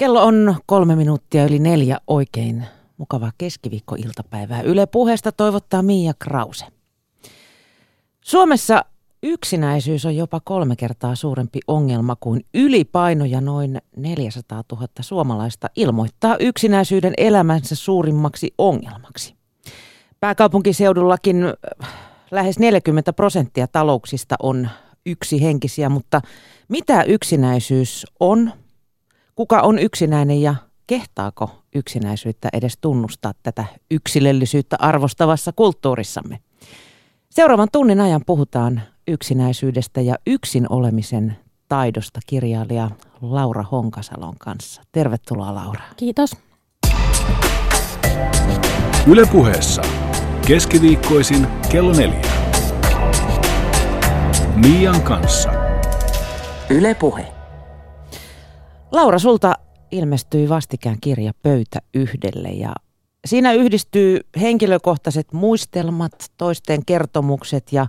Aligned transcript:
Kello 0.00 0.22
on 0.22 0.56
kolme 0.66 0.96
minuuttia 0.96 1.44
yli 1.44 1.58
neljä 1.58 1.98
oikein. 2.06 2.64
Mukavaa 2.96 3.32
keskiviikkoiltapäivää. 3.38 4.62
Yle 4.62 4.86
puheesta 4.86 5.32
toivottaa 5.32 5.82
Miia 5.82 6.12
Krause. 6.18 6.66
Suomessa 8.20 8.84
yksinäisyys 9.22 10.04
on 10.04 10.16
jopa 10.16 10.40
kolme 10.44 10.76
kertaa 10.76 11.14
suurempi 11.14 11.60
ongelma 11.66 12.16
kuin 12.20 12.44
ylipaino 12.54 13.24
ja 13.24 13.40
noin 13.40 13.78
400 13.96 14.62
000 14.72 14.86
suomalaista 15.00 15.70
ilmoittaa 15.76 16.36
yksinäisyyden 16.36 17.14
elämänsä 17.16 17.74
suurimmaksi 17.74 18.54
ongelmaksi. 18.58 19.34
Pääkaupunkiseudullakin 20.20 21.44
äh, 21.44 21.88
lähes 22.30 22.58
40 22.58 23.12
prosenttia 23.12 23.66
talouksista 23.68 24.36
on 24.42 24.68
yksi 25.06 25.42
henkisiä, 25.42 25.88
mutta 25.88 26.20
mitä 26.68 27.02
yksinäisyys 27.02 28.06
on 28.20 28.52
Kuka 29.40 29.60
on 29.60 29.78
yksinäinen 29.78 30.42
ja 30.42 30.54
kehtaako 30.86 31.50
yksinäisyyttä 31.74 32.48
edes 32.52 32.78
tunnustaa 32.80 33.32
tätä 33.42 33.64
yksilöllisyyttä 33.90 34.76
arvostavassa 34.78 35.52
kulttuurissamme? 35.56 36.38
Seuraavan 37.30 37.68
tunnin 37.72 38.00
ajan 38.00 38.20
puhutaan 38.26 38.82
yksinäisyydestä 39.08 40.00
ja 40.00 40.14
yksin 40.26 40.66
olemisen 40.70 41.36
taidosta 41.68 42.20
kirjailija 42.26 42.90
Laura 43.20 43.62
Honkasalon 43.62 44.34
kanssa. 44.38 44.82
Tervetuloa 44.92 45.54
Laura. 45.54 45.82
Kiitos. 45.96 46.30
Ylepuheessa 49.06 49.82
keskiviikkoisin 50.46 51.46
kello 51.72 51.92
neljä. 51.92 52.22
Mian 54.56 55.02
kanssa. 55.02 55.50
Ylepuhe. 56.70 57.39
Laura, 58.92 59.18
sulta 59.18 59.54
ilmestyi 59.90 60.48
vastikään 60.48 60.96
kirja 61.00 61.32
Pöytä 61.42 61.78
yhdelle 61.94 62.48
ja 62.48 62.72
siinä 63.26 63.52
yhdistyy 63.52 64.20
henkilökohtaiset 64.40 65.32
muistelmat, 65.32 66.12
toisten 66.36 66.84
kertomukset 66.84 67.72
ja 67.72 67.86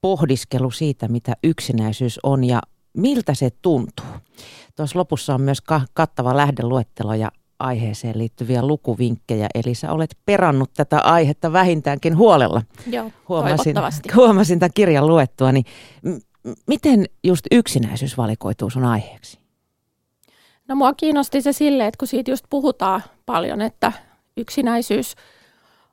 pohdiskelu 0.00 0.70
siitä, 0.70 1.08
mitä 1.08 1.32
yksinäisyys 1.44 2.20
on 2.22 2.44
ja 2.44 2.60
miltä 2.96 3.34
se 3.34 3.50
tuntuu. 3.62 4.06
Tuossa 4.76 4.98
lopussa 4.98 5.34
on 5.34 5.40
myös 5.40 5.58
kattava 5.94 6.36
lähdeluettelo 6.36 7.14
ja 7.14 7.32
aiheeseen 7.58 8.18
liittyviä 8.18 8.66
lukuvinkkejä, 8.66 9.48
eli 9.54 9.74
sä 9.74 9.92
olet 9.92 10.16
perannut 10.26 10.70
tätä 10.76 11.00
aihetta 11.00 11.52
vähintäänkin 11.52 12.16
huolella. 12.16 12.62
Joo, 12.86 13.10
huomasin, 13.28 13.76
huomasin 14.16 14.58
tämän 14.58 14.70
kirjan 14.74 15.06
luettua, 15.06 15.52
niin 15.52 15.64
m- 16.02 16.50
miten 16.66 17.04
just 17.24 17.46
yksinäisyys 17.50 18.16
valikoituu 18.16 18.70
sun 18.70 18.84
aiheeksi? 18.84 19.43
No 20.68 20.74
mua 20.74 20.92
kiinnosti 20.92 21.42
se 21.42 21.52
sille, 21.52 21.86
että 21.86 21.98
kun 21.98 22.08
siitä 22.08 22.30
just 22.30 22.44
puhutaan 22.50 23.02
paljon, 23.26 23.60
että 23.60 23.92
yksinäisyys 24.36 25.14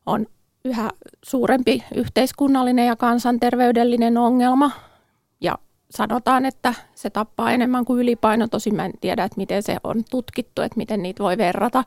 on 0.06 0.28
yhä 0.66 0.90
suurempi 1.24 1.84
yhteiskunnallinen 1.96 2.88
ja 2.88 2.96
kansanterveydellinen 2.96 4.18
ongelma. 4.18 4.72
Ja 5.42 5.58
sanotaan, 5.90 6.46
että 6.46 6.74
se 6.96 7.10
tappaa 7.10 7.52
enemmän 7.52 7.86
kuin 7.86 8.00
ylipaino. 8.00 8.48
Tosin 8.48 8.76
mä 8.76 8.86
en 8.86 8.94
tiedä, 9.02 9.24
että 9.24 9.38
miten 9.38 9.64
se 9.64 9.78
on 9.84 10.04
tutkittu, 10.10 10.62
että 10.62 10.78
miten 10.78 11.04
niitä 11.04 11.24
voi 11.24 11.38
verrata. 11.38 11.84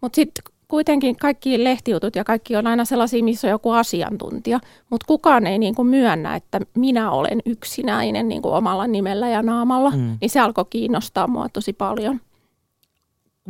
Mutta 0.00 0.16
sitten 0.16 0.44
kuitenkin 0.72 1.16
kaikki 1.16 1.64
lehtijutut 1.64 2.16
ja 2.16 2.24
kaikki 2.24 2.56
on 2.56 2.66
aina 2.66 2.84
sellaisia, 2.84 3.24
missä 3.24 3.48
on 3.48 3.50
joku 3.50 3.70
asiantuntija, 3.70 4.60
mutta 4.90 5.06
kukaan 5.06 5.46
ei 5.46 5.58
niin 5.58 5.74
kuin 5.74 5.88
myönnä, 5.88 6.36
että 6.36 6.60
minä 6.74 7.10
olen 7.10 7.42
yksinäinen 7.46 8.28
niin 8.28 8.42
kuin 8.42 8.54
omalla 8.54 8.86
nimellä 8.86 9.28
ja 9.28 9.42
naamalla, 9.42 9.90
mm. 9.90 10.18
niin 10.20 10.30
se 10.30 10.40
alkoi 10.40 10.64
kiinnostaa 10.70 11.26
mua 11.26 11.48
tosi 11.48 11.72
paljon. 11.72 12.20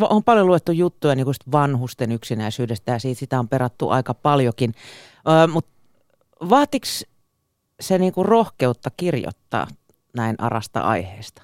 On 0.01 0.25
paljon 0.25 0.47
luettu 0.47 0.73
juttuja 0.73 1.15
niin 1.15 1.25
kuin 1.25 1.35
vanhusten 1.53 2.13
yksinäisyydestä 2.13 2.93
ja 2.93 2.99
siitä 2.99 3.19
sitä 3.19 3.39
on 3.39 3.49
perattu 3.49 3.89
aika 3.89 4.15
paljonkin, 4.15 4.75
öö, 5.29 5.47
mutta 5.47 5.71
vaatiko 6.51 6.87
se 7.81 7.99
niin 7.99 8.13
kuin 8.13 8.27
rohkeutta 8.27 8.91
kirjoittaa 8.97 9.67
näin 10.17 10.37
arasta 10.39 10.81
aiheesta? 10.81 11.43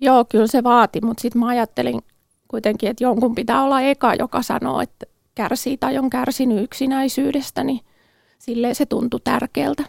Joo, 0.00 0.24
kyllä 0.24 0.46
se 0.46 0.62
vaati, 0.62 1.00
mutta 1.00 1.20
sitten 1.20 1.40
mä 1.40 1.46
ajattelin 1.46 2.02
kuitenkin, 2.52 2.90
että 2.90 3.04
jonkun 3.04 3.34
pitää 3.34 3.62
olla 3.62 3.80
eka, 3.80 4.14
joka 4.14 4.42
sanoo, 4.42 4.80
että 4.80 5.06
kärsii 5.34 5.76
tai 5.76 5.98
on 5.98 6.10
kärsinyt 6.10 6.64
yksinäisyydestä, 6.64 7.64
niin 7.64 7.80
silleen 8.38 8.74
se 8.74 8.86
tuntui 8.86 9.20
tärkeältä. 9.24 9.84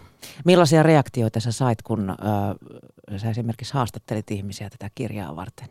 Millaisia 0.46 0.84
reaktioita 0.84 1.40
sä 1.40 1.52
sait, 1.52 1.82
kun 1.82 2.10
äh, 2.10 3.18
sä 3.18 3.30
esimerkiksi 3.30 3.74
haastattelit 3.74 4.32
ihmisiä 4.32 4.70
tätä 4.70 4.90
kirjaa 4.96 5.36
varten? 5.36 5.70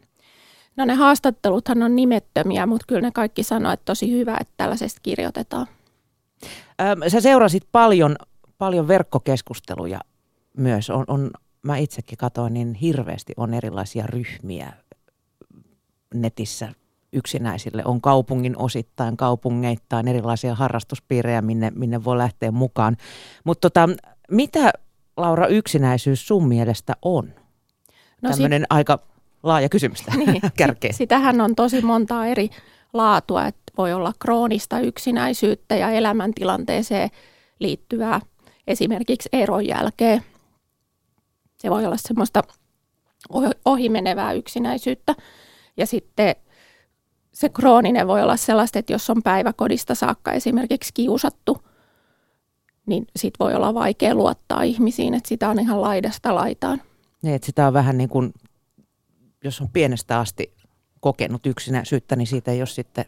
No 0.77 0.85
ne 0.85 0.95
haastatteluthan 0.95 1.83
on 1.83 1.97
nimettömiä, 1.97 2.67
mutta 2.67 2.85
kyllä 2.89 3.01
ne 3.01 3.11
kaikki 3.11 3.43
sanoo, 3.43 3.73
että 3.73 3.85
tosi 3.85 4.13
hyvä, 4.13 4.37
että 4.41 4.55
tällaisesta 4.57 5.01
kirjoitetaan. 5.03 5.67
Ähm, 6.81 7.01
sä 7.09 7.21
seurasit 7.21 7.63
paljon, 7.73 8.17
paljon 8.59 8.89
verkkokeskusteluja 8.89 10.01
myös. 10.57 10.91
On, 10.91 11.05
on, 11.07 11.31
mä 11.63 11.77
itsekin 11.77 12.19
katsoin, 12.19 12.55
niin 12.55 12.75
hirveästi 12.75 13.33
on 13.37 13.55
erilaisia 13.55 14.07
ryhmiä 14.07 14.73
netissä 16.15 16.73
yksinäisille. 17.13 17.83
On 17.85 18.01
kaupungin 18.01 18.59
osittain, 18.59 19.17
kaupungeittain 19.17 20.09
erilaisia 20.09 20.55
harrastuspiirejä, 20.55 21.43
minne, 21.43 21.73
minne 21.75 22.05
voi 22.05 22.19
lähteä 22.19 22.51
mukaan. 22.51 22.97
Mutta 23.45 23.71
tota, 23.71 23.89
mitä 24.31 24.73
Laura 25.17 25.47
yksinäisyys 25.47 26.29
sun 26.29 26.49
mielestä 26.49 26.97
on? 27.03 27.35
No 28.23 28.31
Tämmöinen 28.31 28.63
sit... 28.63 28.67
aika 28.71 28.99
laaja 29.43 29.69
kysymys 29.69 30.05
niin, 30.17 30.43
kärkeen. 30.57 30.95
Sitähän 30.95 31.41
on 31.41 31.55
tosi 31.55 31.83
montaa 31.83 32.27
eri 32.27 32.51
laatua, 32.93 33.47
että 33.47 33.73
voi 33.79 33.93
olla 33.93 34.13
kroonista 34.19 34.81
yksinäisyyttä 34.81 35.77
ja 35.77 35.91
elämäntilanteeseen 35.91 37.11
liittyvää 37.59 38.21
esimerkiksi 38.67 39.29
eron 39.33 39.67
jälkeen. 39.67 40.23
Se 41.57 41.71
voi 41.71 41.87
olla 41.87 41.97
semmoista 41.97 42.43
ohimenevää 43.65 44.33
yksinäisyyttä. 44.33 45.15
Ja 45.77 45.87
sitten 45.87 46.37
se 47.33 47.49
krooninen 47.49 48.07
voi 48.07 48.23
olla 48.23 48.37
sellaista, 48.37 48.79
että 48.79 48.93
jos 48.93 49.11
on 49.11 49.23
päiväkodista 49.23 49.95
saakka 49.95 50.33
esimerkiksi 50.33 50.93
kiusattu, 50.95 51.63
niin 52.87 53.07
sit 53.17 53.35
voi 53.41 53.55
olla 53.55 53.75
vaikea 53.75 54.15
luottaa 54.15 54.63
ihmisiin, 54.63 55.15
että 55.15 55.29
sitä 55.29 55.49
on 55.49 55.59
ihan 55.59 55.83
laidasta 55.83 56.35
laitaan. 56.35 56.83
Niin, 57.23 57.35
että 57.35 57.47
sitä 57.47 57.67
on 57.67 57.73
vähän 57.73 57.99
niin 57.99 58.09
kuin, 58.09 58.33
jos 59.45 59.61
on 59.61 59.69
pienestä 59.73 60.19
asti 60.19 60.53
kokenut 61.01 61.47
yksinäisyyttä, 61.47 62.17
niin 62.17 62.27
siitä 62.27 62.51
ei 62.51 62.61
ole 62.61 62.67
sitten 62.67 63.05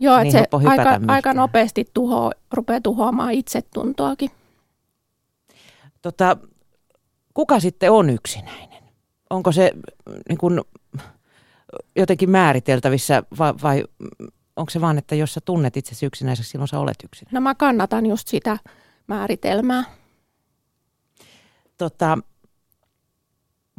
Joo, 0.00 0.18
niin 0.18 0.36
että 0.36 0.58
se 0.60 0.68
aika, 0.68 1.00
aika 1.08 1.34
nopeasti 1.34 1.84
tuho, 1.94 2.32
rupeaa 2.52 2.80
tuhoamaan 2.80 3.32
itsetuntoakin. 3.32 4.30
Tota, 6.02 6.36
kuka 7.34 7.60
sitten 7.60 7.92
on 7.92 8.10
yksinäinen? 8.10 8.82
Onko 9.30 9.52
se 9.52 9.72
niin 10.28 10.38
kuin 10.38 10.60
jotenkin 11.96 12.30
määriteltävissä 12.30 13.22
vai, 13.38 13.54
vai 13.62 13.84
onko 14.56 14.70
se 14.70 14.80
vaan, 14.80 14.98
että 14.98 15.14
jos 15.14 15.34
sä 15.34 15.40
tunnet 15.40 15.76
itsesi 15.76 16.06
yksinäiseksi, 16.06 16.50
silloin 16.50 16.68
sä 16.68 16.78
olet 16.78 17.04
yksinäinen? 17.04 17.34
No 17.34 17.40
mä 17.40 17.54
kannatan 17.54 18.06
just 18.06 18.28
sitä 18.28 18.58
määritelmää. 19.06 19.84
Tota, 21.78 22.18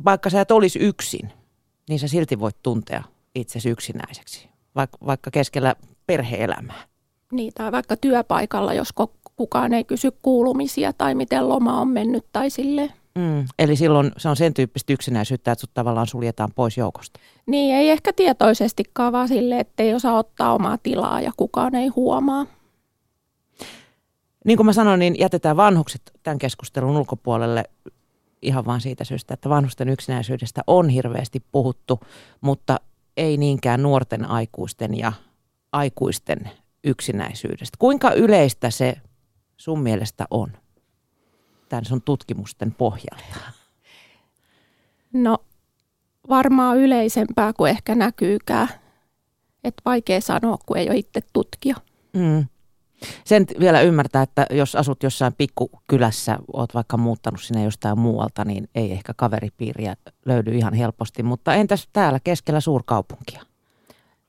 vaikka 0.05 0.29
sä 0.29 0.41
et 0.41 0.51
olisi 0.51 0.79
yksin, 0.79 1.33
niin 1.89 1.99
sä 1.99 2.07
silti 2.07 2.39
voit 2.39 2.57
tuntea 2.63 3.03
itsesi 3.35 3.69
yksinäiseksi, 3.69 4.49
vaikka, 4.75 4.97
vaikka 5.05 5.31
keskellä 5.31 5.75
perheelämää. 6.07 6.87
Niin, 7.31 7.53
tai 7.53 7.71
vaikka 7.71 7.97
työpaikalla, 7.97 8.73
jos 8.73 8.93
kukaan 9.35 9.73
ei 9.73 9.83
kysy 9.83 10.11
kuulumisia 10.21 10.93
tai 10.93 11.15
miten 11.15 11.49
loma 11.49 11.81
on 11.81 11.87
mennyt 11.87 12.25
tai 12.31 12.49
silleen. 12.49 12.93
Mm, 13.17 13.45
eli 13.59 13.75
silloin 13.75 14.11
se 14.17 14.29
on 14.29 14.35
sen 14.35 14.53
tyyppistä 14.53 14.93
yksinäisyyttä, 14.93 15.51
että 15.51 15.61
sut 15.61 15.73
tavallaan 15.73 16.07
suljetaan 16.07 16.49
pois 16.55 16.77
joukosta. 16.77 17.19
Niin, 17.45 17.75
ei 17.75 17.89
ehkä 17.89 18.13
tietoisestikaan 18.13 19.11
vaan 19.13 19.27
sille, 19.27 19.59
että 19.59 19.83
ei 19.83 19.93
osaa 19.93 20.17
ottaa 20.17 20.53
omaa 20.53 20.77
tilaa 20.77 21.21
ja 21.21 21.31
kukaan 21.37 21.75
ei 21.75 21.87
huomaa. 21.87 22.45
Niin 24.45 24.57
kuin 24.57 24.65
mä 24.65 24.73
sanoin, 24.73 24.99
niin 24.99 25.15
jätetään 25.19 25.57
vanhukset 25.57 26.01
tämän 26.23 26.37
keskustelun 26.37 26.97
ulkopuolelle 26.97 27.63
ihan 28.41 28.65
vain 28.65 28.81
siitä 28.81 29.03
syystä, 29.03 29.33
että 29.33 29.49
vanhusten 29.49 29.89
yksinäisyydestä 29.89 30.61
on 30.67 30.89
hirveästi 30.89 31.43
puhuttu, 31.51 31.99
mutta 32.41 32.79
ei 33.17 33.37
niinkään 33.37 33.83
nuorten 33.83 34.29
aikuisten 34.29 34.97
ja 34.97 35.13
aikuisten 35.71 36.51
yksinäisyydestä. 36.83 37.75
Kuinka 37.79 38.11
yleistä 38.11 38.69
se 38.69 38.95
sun 39.57 39.79
mielestä 39.79 40.25
on? 40.31 40.51
Tämän 41.69 41.85
sun 41.85 42.01
tutkimusten 42.01 42.71
pohjalta? 42.71 43.51
No 45.13 45.37
varmaan 46.29 46.77
yleisempää 46.77 47.53
kuin 47.53 47.69
ehkä 47.69 47.95
näkyykään. 47.95 48.69
Että 49.63 49.81
vaikea 49.85 50.21
sanoa, 50.21 50.57
kun 50.65 50.77
ei 50.77 50.89
ole 50.89 50.97
itse 50.97 51.21
tutkija. 51.33 51.75
Mm. 52.13 52.45
Sen 53.25 53.45
vielä 53.59 53.81
ymmärtää, 53.81 54.21
että 54.21 54.45
jos 54.51 54.75
asut 54.75 55.03
jossain 55.03 55.33
pikkukylässä, 55.37 56.37
oot 56.53 56.73
vaikka 56.73 56.97
muuttanut 56.97 57.41
sinne 57.41 57.63
jostain 57.63 57.99
muualta, 57.99 58.45
niin 58.45 58.69
ei 58.75 58.91
ehkä 58.91 59.13
kaveripiiriä 59.13 59.95
löydy 60.25 60.51
ihan 60.51 60.73
helposti. 60.73 61.23
Mutta 61.23 61.53
entäs 61.53 61.87
täällä 61.93 62.19
keskellä 62.23 62.59
suurkaupunkia? 62.59 63.41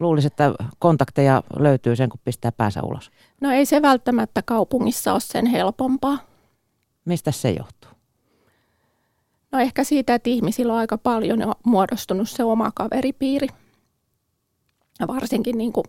Luulisin, 0.00 0.26
että 0.26 0.55
kontakteja 0.79 1.43
löytyy 1.58 1.96
sen, 1.96 2.08
kun 2.08 2.20
pistää 2.25 2.52
päänsä 2.52 2.82
ulos. 2.82 3.11
No 3.40 3.50
ei 3.50 3.67
se 3.67 3.82
välttämättä 3.82 4.43
kaupungissa 4.43 5.12
ole 5.12 5.20
sen 5.20 5.46
helpompaa. 5.46 6.19
Mistä 7.08 7.32
se 7.32 7.50
johtuu? 7.50 7.90
No 9.52 9.58
ehkä 9.58 9.84
siitä, 9.84 10.14
että 10.14 10.31
ihmisillä 10.31 10.72
on 10.72 10.78
aika 10.78 10.99
paljon 10.99 11.40
jo 11.40 11.52
muodostunut 11.64 12.31
se 12.31 12.44
oma 12.44 12.70
kaveripiiri. 12.75 13.49
Ja 15.00 15.06
varsinkin 15.06 15.58
niin 15.58 15.72
kuin 15.72 15.84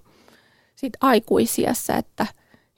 sit 0.75 0.93
aikuisiässä, 1.01 1.97
että 1.97 2.27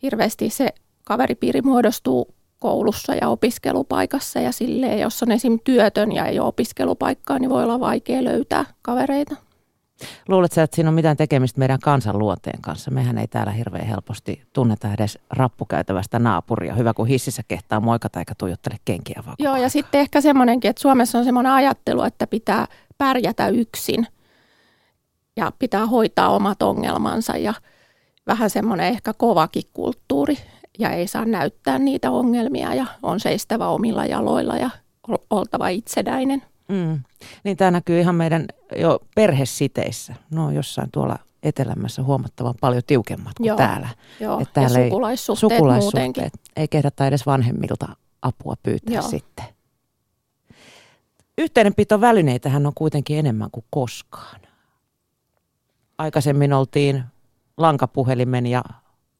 hirveästi 0.01 0.49
se 0.49 0.67
kaveripiiri 1.03 1.61
muodostuu 1.61 2.35
koulussa 2.59 3.15
ja 3.15 3.29
opiskelupaikassa 3.29 4.39
ja 4.39 4.51
silleen, 4.51 4.99
jos 4.99 5.23
on 5.23 5.31
esim. 5.31 5.59
työtön 5.63 6.11
ja 6.11 6.25
ei 6.25 6.39
ole 6.39 6.47
opiskelupaikkaa, 6.47 7.39
niin 7.39 7.49
voi 7.49 7.63
olla 7.63 7.79
vaikea 7.79 8.23
löytää 8.23 8.65
kavereita. 8.81 9.35
Luuletko 10.27 10.61
että 10.61 10.75
siinä 10.75 10.89
on 10.89 10.93
mitään 10.93 11.17
tekemistä 11.17 11.59
meidän 11.59 11.79
kansan 11.79 12.19
luonteen 12.19 12.61
kanssa? 12.61 12.91
Mehän 12.91 13.17
ei 13.17 13.27
täällä 13.27 13.51
hirveän 13.51 13.85
helposti 13.85 14.43
tunneta 14.53 14.93
edes 14.93 15.19
rappukäytävästä 15.29 16.19
naapuria. 16.19 16.75
Hyvä, 16.75 16.93
kun 16.93 17.07
hississä 17.07 17.41
kehtaa 17.47 17.79
moikata 17.79 18.19
eikä 18.19 18.33
tuijottele 18.37 18.77
kenkiä 18.85 19.23
vaan. 19.25 19.35
Joo, 19.39 19.55
ja 19.55 19.69
sitten 19.69 20.01
ehkä 20.01 20.21
semmoinenkin, 20.21 20.69
että 20.69 20.81
Suomessa 20.81 21.17
on 21.17 21.23
semmoinen 21.23 21.51
ajattelu, 21.51 22.01
että 22.01 22.27
pitää 22.27 22.67
pärjätä 22.97 23.47
yksin 23.47 24.07
ja 25.37 25.51
pitää 25.59 25.85
hoitaa 25.85 26.29
omat 26.29 26.61
ongelmansa 26.61 27.37
ja 27.37 27.53
vähän 28.27 28.49
semmoinen 28.49 28.87
ehkä 28.87 29.13
kovakin 29.13 29.63
kulttuuri 29.73 30.37
ja 30.79 30.89
ei 30.89 31.07
saa 31.07 31.25
näyttää 31.25 31.79
niitä 31.79 32.11
ongelmia 32.11 32.73
ja 32.73 32.85
on 33.03 33.19
seistävä 33.19 33.67
omilla 33.67 34.05
jaloilla 34.05 34.57
ja 34.57 34.69
oltava 35.29 35.67
itsenäinen. 35.67 36.43
Mm. 36.71 37.01
Niin 37.43 37.57
tämä 37.57 37.71
näkyy 37.71 37.99
ihan 37.99 38.15
meidän 38.15 38.45
jo 38.75 38.99
perhesiteissä. 39.15 40.15
No 40.31 40.51
jossain 40.51 40.89
tuolla 40.91 41.19
etelämässä 41.43 42.03
huomattavan 42.03 42.55
paljon 42.61 42.83
tiukemmat 42.87 43.33
kuin 43.37 43.47
Joo, 43.47 43.57
täällä. 43.57 43.87
Joo, 44.19 44.39
Että 44.39 44.53
täällä 44.53 44.79
ja 44.79 44.83
ei- 44.83 44.89
sukulaissuhteet, 44.89 45.51
Sukulaissuhteet. 45.53 46.05
muutenkin. 46.05 46.39
Ei 46.55 46.67
kehdata 46.67 47.07
edes 47.07 47.25
vanhemmilta 47.25 47.87
apua 48.21 48.55
pyytää 48.63 48.93
Joo. 48.93 49.01
sitten. 49.09 49.45
Yhteydenpitovälineitähän 51.37 52.65
on 52.65 52.73
kuitenkin 52.75 53.17
enemmän 53.19 53.51
kuin 53.51 53.65
koskaan. 53.69 54.41
Aikaisemmin 55.97 56.53
oltiin 56.53 57.03
lankapuhelimen 57.57 58.45
ja 58.45 58.63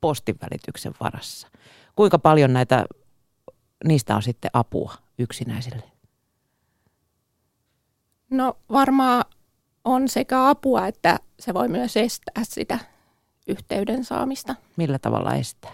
postin 0.02 0.36
välityksen 0.42 0.94
varassa. 1.00 1.48
Kuinka 1.96 2.20
paljon 2.20 2.54
näitä, 2.54 2.86
niistä 3.88 4.16
on 4.16 4.22
sitten 4.24 4.52
apua 4.54 4.94
yksinäisille? 5.20 5.91
No 8.32 8.58
varmaan 8.72 9.26
on 9.86 10.10
sekä 10.10 10.50
apua 10.50 10.88
että 10.88 11.20
se 11.40 11.54
voi 11.54 11.68
myös 11.68 11.98
estää 11.98 12.44
sitä 12.44 12.80
yhteyden 13.48 14.04
saamista. 14.04 14.56
Millä 14.78 15.00
tavalla 15.00 15.36
estää? 15.36 15.72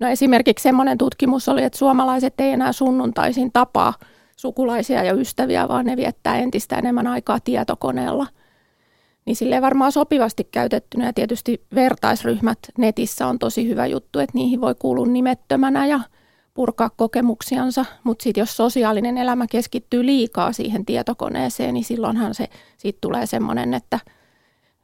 No 0.00 0.08
esimerkiksi 0.08 0.62
semmoinen 0.62 0.98
tutkimus 0.98 1.48
oli, 1.48 1.64
että 1.64 1.78
suomalaiset 1.78 2.40
ei 2.40 2.50
enää 2.50 2.72
sunnuntaisin 2.72 3.52
tapaa 3.52 3.94
sukulaisia 4.36 5.04
ja 5.04 5.12
ystäviä, 5.12 5.68
vaan 5.68 5.86
ne 5.86 5.96
viettää 5.96 6.36
entistä 6.36 6.76
enemmän 6.76 7.06
aikaa 7.06 7.40
tietokoneella. 7.40 8.26
Niin 9.24 9.36
silleen 9.36 9.62
varmaan 9.62 9.92
sopivasti 9.92 10.44
käytettynä 10.44 11.06
ja 11.06 11.12
tietysti 11.12 11.66
vertaisryhmät 11.74 12.58
netissä 12.78 13.26
on 13.26 13.38
tosi 13.38 13.68
hyvä 13.68 13.86
juttu, 13.86 14.18
että 14.18 14.38
niihin 14.38 14.60
voi 14.60 14.74
kuulua 14.78 15.06
nimettömänä 15.06 15.86
ja 15.86 16.00
purkaa 16.54 16.90
kokemuksiansa, 16.90 17.84
mutta 18.04 18.22
sitten 18.22 18.42
jos 18.42 18.56
sosiaalinen 18.56 19.18
elämä 19.18 19.46
keskittyy 19.50 20.06
liikaa 20.06 20.52
siihen 20.52 20.86
tietokoneeseen, 20.86 21.74
niin 21.74 21.84
silloinhan 21.84 22.34
se, 22.34 22.48
siitä 22.76 22.98
tulee 23.00 23.26
semmoinen, 23.26 23.74
että 23.74 24.00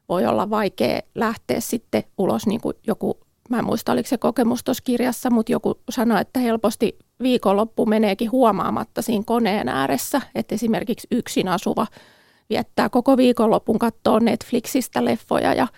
voi 0.09 0.27
olla 0.27 0.51
vaikea 0.51 1.01
lähteä 1.15 1.61
sitten 1.61 2.05
ulos, 2.19 2.47
niin 2.47 2.61
kuin 2.61 2.77
joku, 2.87 3.21
mä 3.51 3.59
en 3.59 3.65
muista 3.65 3.93
oliko 3.93 4.09
se 4.09 4.19
kokemus 4.19 4.65
tuossa 4.65 4.83
kirjassa, 4.85 5.31
mutta 5.31 5.53
joku 5.53 5.81
sanoi, 5.91 6.21
että 6.21 6.41
helposti 6.41 6.99
viikonloppu 7.23 7.87
meneekin 7.87 8.31
huomaamatta 8.31 9.03
siinä 9.03 9.25
koneen 9.27 9.69
ääressä, 9.69 10.21
että 10.35 10.55
esimerkiksi 10.55 11.09
yksin 11.11 11.49
asuva 11.49 11.87
viettää 12.51 12.89
koko 12.89 13.17
viikonlopun 13.17 13.79
kattoo 13.79 14.19
Netflixistä 14.19 15.05
leffoja 15.05 15.55
ja 15.55 15.69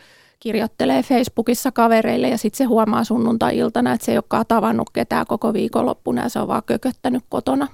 kirjoittelee 0.43 1.03
Facebookissa 1.03 1.73
kavereille 1.73 2.29
ja 2.29 2.39
sitten 2.39 2.59
se 2.59 2.65
huomaa 2.65 3.05
sunnuntai-iltana, 3.05 3.93
että 3.93 4.05
se 4.05 4.13
ei 4.13 4.17
olekaan 4.19 4.45
tavannut 4.49 4.91
ketään 4.91 5.27
koko 5.27 5.53
viikonloppuna 5.53 6.23
ja 6.23 6.29
se 6.29 6.39
on 6.39 6.49
vaan 6.49 6.63
kököttänyt 6.67 7.25
kotona. 7.29 7.69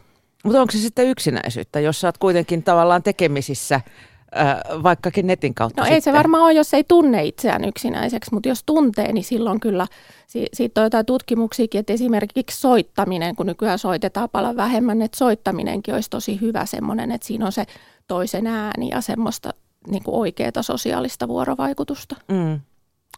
Mutta 0.44 0.61
onko 0.61 0.73
se 0.73 0.79
sitten 0.79 1.06
yksinäisyyttä, 1.06 1.81
jos 1.81 2.00
sä 2.00 2.09
oot 2.09 2.19
kuitenkin 2.19 2.62
tavallaan 2.62 3.03
tekemisissä 3.03 3.75
äh, 3.75 4.82
vaikkakin 4.82 5.26
netin 5.26 5.55
kautta 5.55 5.81
No 5.82 5.85
sitten? 5.85 5.94
ei 5.94 6.00
se 6.00 6.12
varmaan 6.12 6.43
ole, 6.43 6.53
jos 6.53 6.75
ei 6.75 6.85
tunne 6.85 7.25
itseään 7.25 7.65
yksinäiseksi, 7.65 8.32
mutta 8.35 8.49
jos 8.49 8.62
tuntee, 8.67 9.12
niin 9.12 9.25
silloin 9.25 9.61
kyllä, 9.61 9.87
si- 10.26 10.47
siitä 10.53 10.81
on 10.81 10.85
jotain 10.85 11.06
tutkimuksiakin, 11.06 11.79
että 11.79 11.93
esimerkiksi 11.93 12.61
soittaminen, 12.61 13.37
kun 13.37 13.47
nykyään 13.47 13.79
soitetaan 13.79 14.29
paljon 14.32 14.56
vähemmän, 14.56 15.03
että 15.03 15.19
soittaminenkin 15.19 15.94
olisi 15.94 16.11
tosi 16.11 16.41
hyvä 16.41 16.67
semmoinen, 16.67 17.12
että 17.12 17.26
siinä 17.26 17.47
on 17.47 17.53
se 17.53 17.64
toisen 18.09 18.47
ääni 18.47 18.88
ja 18.88 19.00
semmoista 19.00 19.50
niin 19.90 20.02
kuin 20.02 20.14
oikeaa 20.14 20.62
sosiaalista 20.62 21.29
vuorovaikutusta. 21.29 22.17
Mm. 22.29 22.61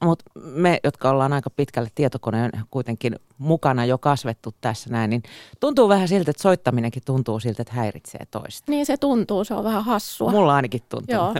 Mutta 0.04 0.24
me, 0.34 0.80
jotka 0.84 1.10
ollaan 1.10 1.32
aika 1.32 1.50
pitkälle 1.50 1.88
tietokoneen 1.94 2.50
kuitenkin 2.70 3.16
mukana 3.38 3.84
jo 3.84 3.98
kasvettu 3.98 4.54
tässä 4.60 4.90
näin, 4.90 5.10
niin 5.10 5.22
tuntuu 5.60 5.88
vähän 5.88 6.08
siltä, 6.08 6.30
että 6.30 6.42
soittaminenkin 6.42 7.02
tuntuu 7.06 7.40
siltä, 7.40 7.62
että 7.62 7.74
häiritsee 7.74 8.26
toista. 8.30 8.72
Niin 8.72 8.86
se 8.86 8.96
tuntuu, 8.96 9.44
se 9.44 9.54
on 9.54 9.64
vähän 9.64 9.84
hassua. 9.84 10.30
Mulla 10.30 10.54
ainakin 10.54 10.82
tuntuu. 10.88 11.14
Joo, 11.14 11.34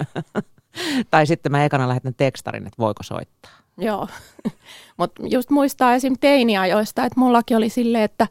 tai 1.10 1.26
sitten 1.26 1.52
mä 1.52 1.64
ekana 1.64 1.88
lähetän 1.88 2.14
tekstarin, 2.16 2.66
että 2.66 2.78
voiko 2.78 3.02
soittaa. 3.02 3.52
joo. 3.78 4.08
Mutta 4.96 5.22
just 5.26 5.50
muistaa 5.50 5.94
esim. 5.94 6.16
teiniajoista, 6.20 7.04
että 7.04 7.20
mullakin 7.20 7.56
oli 7.56 7.68
silleen, 7.68 8.04
että 8.04 8.26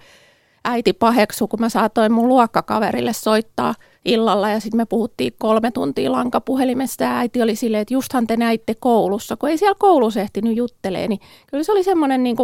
äiti 0.65 0.93
paheksu, 0.93 1.47
kun 1.47 1.59
mä 1.59 1.69
saatoin 1.69 2.11
mun 2.11 2.27
luokkakaverille 2.27 3.13
soittaa 3.13 3.75
illalla 4.05 4.49
ja 4.49 4.59
sitten 4.59 4.77
me 4.77 4.85
puhuttiin 4.85 5.33
kolme 5.37 5.71
tuntia 5.71 6.11
lankapuhelimessa 6.11 7.03
ja 7.03 7.17
äiti 7.17 7.41
oli 7.41 7.55
silleen, 7.55 7.81
että 7.81 7.93
justhan 7.93 8.27
te 8.27 8.37
näitte 8.37 8.73
koulussa, 8.79 9.37
kun 9.37 9.49
ei 9.49 9.57
siellä 9.57 9.75
koulussa 9.79 10.19
ehtinyt 10.19 10.57
juttelee, 10.57 11.07
niin 11.07 11.19
kyllä 11.51 11.63
se 11.63 11.71
oli 11.71 11.83
semmoinen 11.83 12.23
niin 12.23 12.37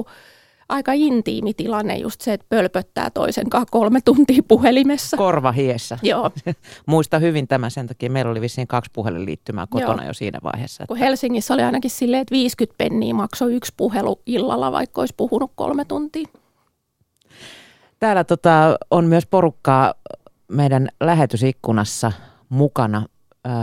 aika 0.69 0.91
intiimi 0.93 1.53
tilanne 1.53 1.97
just 1.97 2.21
se, 2.21 2.33
että 2.33 2.45
pölpöttää 2.49 3.09
toisen 3.09 3.49
kanssa 3.49 3.71
kolme 3.71 3.99
tuntia 4.05 4.43
puhelimessa. 4.47 5.17
Korva 5.17 5.51
hiessä. 5.51 5.97
Joo, 6.03 6.31
Muista 6.85 7.19
hyvin 7.19 7.47
tämän 7.47 7.71
sen 7.71 7.87
takia. 7.87 8.09
Meillä 8.09 8.31
oli 8.31 8.41
vissiin 8.41 8.67
kaksi 8.67 8.91
puhelinliittymää 8.93 9.67
kotona 9.69 10.03
Joo. 10.03 10.07
jo 10.07 10.13
siinä 10.13 10.39
vaiheessa. 10.43 10.85
kun 10.87 10.97
Helsingissä 10.97 11.53
oli 11.53 11.63
ainakin 11.63 11.91
silleen, 11.91 12.21
että 12.21 12.31
50 12.31 12.77
penniä 12.77 13.13
maksoi 13.13 13.53
yksi 13.53 13.73
puhelu 13.77 14.21
illalla, 14.25 14.71
vaikka 14.71 15.01
olisi 15.01 15.13
puhunut 15.17 15.51
kolme 15.55 15.85
tuntia. 15.85 16.27
Täällä 18.05 18.23
tota, 18.23 18.77
on 18.91 19.05
myös 19.05 19.25
porukkaa 19.25 19.93
meidän 20.51 20.87
lähetysikkunassa 20.99 22.11
mukana. 22.49 23.05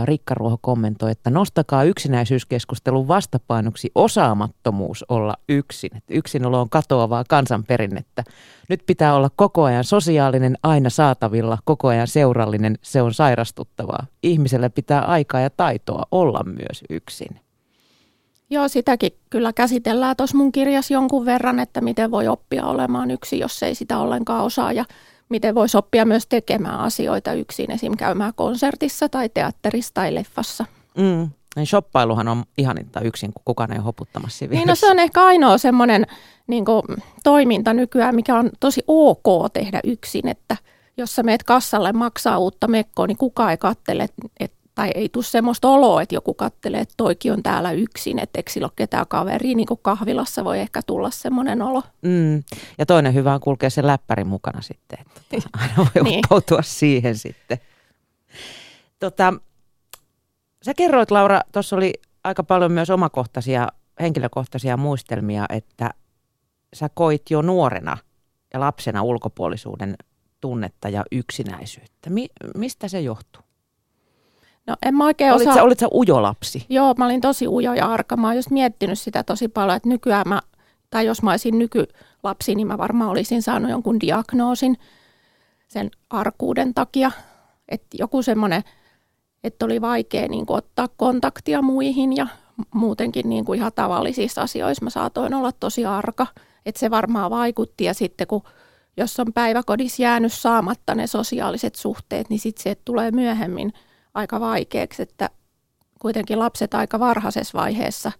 Rikka 0.05 0.33
Ruoho 0.33 0.57
kommentoi, 0.61 1.11
että 1.11 1.29
nostakaa 1.29 1.83
yksinäisyyskeskustelun 1.83 3.07
vastapainoksi 3.07 3.91
osaamattomuus 3.95 5.05
olla 5.09 5.33
yksin. 5.49 5.97
Että 5.97 6.13
yksinolo 6.13 6.61
on 6.61 6.69
katoavaa 6.69 7.23
kansanperinnettä. 7.29 8.23
Nyt 8.69 8.83
pitää 8.85 9.15
olla 9.15 9.29
koko 9.35 9.63
ajan 9.63 9.83
sosiaalinen, 9.83 10.57
aina 10.63 10.89
saatavilla, 10.89 11.57
koko 11.65 11.87
ajan 11.87 12.07
seurallinen. 12.07 12.77
Se 12.81 13.01
on 13.01 13.13
sairastuttavaa. 13.13 14.07
Ihmisellä 14.23 14.69
pitää 14.69 15.01
aikaa 15.01 15.41
ja 15.41 15.49
taitoa 15.49 16.03
olla 16.11 16.43
myös 16.43 16.83
yksin. 16.89 17.39
Joo, 18.53 18.67
sitäkin 18.67 19.11
kyllä 19.29 19.53
käsitellään 19.53 20.15
tuossa 20.15 20.37
mun 20.37 20.51
kirjassa 20.51 20.93
jonkun 20.93 21.25
verran, 21.25 21.59
että 21.59 21.81
miten 21.81 22.11
voi 22.11 22.27
oppia 22.27 22.65
olemaan 22.65 23.11
yksin, 23.11 23.39
jos 23.39 23.63
ei 23.63 23.75
sitä 23.75 23.97
ollenkaan 23.97 24.43
osaa 24.43 24.71
ja 24.71 24.85
miten 25.29 25.55
voisi 25.55 25.77
oppia 25.77 26.05
myös 26.05 26.27
tekemään 26.27 26.79
asioita 26.79 27.33
yksin, 27.33 27.71
esim. 27.71 27.97
käymään 27.97 28.33
konsertissa 28.35 29.09
tai 29.09 29.29
teatterissa 29.29 29.93
tai 29.93 30.15
leffassa. 30.15 30.65
Mm. 30.97 31.29
Niin 31.55 31.67
shoppailuhan 31.67 32.27
on 32.27 32.43
ihaninta 32.57 33.01
yksin, 33.01 33.33
kun 33.33 33.41
kukaan 33.45 33.71
ei 33.71 33.77
ole 33.77 33.85
hoputtamassa 33.85 34.37
siinä 34.37 34.55
Niin 34.55 34.67
no 34.67 34.75
se 34.75 34.91
on 34.91 34.99
ehkä 34.99 35.25
ainoa 35.25 35.57
semmoinen 35.57 36.05
niin 36.47 36.65
toiminta 37.23 37.73
nykyään, 37.73 38.15
mikä 38.15 38.37
on 38.37 38.49
tosi 38.59 38.83
ok 38.87 39.53
tehdä 39.53 39.79
yksin, 39.83 40.27
että 40.27 40.57
jos 40.97 41.15
sä 41.15 41.23
meet 41.23 41.43
kassalle 41.43 41.91
maksaa 41.91 42.37
uutta 42.37 42.67
mekkoa, 42.67 43.07
niin 43.07 43.17
kukaan 43.17 43.51
ei 43.51 43.57
kattele, 43.57 44.07
et, 44.39 44.53
tai 44.75 44.91
ei 44.95 45.09
tule 45.09 45.23
semmoista 45.23 45.67
oloa, 45.67 46.01
että 46.01 46.15
joku 46.15 46.33
kattelee, 46.33 46.81
että 46.81 46.93
toikin 46.97 47.33
on 47.33 47.43
täällä 47.43 47.71
yksin, 47.71 48.19
että 48.19 48.39
eikö 48.39 48.51
sillä 48.51 48.65
ole 48.65 48.71
ketään 48.75 49.07
kaveria, 49.07 49.55
niin 49.55 49.65
kuin 49.67 49.79
kahvilassa 49.83 50.43
voi 50.43 50.59
ehkä 50.59 50.81
tulla 50.87 51.11
semmoinen 51.11 51.61
olo. 51.61 51.83
Mm. 52.01 52.43
Ja 52.77 52.85
toinen 52.85 53.13
hyvä 53.13 53.33
on 53.33 53.39
kulkea 53.39 53.69
sen 53.69 53.87
läppärin 53.87 54.27
mukana 54.27 54.61
sitten. 54.61 54.99
Että 55.01 55.21
tota, 55.29 55.49
aina 55.61 55.73
voi 55.77 55.85
Niin. 55.95 56.03
niin. 56.03 56.19
uppoutua 56.25 56.61
siihen 56.61 57.17
sitten. 57.17 57.57
Tota, 58.99 59.33
sä 60.65 60.73
kerroit 60.73 61.11
Laura, 61.11 61.41
tuossa 61.51 61.75
oli 61.75 61.93
aika 62.23 62.43
paljon 62.43 62.71
myös 62.71 62.89
omakohtaisia, 62.89 63.67
henkilökohtaisia 63.99 64.77
muistelmia, 64.77 65.45
että 65.49 65.89
sä 66.73 66.89
koit 66.93 67.21
jo 67.29 67.41
nuorena 67.41 67.97
ja 68.53 68.59
lapsena 68.59 69.03
ulkopuolisuuden 69.03 69.95
tunnetta 70.41 70.89
ja 70.89 71.03
yksinäisyyttä. 71.11 72.09
Mi- 72.09 72.29
mistä 72.55 72.87
se 72.87 73.01
johtuu? 73.01 73.43
No 74.67 74.75
en 74.85 74.95
mä 74.95 75.05
oikein 75.05 75.33
olit, 75.33 75.41
osaa... 75.41 75.55
sä, 75.55 75.63
olit 75.63 75.79
sä 75.79 75.87
ujo 75.93 76.21
lapsi? 76.21 76.65
Joo, 76.69 76.93
mä 76.97 77.05
olin 77.05 77.21
tosi 77.21 77.47
ujo 77.47 77.73
ja 77.73 77.93
arka. 77.93 78.17
Mä 78.17 78.27
oon 78.27 78.35
just 78.35 78.49
miettinyt 78.49 78.99
sitä 78.99 79.23
tosi 79.23 79.47
paljon, 79.47 79.77
että 79.77 79.89
nykyään 79.89 80.29
mä, 80.29 80.41
tai 80.89 81.05
jos 81.05 81.23
mä 81.23 81.31
olisin 81.31 81.59
nykylapsi, 81.59 82.55
niin 82.55 82.67
mä 82.67 82.77
varmaan 82.77 83.09
olisin 83.09 83.41
saanut 83.41 83.71
jonkun 83.71 83.99
diagnoosin 83.99 84.77
sen 85.67 85.91
arkuuden 86.09 86.73
takia. 86.73 87.11
Että 87.69 87.97
joku 87.99 88.21
semmoinen, 88.21 88.63
että 89.43 89.65
oli 89.65 89.81
vaikea 89.81 90.27
niin 90.27 90.45
kuin, 90.45 90.57
ottaa 90.57 90.87
kontaktia 90.97 91.61
muihin 91.61 92.15
ja 92.15 92.27
muutenkin 92.73 93.29
niin 93.29 93.45
kuin 93.45 93.59
ihan 93.59 93.71
tavallisissa 93.75 94.41
asioissa 94.41 94.83
mä 94.83 94.89
saatoin 94.89 95.33
olla 95.33 95.51
tosi 95.51 95.85
arka. 95.85 96.27
Että 96.65 96.79
se 96.79 96.91
varmaan 96.91 97.31
vaikutti 97.31 97.83
ja 97.83 97.93
sitten 97.93 98.27
kun 98.27 98.43
jos 98.97 99.19
on 99.19 99.33
päiväkodissa 99.33 100.01
jäänyt 100.01 100.33
saamatta 100.33 100.95
ne 100.95 101.07
sosiaaliset 101.07 101.75
suhteet, 101.75 102.29
niin 102.29 102.39
sitten 102.39 102.63
se 102.63 102.75
tulee 102.85 103.11
myöhemmin 103.11 103.73
aika 104.13 104.39
vaikeaksi, 104.39 105.01
että 105.01 105.29
kuitenkin 105.99 106.39
lapset 106.39 106.73
aika 106.73 106.99
varhaisessa 106.99 107.57
vaiheessa 107.57 108.11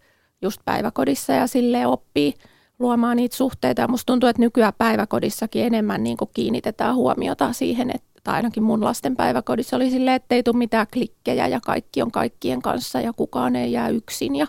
just 0.42 0.62
päiväkodissa 0.66 1.34
ja 1.34 1.48
sille 1.48 1.88
oppii 1.88 2.34
luomaan 2.80 3.18
niitä 3.18 3.36
suhteita. 3.36 3.82
Ja 3.82 3.88
musta 3.88 4.06
tuntuu, 4.06 4.30
että 4.30 4.42
nykyään 4.42 4.74
päiväkodissakin 4.78 5.66
enemmän 5.66 6.04
niin 6.04 6.18
kuin 6.18 6.30
kiinnitetään 6.34 6.96
huomiota 6.96 7.54
siihen, 7.54 7.92
että 7.96 8.14
tai 8.24 8.36
ainakin 8.36 8.64
mun 8.64 8.84
lasten 8.84 9.16
päiväkodissa 9.16 9.76
oli 9.76 9.90
silleen, 9.90 10.16
että 10.16 10.36
ei 10.36 10.44
tule 10.44 10.58
mitään 10.58 10.88
klikkejä 10.94 11.48
ja 11.48 11.60
kaikki 11.60 12.02
on 12.02 12.12
kaikkien 12.12 12.62
kanssa 12.62 13.02
ja 13.02 13.14
kukaan 13.14 13.56
ei 13.56 13.72
jää 13.72 13.90
yksin 13.90 14.36
ja 14.36 14.48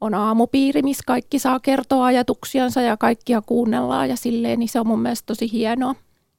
on 0.00 0.14
aamupiiri, 0.14 0.82
missä 0.82 1.02
kaikki 1.06 1.38
saa 1.38 1.60
kertoa 1.60 2.04
ajatuksiansa 2.04 2.80
ja 2.80 2.96
kaikkia 2.96 3.42
kuunnellaan 3.42 4.08
ja 4.08 4.16
silleen, 4.16 4.58
niin 4.58 4.68
se 4.68 4.80
on 4.80 4.86
mun 4.86 5.02
mielestä 5.02 5.26
tosi 5.26 5.52
hienoa. 5.52 5.94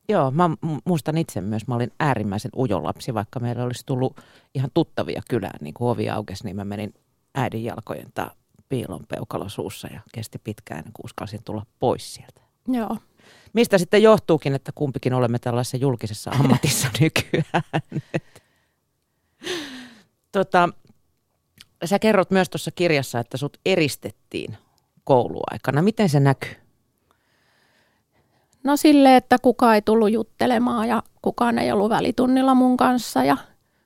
Joo, 0.10 0.32
mä 0.32 0.50
muistan 0.86 1.18
itse 1.18 1.42
myös, 1.42 1.68
mä 1.68 1.76
olin 1.76 1.92
äärimmäisen 2.00 2.52
ujo 2.58 2.84
lapsi, 2.84 3.14
vaikka 3.14 3.40
meillä 3.40 3.64
olisi 3.64 3.86
tullut 3.86 4.22
ihan 4.56 4.70
tuttavia 4.74 5.22
kylään, 5.30 5.60
niin 5.62 5.74
kuin 5.74 5.90
ovi 5.90 6.10
aukesi, 6.10 6.44
niin 6.44 6.56
mä 6.56 6.66
menin 6.66 6.94
äidin 7.36 7.64
jalkojen 7.64 8.08
tai 8.14 8.30
piilon 8.70 9.06
peukalo 9.08 9.50
suussa 9.50 9.88
ja 9.88 10.02
kesti 10.14 10.40
pitkään, 10.40 10.84
kun 10.84 11.06
uskalsin 11.06 11.44
tulla 11.44 11.66
pois 11.80 12.14
sieltä. 12.14 12.42
Joo. 12.68 12.98
Mistä 13.54 13.78
sitten 13.78 14.04
johtuukin, 14.04 14.56
että 14.56 14.72
kumpikin 14.76 15.14
olemme 15.14 15.40
tällaisessa 15.40 15.78
julkisessa 15.78 16.32
ammatissa 16.32 16.88
nykyään? 17.00 17.64
tota, 20.32 20.70
sä 21.86 22.00
kerrot 22.00 22.32
myös 22.32 22.50
tuossa 22.50 22.72
kirjassa, 22.72 23.20
että 23.20 23.38
sut 23.38 23.58
eristettiin 23.66 24.58
kouluaikana. 25.04 25.82
Miten 25.82 26.10
se 26.10 26.20
näkyy? 26.20 26.69
No 28.64 28.78
sille, 28.78 29.16
että 29.16 29.38
kukaan 29.42 29.76
ei 29.76 29.82
tullut 29.82 30.12
juttelemaan 30.12 30.88
ja 30.88 31.04
kukaan 31.22 31.60
ei 31.60 31.72
ollut 31.72 31.90
välitunnilla 31.90 32.56
mun 32.56 32.78
kanssa 32.78 33.24
ja 33.24 33.38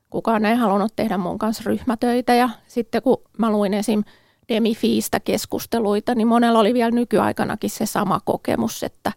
kukaan 0.10 0.46
ei 0.46 0.56
halunnut 0.56 0.96
tehdä 0.96 1.18
mun 1.18 1.39
kanssa 1.39 1.63
ryhmätöitä. 1.65 2.34
Ja 2.34 2.50
sitten 2.68 3.01
kun 3.01 3.22
mä 3.38 3.51
luin 3.51 3.74
esim. 3.74 4.03
Demi-fiistä 4.50 5.20
keskusteluita, 5.20 6.15
niin 6.15 6.27
monella 6.27 6.60
oli 6.60 6.74
vielä 6.74 6.92
nykyaikanakin 6.92 7.70
se 7.70 7.86
sama 7.86 8.20
kokemus, 8.25 8.84
että, 8.84 9.12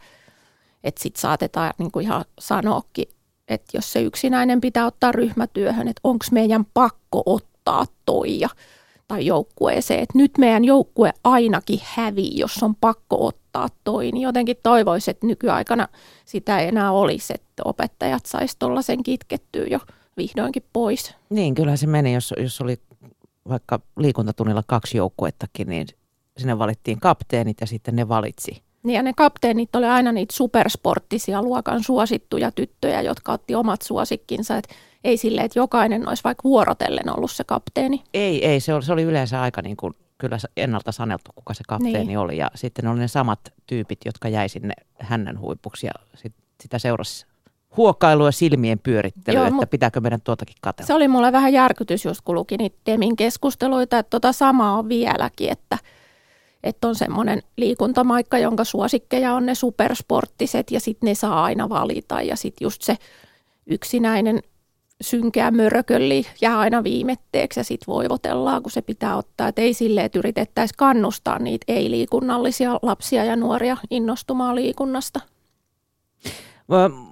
että 0.84 1.02
sit 1.02 1.16
saatetaan 1.16 1.72
niin 1.78 1.90
kuin 1.90 2.04
ihan 2.04 2.24
sanoakin, 2.38 3.08
että 3.48 3.76
jos 3.76 3.92
se 3.92 4.02
yksinäinen 4.02 4.60
pitää 4.60 4.86
ottaa 4.86 5.12
ryhmätyöhön, 5.12 5.88
että 5.88 6.00
onko 6.04 6.24
meidän 6.30 6.64
pakko 6.74 7.22
ottaa 7.26 7.84
toi 8.04 8.40
ja, 8.40 8.48
tai 9.08 9.26
joukkueeseen, 9.26 10.00
että 10.00 10.18
nyt 10.18 10.38
meidän 10.38 10.64
joukkue 10.64 11.12
ainakin 11.24 11.80
hävii, 11.84 12.38
jos 12.38 12.62
on 12.62 12.74
pakko 12.74 13.26
ottaa 13.26 13.68
toi, 13.84 14.12
niin 14.12 14.22
jotenkin 14.22 14.56
toivoisin, 14.62 15.10
että 15.10 15.26
nykyaikana 15.26 15.88
sitä 16.24 16.58
ei 16.58 16.68
enää 16.68 16.92
olisi, 16.92 17.34
että 17.34 17.62
opettajat 17.64 18.26
saisi 18.26 18.56
tuollaisen 18.58 19.02
kitkettyä 19.02 19.66
jo 19.70 19.78
vihdoinkin 20.16 20.64
pois. 20.72 21.14
Niin, 21.30 21.54
kyllä 21.54 21.76
se 21.76 21.86
meni, 21.86 22.14
jos, 22.14 22.34
jos 22.36 22.60
oli 22.60 22.78
vaikka 23.48 23.80
liikuntatunnilla 23.96 24.62
kaksi 24.66 24.96
joukkuettakin, 24.96 25.68
niin 25.68 25.86
sinne 26.38 26.58
valittiin 26.58 27.00
kapteenit 27.00 27.60
ja 27.60 27.66
sitten 27.66 27.96
ne 27.96 28.08
valitsi. 28.08 28.62
Niin 28.82 28.96
ja 28.96 29.02
ne 29.02 29.12
kapteenit 29.12 29.76
oli 29.76 29.86
aina 29.86 30.12
niitä 30.12 30.34
supersporttisia 30.36 31.42
luokan 31.42 31.84
suosittuja 31.84 32.50
tyttöjä, 32.50 33.02
jotka 33.02 33.32
otti 33.32 33.54
omat 33.54 33.82
suosikkinsa. 33.82 34.56
Et 34.56 34.68
ei 35.06 35.16
sille, 35.16 35.40
että 35.40 35.58
jokainen 35.58 36.08
olisi 36.08 36.24
vaikka 36.24 36.44
vuorotellen 36.44 37.16
ollut 37.16 37.30
se 37.30 37.44
kapteeni. 37.44 38.02
Ei, 38.14 38.46
ei. 38.46 38.60
Se 38.60 38.74
oli, 38.74 38.82
se 38.82 38.92
oli 38.92 39.02
yleensä 39.02 39.42
aika 39.42 39.62
niin 39.62 39.76
kuin 39.76 39.94
kyllä 40.18 40.38
ennalta 40.56 40.92
saneltu, 40.92 41.30
kuka 41.34 41.54
se 41.54 41.62
kapteeni 41.68 42.04
niin. 42.04 42.18
oli. 42.18 42.36
Ja 42.36 42.50
sitten 42.54 42.86
oli 42.86 42.98
ne 42.98 43.08
samat 43.08 43.40
tyypit, 43.66 43.98
jotka 44.04 44.28
jäi 44.28 44.48
sinne 44.48 44.74
hänen 44.98 45.40
huipuksi 45.40 45.86
ja 45.86 45.92
sit, 46.14 46.32
sitä 46.60 46.78
seurasi 46.78 47.26
huokailua 47.76 48.32
silmien 48.32 48.78
pyörittelyä, 48.78 49.40
Joo, 49.40 49.48
että 49.48 49.66
pitääkö 49.66 50.00
meidän 50.00 50.20
tuotakin 50.20 50.56
katsella. 50.60 50.86
Se 50.86 50.94
oli 50.94 51.08
mulle 51.08 51.32
vähän 51.32 51.52
järkytys, 51.52 52.04
just 52.04 52.20
kun 52.24 52.34
luki 52.34 52.56
niitä 52.56 52.76
Demin 52.86 53.16
keskusteluita, 53.16 53.98
että 53.98 54.10
tota 54.10 54.32
samaa 54.32 54.78
on 54.78 54.88
vieläkin, 54.88 55.52
että, 55.52 55.78
että 56.62 56.88
on 56.88 56.94
semmoinen 56.94 57.42
liikuntamaikka, 57.56 58.38
jonka 58.38 58.64
suosikkeja 58.64 59.34
on 59.34 59.46
ne 59.46 59.54
supersporttiset 59.54 60.70
ja 60.70 60.80
sitten 60.80 61.06
ne 61.06 61.14
saa 61.14 61.44
aina 61.44 61.68
valita 61.68 62.22
ja 62.22 62.36
sitten 62.36 62.66
just 62.66 62.82
se 62.82 62.96
yksinäinen 63.66 64.42
synkeä 65.00 65.50
mörkölli 65.50 66.26
jää 66.40 66.58
aina 66.58 66.84
viimetteeksi 66.84 67.60
ja 67.60 67.64
sitten 67.64 67.92
voivotellaan, 67.94 68.62
kun 68.62 68.70
se 68.70 68.82
pitää 68.82 69.16
ottaa. 69.16 69.48
Et 69.48 69.58
ei 69.58 69.74
silleen, 69.74 70.06
että 70.06 70.18
yritettäisiin 70.18 70.76
kannustaa 70.76 71.38
niitä 71.38 71.64
ei-liikunnallisia 71.68 72.78
lapsia 72.82 73.24
ja 73.24 73.36
nuoria 73.36 73.76
innostumaan 73.90 74.56
liikunnasta. 74.56 75.20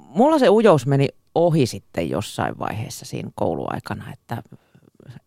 Mulla 0.08 0.38
se 0.38 0.48
ujous 0.48 0.86
meni 0.86 1.08
ohi 1.34 1.66
sitten 1.66 2.10
jossain 2.10 2.58
vaiheessa 2.58 3.04
siinä 3.04 3.30
kouluaikana, 3.34 4.12
että 4.12 4.42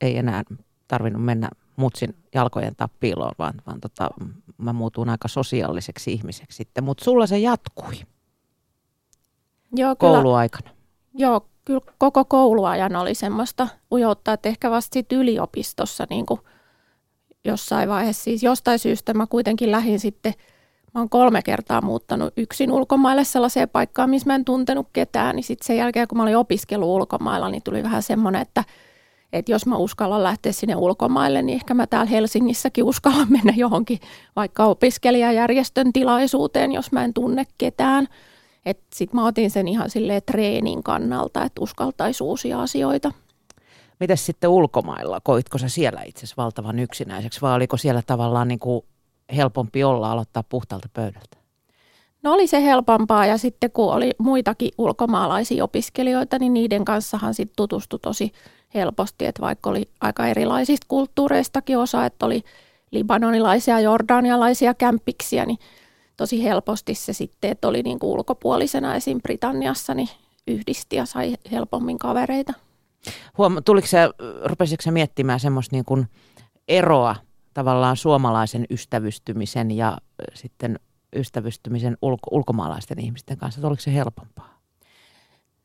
ei 0.02 0.18
enää 0.18 0.44
tarvinnut 0.88 1.26
mennä 1.26 1.50
mutsin 1.76 2.16
jalkojen 2.36 2.76
tappiiloon, 2.76 3.34
vaan, 3.40 3.54
vaan 3.68 3.82
tota, 3.82 4.10
mä 4.58 4.74
muutuin 4.74 5.10
aika 5.10 5.28
sosiaaliseksi 5.28 6.14
ihmiseksi 6.14 6.56
sitten. 6.56 6.84
Mutta 6.84 7.04
sulla 7.04 7.28
se 7.28 7.40
jatkui 7.40 7.94
Joo, 9.76 9.96
kouluaikana. 9.96 10.70
Kyllä, 10.70 10.76
joo, 11.14 11.46
kyllä 11.68 11.82
koko 11.98 12.26
kouluajan 12.26 12.96
oli 12.96 13.16
semmoista 13.16 13.68
ujoutta, 13.92 14.34
että 14.34 14.50
ehkä 14.50 14.72
vasta 14.72 14.94
sitten 14.94 15.18
yliopistossa 15.18 16.08
niin 16.10 16.26
kuin 16.26 16.40
jossain 17.46 17.90
vaiheessa. 17.90 18.24
Siis 18.24 18.44
jostain 18.44 18.80
syystä 18.80 19.14
mä 19.14 19.28
kuitenkin 19.28 19.72
lähdin 19.72 20.00
sitten– 20.00 20.34
Mä 20.98 21.02
oon 21.02 21.10
kolme 21.10 21.42
kertaa 21.42 21.82
muuttanut 21.82 22.34
yksin 22.38 22.72
ulkomaille 22.72 23.24
sellaiseen 23.24 23.70
paikkaan, 23.70 24.10
missä 24.10 24.30
mä 24.30 24.36
en 24.36 24.46
tuntenut 24.46 24.88
ketään. 24.94 25.36
Niin 25.36 25.44
sitten 25.44 25.68
sen 25.68 25.78
jälkeen, 25.78 26.08
kun 26.08 26.18
mä 26.18 26.24
olin 26.24 26.38
opiskellut 26.38 26.90
ulkomailla, 26.90 27.50
niin 27.50 27.64
tuli 27.64 27.84
vähän 27.84 28.04
semmoinen, 28.04 28.42
että, 28.42 28.64
että 29.34 29.52
jos 29.52 29.66
mä 29.66 29.78
uskallan 29.78 30.24
lähteä 30.24 30.52
sinne 30.52 30.76
ulkomaille, 30.76 31.42
niin 31.42 31.56
ehkä 31.56 31.74
mä 31.74 31.88
täällä 31.88 32.10
Helsingissäkin 32.10 32.84
uskallan 32.84 33.28
mennä 33.32 33.54
johonkin 33.56 34.00
vaikka 34.36 34.66
opiskelijajärjestön 34.66 35.94
tilaisuuteen, 35.94 36.72
jos 36.72 36.92
mä 36.92 37.04
en 37.04 37.14
tunne 37.14 37.46
ketään. 37.58 38.08
Sitten 38.94 39.16
mä 39.20 39.26
otin 39.26 39.52
sen 39.52 39.68
ihan 39.68 39.90
silleen 39.90 40.22
treenin 40.26 40.84
kannalta, 40.84 41.44
että 41.44 41.62
uskaltaisi 41.62 42.24
uusia 42.24 42.62
asioita. 42.62 43.12
Mitäs 44.00 44.26
sitten 44.26 44.50
ulkomailla? 44.50 45.20
Koitko 45.24 45.58
sä 45.58 45.70
siellä 45.70 46.02
itse 46.02 46.28
valtavan 46.38 46.80
yksinäiseksi 46.80 47.42
vai 47.42 47.54
oliko 47.54 47.78
siellä 47.78 48.02
tavallaan 48.02 48.48
niin 48.48 48.60
kuin 48.60 48.86
helpompi 49.36 49.84
olla 49.84 50.12
aloittaa 50.12 50.44
puhtaalta 50.44 50.90
pöydältä? 50.94 51.38
No 52.24 52.34
oli 52.34 52.48
se 52.48 52.64
helpompaa 52.64 53.26
ja 53.26 53.38
sitten 53.38 53.72
kun 53.72 53.94
oli 53.94 54.12
muitakin 54.18 54.72
ulkomaalaisia 54.78 55.64
opiskelijoita, 55.64 56.40
niin 56.40 56.54
niiden 56.54 56.86
kanssahan 56.86 57.34
sitten 57.34 57.56
tutustui 57.56 58.00
tosi 58.00 58.32
helposti, 58.74 59.26
että 59.26 59.42
vaikka 59.42 59.70
oli 59.70 59.90
aika 60.02 60.28
erilaisista 60.28 60.86
kulttuureistakin 60.90 61.78
osa, 61.78 62.06
että 62.06 62.26
oli 62.26 62.44
libanonilaisia, 62.92 63.80
jordanialaisia 63.80 64.74
kämppiksiä, 64.74 65.46
niin 65.46 65.58
tosi 66.18 66.44
helposti 66.44 66.96
se 66.96 67.14
sitten, 67.14 67.52
että 67.52 67.68
oli 67.68 67.84
niin 67.84 68.00
kuin 68.00 68.10
ulkopuolisena 68.10 68.96
esim. 68.96 69.22
Britanniassa, 69.22 69.94
niin 69.94 70.10
yhdisti 70.48 70.96
ja 70.96 71.06
sai 71.06 71.38
helpommin 71.52 72.00
kavereita. 72.00 72.54
Huom, 73.38 73.58
tuliko 73.66 73.88
se, 73.88 73.98
rupesitko 74.46 74.82
se 74.82 74.92
miettimään 74.92 75.40
semmoista 75.40 75.76
niin 75.76 75.86
kuin 75.86 76.08
eroa 76.68 77.16
tavallaan 77.54 77.98
suomalaisen 77.98 78.66
ystävystymisen 78.70 79.72
ja 79.72 79.98
sitten 80.34 80.80
ystävystymisen 81.16 81.98
ulko- 82.02 82.30
ulkomaalaisten 82.32 83.00
ihmisten 83.00 83.38
kanssa? 83.38 83.68
Oliko 83.68 83.82
se 83.82 83.94
helpompaa? 83.94 84.60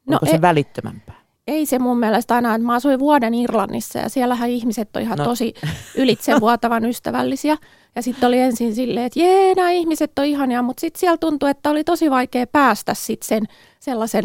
No 0.08 0.14
Onko 0.14 0.26
se 0.26 0.32
ei, 0.32 0.40
välittömämpää? 0.40 1.21
Ei 1.46 1.66
se 1.66 1.78
mun 1.78 1.98
mielestä 1.98 2.34
aina. 2.34 2.58
Mä 2.58 2.74
asuin 2.74 2.98
vuoden 2.98 3.34
Irlannissa 3.34 3.98
ja 3.98 4.08
siellähän 4.08 4.50
ihmiset 4.50 4.96
on 4.96 5.02
ihan 5.02 5.18
no. 5.18 5.24
tosi 5.24 5.54
ylitsevuotavan 5.96 6.84
ystävällisiä. 6.84 7.56
Ja 7.96 8.02
sitten 8.02 8.26
oli 8.26 8.38
ensin 8.38 8.74
silleen, 8.74 9.06
että 9.06 9.20
jee, 9.20 9.54
nämä 9.54 9.70
ihmiset 9.70 10.18
on 10.18 10.24
ihania, 10.24 10.62
mutta 10.62 10.80
sitten 10.80 11.00
siellä 11.00 11.16
tuntui, 11.16 11.50
että 11.50 11.70
oli 11.70 11.84
tosi 11.84 12.10
vaikea 12.10 12.46
päästä 12.46 12.94
sitten 12.94 13.28
sen 13.28 13.44
sellaisen 13.80 14.24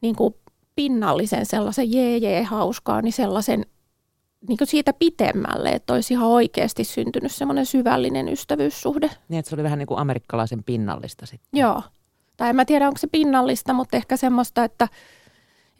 niin 0.00 0.16
kuin 0.16 0.34
pinnallisen, 0.76 1.46
sellaisen 1.46 1.92
jee, 1.92 2.16
jee, 2.16 2.42
hauskaa, 2.42 3.02
niin 3.02 3.12
sellaisen 3.12 3.66
niin 4.48 4.58
siitä 4.64 4.92
pitemmälle, 4.92 5.68
että 5.68 5.92
olisi 5.92 6.14
ihan 6.14 6.28
oikeasti 6.28 6.84
syntynyt 6.84 7.32
semmoinen 7.32 7.66
syvällinen 7.66 8.28
ystävyyssuhde. 8.28 9.10
Niin, 9.28 9.38
että 9.38 9.50
se 9.50 9.56
oli 9.56 9.62
vähän 9.62 9.78
niin 9.78 9.86
kuin 9.86 9.98
amerikkalaisen 9.98 10.64
pinnallista 10.64 11.26
sitten. 11.26 11.60
Joo. 11.60 11.82
Tai 12.36 12.50
en 12.50 12.56
mä 12.56 12.64
tiedä, 12.64 12.86
onko 12.88 12.98
se 12.98 13.06
pinnallista, 13.06 13.72
mutta 13.72 13.96
ehkä 13.96 14.16
semmoista, 14.16 14.64
että, 14.64 14.88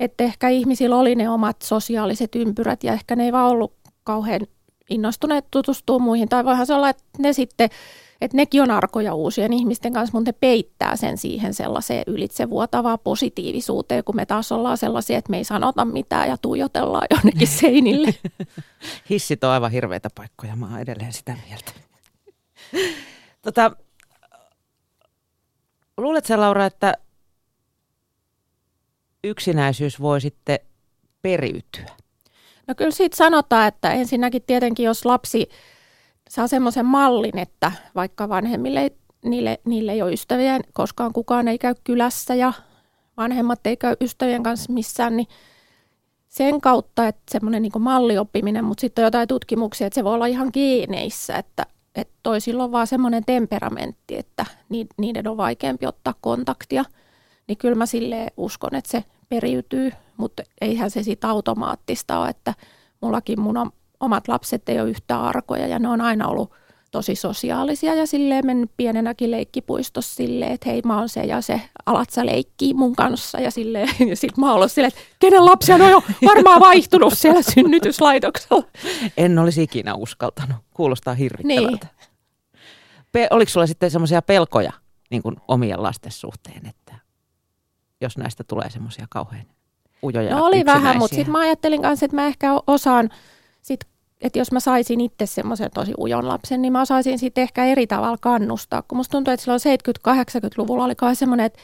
että 0.01 0.25
ehkä 0.25 0.49
ihmisillä 0.49 0.97
oli 0.97 1.15
ne 1.15 1.31
omat 1.31 1.63
sosiaaliset 1.63 2.35
ympyrät 2.35 2.85
ja 2.85 2.93
ehkä 2.93 3.17
ne 3.17 3.25
ei 3.25 3.33
vaan 3.33 3.51
ollut 3.51 3.75
kauhean 4.05 4.41
innostuneet 4.91 5.45
tutustua 5.51 5.99
muihin. 5.99 6.29
Tai 6.29 6.45
voihan 6.45 6.67
se 6.67 6.75
olla, 6.75 6.89
että 6.89 7.05
ne 7.19 7.33
sitten, 7.33 7.71
että 8.21 8.37
nekin 8.37 8.63
on 8.63 8.71
arkoja 8.71 9.15
uusien 9.15 9.53
ihmisten 9.53 9.93
kanssa, 9.93 10.19
mutta 10.19 10.29
ne 10.29 10.37
peittää 10.41 10.97
sen 10.97 11.19
siihen 11.19 11.55
sellaiseen 11.55 12.05
ylitsevuotavaan 12.07 12.99
positiivisuuteen, 13.05 14.05
kun 14.05 14.17
me 14.17 14.27
taas 14.27 14.53
ollaan 14.53 14.79
sellaisia, 14.79 15.19
että 15.19 15.31
me 15.31 15.37
ei 15.37 15.45
sanota 15.45 15.85
mitään 15.85 16.29
ja 16.29 16.37
tuijotellaan 16.37 17.07
jonnekin 17.11 17.49
seinille. 17.61 18.15
Hissit 19.11 19.45
on 19.45 19.51
aivan 19.51 19.71
hirveitä 19.71 20.09
paikkoja, 20.15 20.57
mä 20.57 20.67
oon 20.67 20.81
edelleen 20.81 21.13
sitä 21.13 21.37
mieltä. 21.49 21.73
tota, 23.43 23.77
luuletko 25.97 26.41
Laura, 26.41 26.67
että 26.67 26.95
yksinäisyys 29.25 30.01
voi 30.01 30.21
sitten 30.21 30.59
periytyä? 31.23 31.91
No 32.67 32.75
kyllä 32.75 32.91
siitä 32.91 33.17
sanotaan, 33.17 33.69
että 33.69 33.91
ensinnäkin 33.91 34.43
tietenkin 34.43 34.87
jos 34.87 35.05
lapsi 35.05 35.49
saa 36.31 36.47
semmoisen 36.47 36.87
mallin, 36.87 37.39
että 37.39 37.73
vaikka 37.95 38.29
vanhemmille 38.29 38.93
niille, 39.25 39.61
niille 39.65 39.93
ei 39.93 40.03
ole 40.03 40.13
ystäviä, 40.13 40.61
koskaan 40.73 41.13
kukaan 41.13 41.49
ei 41.49 41.59
käy 41.59 41.75
kylässä 41.85 42.35
ja 42.35 42.53
vanhemmat 43.17 43.67
ei 43.67 43.77
käy 43.77 43.97
ystävien 44.01 44.43
kanssa 44.43 44.73
missään, 44.73 45.17
niin 45.17 45.27
sen 46.29 46.61
kautta, 46.61 47.09
että 47.09 47.23
semmoinen 47.31 47.63
niin 47.63 47.73
mallioppiminen, 47.79 48.65
mutta 48.65 48.81
sitten 48.81 49.03
on 49.03 49.07
jotain 49.07 49.29
tutkimuksia, 49.29 49.87
että 49.87 49.95
se 49.95 50.05
voi 50.05 50.15
olla 50.15 50.27
ihan 50.27 50.51
geeneissä, 50.53 51.37
että, 51.37 51.67
että 51.95 52.15
toisilla 52.23 52.65
on 52.65 52.73
vaan 52.73 52.87
semmoinen 52.87 53.25
temperamentti, 53.25 54.19
että 54.19 54.47
niiden 54.99 55.29
on 55.29 55.37
vaikeampi 55.37 55.87
ottaa 55.87 56.15
kontaktia, 56.21 56.85
niin 57.53 57.59
kyllä 57.59 57.75
mä 57.75 57.87
silleen 57.87 58.31
uskon, 58.37 58.75
että 58.75 58.91
se 58.91 59.05
periytyy, 59.29 59.93
mutta 60.17 60.43
eihän 60.61 60.91
se 60.91 61.03
siitä 61.03 61.29
automaattista 61.29 62.19
ole, 62.19 62.29
että 62.29 62.55
mullakin 63.01 63.41
mun 63.41 63.73
omat 64.01 64.29
lapset 64.29 64.69
ei 64.69 64.81
ole 64.81 64.91
yhtä 64.91 65.21
arkoja 65.21 65.67
ja 65.67 65.79
ne 65.79 65.89
on 65.89 66.01
aina 66.01 66.29
ollut 66.29 66.53
tosi 66.91 67.15
sosiaalisia 67.15 67.95
ja 67.95 68.07
silleen 68.07 68.47
mennyt 68.47 68.71
pienenäkin 68.77 69.31
leikkipuistossa 69.31 70.15
silleen, 70.15 70.53
että 70.53 70.71
hei 70.71 70.83
mä 70.85 70.99
oon 70.99 71.09
se 71.09 71.21
ja 71.21 71.41
se, 71.41 71.61
alat 71.87 72.11
sä 72.11 72.27
leikkii 72.27 72.75
mun 72.75 72.97
kanssa 72.97 73.41
ja 73.41 73.51
silleen, 73.51 73.89
ja 74.11 74.17
sit 74.17 74.37
mä 74.37 74.55
oon 74.55 74.69
silleen, 74.69 74.93
että 74.97 75.17
kenen 75.19 75.45
lapsia 75.45 75.75
on 75.75 75.91
jo 75.91 76.03
varmaan 76.25 76.61
vaihtunut 76.61 77.13
siellä 77.19 77.43
synnytyslaitoksella. 77.55 78.65
En 79.17 79.39
olisi 79.39 79.63
ikinä 79.63 79.95
uskaltanut, 79.95 80.57
kuulostaa 80.75 81.15
hirvittävältä. 81.15 81.87
Niin. 81.87 82.11
Pe- 83.13 83.29
oliko 83.31 83.51
sulla 83.51 83.67
sitten 83.67 83.91
semmoisia 83.91 84.23
pelkoja 84.23 84.73
niin 85.11 85.23
kuin 85.23 85.37
omien 85.49 85.83
lasten 85.83 86.13
suhteen, 86.13 86.67
että 86.67 87.12
jos 88.03 88.19
näistä 88.19 88.45
tulee 88.45 88.71
semmoisia 88.71 89.07
kauhean 89.11 89.47
ujoja 90.03 90.37
No 90.37 90.45
oli 90.45 90.65
vähän, 90.65 90.99
mutta 90.99 91.17
sitten 91.17 91.33
mä 91.33 91.39
ajattelin 91.39 91.83
kanssa, 91.83 92.07
että 92.07 92.17
mä 92.17 92.27
ehkä 92.27 92.49
osaan, 92.67 93.11
sit, 93.63 93.81
että 94.21 94.39
jos 94.39 94.53
mä 94.53 94.61
saisin 94.61 95.01
itse 95.01 95.27
semmoisen 95.27 95.71
tosi 95.75 95.93
ujon 95.99 96.29
lapsen, 96.29 96.63
niin 96.63 96.73
mä 96.73 96.81
osaisin 96.81 97.19
sitten 97.19 97.43
ehkä 97.43 97.65
eri 97.65 97.87
tavalla 97.87 98.19
kannustaa. 98.21 98.83
Kun 98.83 98.99
musta 98.99 99.13
tuntuu, 99.13 99.35
että 99.35 99.45
silloin 99.45 99.61
70-80-luvulla 100.49 100.85
oli 100.85 100.95
kai 100.95 101.17
semmoinen, 101.17 101.47
että 101.47 101.59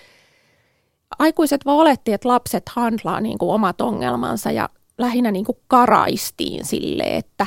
aikuiset 1.19 1.65
vaan 1.65 1.79
oletti, 1.79 2.13
että 2.13 2.29
lapset 2.29 2.69
handlaa 2.69 3.21
niin 3.21 3.39
kuin 3.39 3.55
omat 3.55 3.81
ongelmansa 3.81 4.51
ja 4.51 4.69
lähinnä 4.99 5.31
niin 5.31 5.45
kuin 5.45 5.59
karaistiin 5.69 6.65
sille, 6.65 7.05
että 7.07 7.47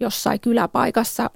jossain 0.00 0.40
kyläpaikassa 0.40 1.30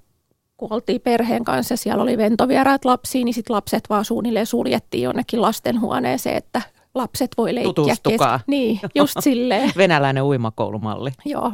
kun 0.56 0.72
oltiin 0.72 1.00
perheen 1.00 1.44
kanssa, 1.44 1.76
siellä 1.76 2.02
oli 2.02 2.18
ventovieraat 2.18 2.84
lapsiin, 2.84 3.24
niin 3.24 3.34
sitten 3.34 3.56
lapset 3.56 3.84
vaan 3.90 4.04
suunnilleen 4.04 4.46
suljettiin 4.46 5.02
jonnekin 5.02 5.42
lastenhuoneeseen, 5.42 6.36
että 6.36 6.62
lapset 6.94 7.30
voi 7.36 7.54
leikkiä. 7.54 7.72
Tutustukaa. 7.72 8.38
Kes- 8.38 8.46
niin, 8.46 8.80
just 8.94 9.16
silleen. 9.20 9.72
Venäläinen 9.76 10.22
uimakoulumalli. 10.22 11.10
Joo. 11.24 11.52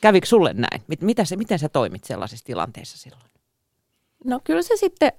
Kävikö 0.00 0.26
sulle 0.26 0.52
näin? 0.52 0.82
Mitä 1.00 1.24
se, 1.24 1.36
miten 1.36 1.58
sä 1.58 1.68
toimit 1.68 2.04
sellaisissa 2.04 2.46
tilanteissa 2.46 2.98
silloin? 2.98 3.22
No 4.24 4.40
kyllä 4.44 4.62
se 4.62 4.76
sitten 4.76 5.12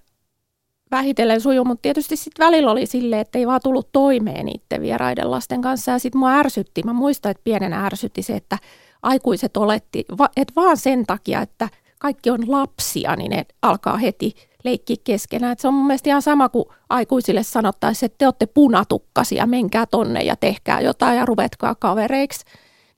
vähitellen 0.91 1.41
sujuu, 1.41 1.65
mutta 1.65 1.81
tietysti 1.81 2.15
sitten 2.15 2.45
välillä 2.45 2.71
oli 2.71 2.86
silleen, 2.86 3.21
että 3.21 3.39
ei 3.39 3.47
vaan 3.47 3.62
tullut 3.63 3.91
toimeen 3.91 4.45
niiden 4.45 4.81
vieraiden 4.81 5.31
lasten 5.31 5.62
kanssa. 5.62 5.91
Ja 5.91 5.99
sitten 5.99 6.19
mua 6.19 6.31
ärsytti, 6.31 6.84
mä 6.84 6.93
muistan, 6.93 7.31
että 7.31 7.43
pienenä 7.43 7.86
ärsytti 7.86 8.21
se, 8.21 8.36
että 8.36 8.58
aikuiset 9.03 9.58
oletti, 9.58 10.05
että 10.36 10.53
vaan 10.55 10.77
sen 10.77 11.05
takia, 11.05 11.41
että 11.41 11.69
kaikki 11.99 12.29
on 12.29 12.51
lapsia, 12.51 13.15
niin 13.15 13.31
ne 13.31 13.45
alkaa 13.62 13.97
heti 13.97 14.33
leikkiä 14.63 14.95
keskenään. 15.03 15.51
Et 15.51 15.60
se 15.60 15.67
on 15.67 15.73
mun 15.73 15.88
mielestä 15.88 16.10
ihan 16.10 16.21
sama 16.21 16.49
kuin 16.49 16.65
aikuisille 16.89 17.43
sanottaisiin, 17.43 18.07
että 18.07 18.17
te 18.17 18.27
olette 18.27 18.45
punatukkasia, 18.45 19.45
menkää 19.45 19.86
tonne 19.86 20.21
ja 20.21 20.36
tehkää 20.36 20.81
jotain 20.81 21.17
ja 21.17 21.25
ruvetkaa 21.25 21.75
kavereiksi. 21.75 22.45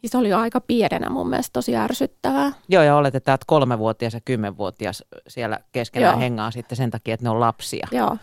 Niin 0.02 0.10
se 0.10 0.18
oli 0.18 0.30
jo 0.30 0.40
aika 0.40 0.62
pienenä 0.62 1.10
mun 1.10 1.30
mielestä 1.30 1.54
tosi 1.54 1.76
ärsyttävää. 1.76 2.52
Joo, 2.70 2.84
ja 2.84 2.96
oletetaan, 2.96 3.36
että 3.36 3.46
kolmevuotias 3.48 4.14
ja 4.14 4.22
kymmenvuotias 4.26 5.04
siellä 5.28 5.60
keskenään 5.72 6.14
Joo. 6.14 6.20
hengaa 6.20 6.52
sitten 6.52 6.76
sen 6.76 6.92
takia, 6.92 7.14
että 7.14 7.26
ne 7.26 7.30
on 7.30 7.40
lapsia. 7.40 7.88
Joo. 7.92 8.18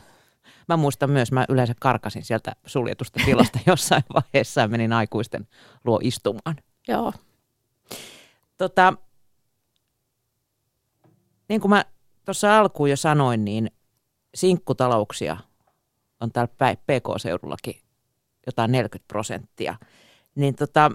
Mä 0.69 0.77
muistan 0.77 1.11
myös, 1.11 1.33
mä 1.33 1.45
yleensä 1.49 1.75
karkasin 1.81 2.25
sieltä 2.25 2.53
suljetusta 2.67 3.21
tilasta 3.25 3.59
jossain 3.67 4.03
vaiheessa 4.15 4.61
ja 4.61 4.69
menin 4.69 4.93
aikuisten 4.93 5.49
luo 5.85 6.01
istumaan. 6.03 6.57
Joo. 6.89 7.12
Tota, 8.59 8.95
niin 11.49 11.61
kuin 11.61 11.71
mä 11.71 11.85
tuossa 12.25 12.59
alkuun 12.59 12.91
jo 12.91 12.97
sanoin, 12.97 13.45
niin 13.45 13.71
sinkkutalouksia 14.35 15.37
on 16.21 16.33
täällä 16.33 16.77
PK-seudullakin 16.77 17.81
jotain 18.47 18.73
40 18.73 19.09
prosenttia. 19.09 19.75
Niin 20.35 20.55
tota, 20.55 20.91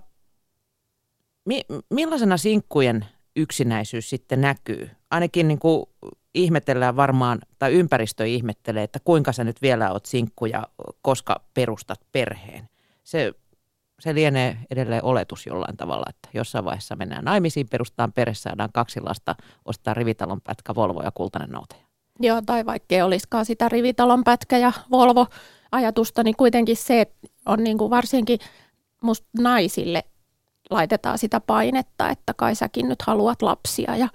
mi- 1.46 1.66
millaisena 1.90 2.38
sinkkujen 2.38 3.06
yksinäisyys 3.36 4.10
sitten 4.10 4.42
näkyy? 4.42 4.90
Ainakin 5.12 5.48
niin 5.48 5.60
kuin 5.60 5.86
ihmetellään 6.34 6.96
varmaan, 6.96 7.40
tai 7.60 7.74
ympäristö 7.74 8.26
ihmettelee, 8.26 8.84
että 8.84 9.00
kuinka 9.04 9.32
sä 9.32 9.44
nyt 9.44 9.62
vielä 9.62 9.92
oot 9.92 10.06
sinkku 10.06 10.46
ja 10.46 10.68
koska 11.02 11.44
perustat 11.54 12.00
perheen. 12.12 12.70
Se 13.04 13.34
se 14.02 14.16
lienee 14.16 14.58
edelleen 14.72 15.04
oletus 15.04 15.46
jollain 15.46 15.78
tavalla, 15.78 16.06
että 16.10 16.30
jossain 16.34 16.66
vaiheessa 16.66 16.96
mennään 16.96 17.26
naimisiin, 17.26 17.68
perustetaan 17.70 18.14
perhe, 18.14 18.34
saadaan 18.34 18.70
kaksi 18.74 19.02
lasta, 19.02 19.36
ostaa 19.66 19.94
rivitalon 19.94 20.42
pätkä, 20.42 20.76
Volvo 20.76 21.02
ja 21.04 21.12
kultainen 21.12 21.50
noutaja. 21.50 21.82
Joo, 22.20 22.42
tai 22.46 22.66
vaikka 22.66 23.06
olisikaan 23.06 23.46
sitä 23.46 23.70
rivitalon 23.70 24.24
pätkä 24.24 24.58
ja 24.58 24.72
Volvo 24.92 25.28
ajatusta, 25.72 26.24
niin 26.24 26.36
kuitenkin 26.36 26.78
se 26.78 27.08
on 27.46 27.64
niin 27.64 27.78
kuin 27.78 27.90
varsinkin 27.90 28.40
musta 29.04 29.28
naisille 29.40 30.04
laitetaan 30.70 31.18
sitä 31.18 31.40
painetta, 31.40 32.10
että 32.10 32.34
kai 32.34 32.56
säkin 32.56 32.90
nyt 32.90 33.02
haluat 33.02 33.42
lapsia 33.42 33.96
ja, 33.96 34.08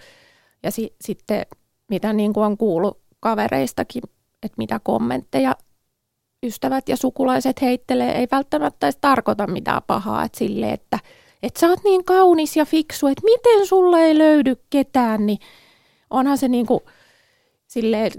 ja 0.62 0.70
si, 0.70 0.94
sitten 1.00 1.46
mitä 1.88 2.12
niin 2.12 2.32
kuin 2.32 2.46
on 2.46 2.56
kuullut 2.56 3.00
kavereistakin, 3.20 4.02
että 4.42 4.56
mitä 4.58 4.80
kommentteja 4.82 5.56
ystävät 6.46 6.88
ja 6.88 6.96
sukulaiset 6.96 7.60
heittelee, 7.62 8.18
ei 8.18 8.26
välttämättä 8.30 8.86
edes 8.86 8.98
tarkoita 9.00 9.46
mitään 9.46 9.82
pahaa, 9.86 10.24
että 10.24 10.38
sille, 10.38 10.72
että, 10.72 10.98
että 11.42 11.60
sä 11.60 11.68
oot 11.68 11.84
niin 11.84 12.04
kaunis 12.04 12.56
ja 12.56 12.64
fiksu, 12.64 13.06
että 13.06 13.24
miten 13.24 13.66
sulle 13.66 14.04
ei 14.04 14.18
löydy 14.18 14.56
ketään, 14.70 15.26
niin 15.26 15.38
onhan 16.10 16.38
se 16.38 16.48
niin 16.48 16.66
kuin, 16.66 16.80
silleen, 17.66 18.12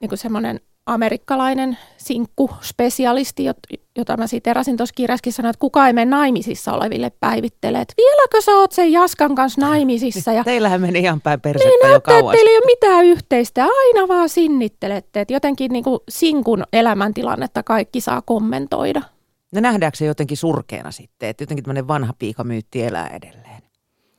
niin 0.00 0.08
kuin 0.08 0.18
semmoinen 0.18 0.60
amerikkalainen 0.86 1.78
sinkku-spesialisti, 1.96 3.44
jota 3.98 4.16
mä 4.16 4.26
siitä 4.26 4.50
eräsin 4.50 4.76
tuossa 4.76 4.94
kirjaskin 4.94 5.32
sanoin, 5.32 5.50
että 5.50 5.60
kuka 5.60 5.86
ei 5.86 5.92
mene 5.92 6.10
naimisissa 6.10 6.72
oleville 6.72 7.10
päivittelee, 7.20 7.80
että 7.80 7.94
vieläkö 7.96 8.40
sä 8.40 8.52
oot 8.52 8.72
sen 8.72 8.92
Jaskan 8.92 9.34
kanssa 9.34 9.60
naimisissa. 9.60 10.32
Ja, 10.32 10.44
Teillähän 10.52 10.80
meni 10.80 10.98
ihan 10.98 11.20
päin 11.20 11.40
persettä 11.40 11.86
niin, 11.86 11.92
jo 11.92 12.00
kauas. 12.00 12.32
Teillä 12.32 12.50
ei 12.50 12.56
ole 12.56 12.66
mitään 12.66 13.04
yhteistä, 13.04 13.64
aina 13.64 14.08
vaan 14.08 14.28
sinnittelette, 14.28 15.20
että 15.20 15.34
jotenkin 15.34 15.72
niin 15.72 15.84
kuin 15.84 16.00
sinkun 16.08 16.64
elämäntilannetta 16.72 17.62
kaikki 17.62 18.00
saa 18.00 18.22
kommentoida. 18.22 19.02
No 19.52 19.60
nähdäänkö 19.60 19.98
se 19.98 20.04
jotenkin 20.04 20.36
surkeana 20.36 20.90
sitten, 20.90 21.28
että 21.28 21.42
jotenkin 21.42 21.64
tämmöinen 21.64 21.88
vanha 21.88 22.12
piikamyytti 22.18 22.82
elää 22.82 23.08
edelleen? 23.08 23.62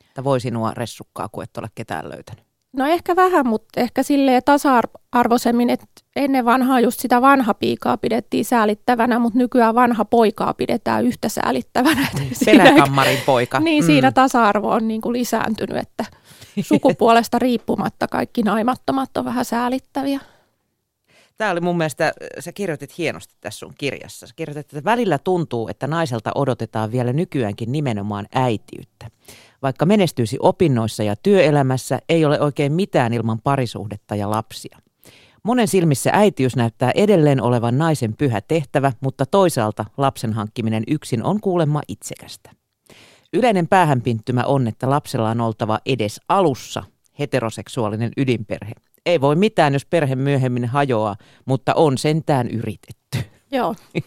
Että 0.08 0.23
voi 0.23 0.39
sinua 0.39 0.71
ressukkaa, 0.71 1.30
kun 1.30 1.43
et 1.43 1.58
ole 1.58 1.67
ketään 1.76 2.10
löytänyt. 2.10 2.42
No 2.73 2.86
ehkä 2.86 3.15
vähän, 3.15 3.47
mutta 3.47 3.79
ehkä 3.79 4.03
silleen 4.03 4.41
tasa-arvoisemmin, 4.45 5.69
että 5.69 5.86
ennen 6.15 6.45
vanhaa 6.45 6.79
just 6.79 6.99
sitä 6.99 7.21
vanha 7.21 7.53
piikaa 7.53 7.97
pidettiin 7.97 8.45
säälittävänä, 8.45 9.19
mutta 9.19 9.39
nykyään 9.39 9.75
vanha 9.75 10.05
poikaa 10.05 10.53
pidetään 10.53 11.05
yhtä 11.05 11.29
säälittävänä. 11.29 12.07
Peräkammarin 12.45 13.19
poika. 13.25 13.59
Niin, 13.63 13.83
mm. 13.83 13.86
siinä 13.86 14.12
tasa-arvo 14.12 14.69
on 14.69 14.88
niin 14.88 15.01
kuin 15.01 15.13
lisääntynyt, 15.13 15.77
että 15.77 16.05
sukupuolesta 16.62 17.39
riippumatta 17.39 18.07
kaikki 18.07 18.41
naimattomat 18.43 19.17
on 19.17 19.25
vähän 19.25 19.45
säälittäviä. 19.45 20.19
Tämä 21.38 21.52
oli 21.52 21.62
mun 21.62 21.78
mielestä, 21.78 22.13
sä 22.39 22.52
kirjoitit 22.52 22.98
hienosti 22.98 23.36
tässä 23.41 23.60
sun 23.60 23.74
kirjassa. 23.78 24.28
Sä 24.28 24.34
kirjoitit, 24.36 24.74
että 24.74 24.84
välillä 24.84 25.17
tuntuu, 25.17 25.67
että 25.67 25.88
naiselta 25.88 26.32
odotetaan 26.36 26.91
vielä 26.91 27.13
nykyäänkin 27.13 27.72
nimenomaan 27.72 28.28
äitiyttä. 28.36 29.08
Vaikka 29.62 29.86
menestyisi 29.86 30.38
opinnoissa 30.39 31.04
ja 31.04 31.15
työelämässä, 31.15 32.00
ei 32.10 32.26
ole 32.26 32.41
oikein 32.41 32.72
mitään 32.74 33.13
ilman 33.13 33.41
parisuhdetta 33.41 34.15
ja 34.15 34.30
lapsia. 34.30 34.78
Monen 35.43 35.67
silmissä 35.67 36.10
äitiys 36.13 36.56
näyttää 36.56 36.91
edelleen 36.96 37.41
olevan 37.41 37.78
naisen 37.78 38.17
pyhä 38.17 38.41
tehtävä, 38.41 38.91
mutta 39.00 39.26
toisaalta 39.26 39.86
lapsen 39.98 40.34
hankkiminen 40.34 40.84
yksin 40.88 41.24
on 41.24 41.41
kuulemma 41.41 41.82
itsekästä. 41.88 42.52
Yleinen 43.34 43.67
päähänpinttymä 43.67 44.43
on, 44.43 44.67
että 44.67 44.89
lapsella 44.89 45.30
on 45.30 45.41
oltava 45.41 45.80
edes 45.86 46.22
alussa 46.30 46.84
heteroseksuaalinen 47.19 48.12
ydinperhe. 48.17 48.74
Ei 49.05 49.21
voi 49.21 49.35
mitään, 49.35 49.73
jos 49.73 49.85
perhe 49.85 50.15
myöhemmin 50.15 50.65
hajoaa, 50.65 51.15
mutta 51.45 51.73
on 51.73 51.97
sentään 51.97 52.49
yritetty. 52.49 53.17
Joo. 53.51 53.75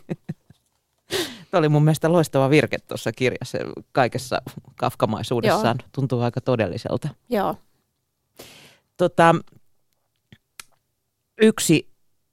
Tämä 1.50 1.58
oli 1.58 1.68
mun 1.68 1.84
mielestä 1.84 2.12
loistava 2.12 2.50
virke 2.50 2.78
tuossa 2.78 3.12
kirjassa 3.12 3.58
kaikessa 3.92 4.42
kafkamaisuudessaan. 4.76 5.76
Joo. 5.82 5.88
Tuntuu 5.92 6.20
aika 6.20 6.40
todelliselta. 6.40 7.08
Joo. 7.28 7.56
Tota, 8.96 9.34
yksi 11.40 11.88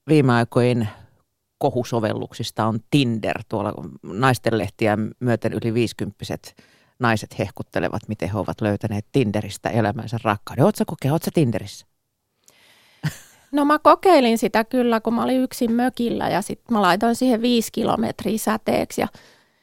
viime 0.08 0.34
aikojen 0.34 0.90
kohusovelluksista 1.58 2.66
on 2.66 2.80
Tinder. 2.92 3.44
Tuolla 3.50 3.74
naistenlehtiä 4.04 4.98
myöten 5.20 5.54
yli 5.54 5.74
50 5.74 6.26
naiset 7.00 7.40
hehkuttelevat, 7.40 8.02
miten 8.08 8.30
he 8.30 8.38
ovat 8.38 8.62
löytäneet 8.62 9.06
Tinderistä 9.12 9.70
elämänsä 9.70 10.18
rakkauden. 10.24 10.66
Oletko 10.66 10.84
kokea, 10.88 11.12
oletko 11.12 11.32
Tinderissä? 11.34 11.86
No 13.54 13.66
mä 13.66 13.80
kokeilin 13.80 14.38
sitä 14.38 14.64
kyllä, 14.64 15.00
kun 15.00 15.14
mä 15.14 15.24
olin 15.24 15.42
yksin 15.42 15.72
mökillä 15.72 16.30
ja 16.30 16.42
sitten 16.42 16.74
mä 16.74 16.82
laitoin 16.82 17.16
siihen 17.16 17.42
viisi 17.42 17.72
kilometriä 17.72 18.38
säteeksi 18.38 19.02
ja 19.02 19.08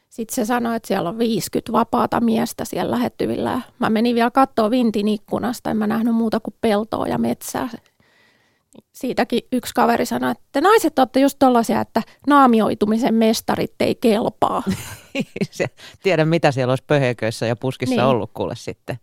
sitten 0.08 0.34
se 0.34 0.44
sanoi, 0.44 0.76
että 0.76 0.86
siellä 0.86 1.08
on 1.08 1.18
50 1.18 1.72
vapaata 1.72 2.20
miestä 2.20 2.64
siellä 2.64 2.90
lähettyvillä. 2.90 3.60
Mä 3.78 3.90
menin 3.90 4.14
vielä 4.14 4.30
katsoa 4.30 4.70
vintin 4.70 5.08
ikkunasta, 5.08 5.70
en 5.70 5.76
mä 5.76 5.86
nähnyt 5.86 6.14
muuta 6.14 6.40
kuin 6.40 6.54
peltoa 6.60 7.06
ja 7.08 7.18
metsää. 7.18 7.68
Siitäkin 8.92 9.42
yksi 9.52 9.74
kaveri 9.74 10.06
sanoi, 10.06 10.30
että 10.30 10.60
naiset 10.60 10.98
olette 10.98 11.20
just 11.20 11.38
tollaisia, 11.38 11.80
että 11.80 12.02
naamioitumisen 12.26 13.14
mestarit 13.14 13.74
ei 13.80 13.94
kelpaa. 13.94 14.62
Se, 15.50 15.66
tiedä, 16.02 16.24
mitä 16.24 16.52
siellä 16.52 16.72
olisi 16.72 16.84
pöheköissä 16.86 17.46
ja 17.46 17.56
puskissa 17.56 17.94
Niin. 17.94 18.04
ollut 18.04 18.30
kuule 18.34 18.56
sitten. 18.56 18.98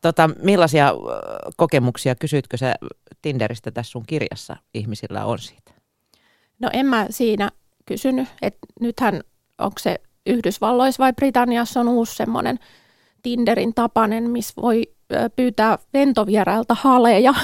Tota, 0.00 0.30
millaisia 0.42 0.92
kokemuksia 1.56 2.14
kysyitkö 2.14 2.56
sä 2.56 2.74
Tinderistä 3.22 3.70
tässä 3.70 3.90
sun 3.90 4.04
kirjassa 4.06 4.56
ihmisillä 4.74 5.24
on 5.24 5.38
siitä? 5.38 5.72
No 6.58 6.70
en 6.72 6.86
mä 6.86 7.06
siinä 7.10 7.50
kysynyt, 7.86 8.28
että 8.42 8.66
nythän 8.80 9.20
onko 9.58 9.78
se 9.78 10.00
Yhdysvalloissa 10.26 11.02
vai 11.02 11.12
Britanniassa 11.12 11.80
on 11.80 11.88
uusi 11.88 12.16
semmoinen 12.16 12.58
Tinderin 13.22 13.74
tapainen, 13.74 14.30
missä 14.30 14.54
voi 14.62 14.82
pyytää 15.36 15.78
ventovierailta 15.94 16.76
haleja. 16.80 17.34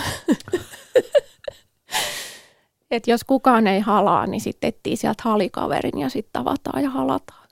Et 2.90 3.07
jos 3.07 3.24
kukaan 3.24 3.66
ei 3.66 3.81
halaa, 3.81 4.27
niin 4.27 4.40
sitten 4.40 4.68
etsii 4.68 4.96
sieltä 4.96 5.22
halikaverin 5.27 5.98
ja 5.98 6.09
sitten 6.09 6.33
tavataan 6.33 6.83
ja 6.83 6.90
halataan. 6.90 7.48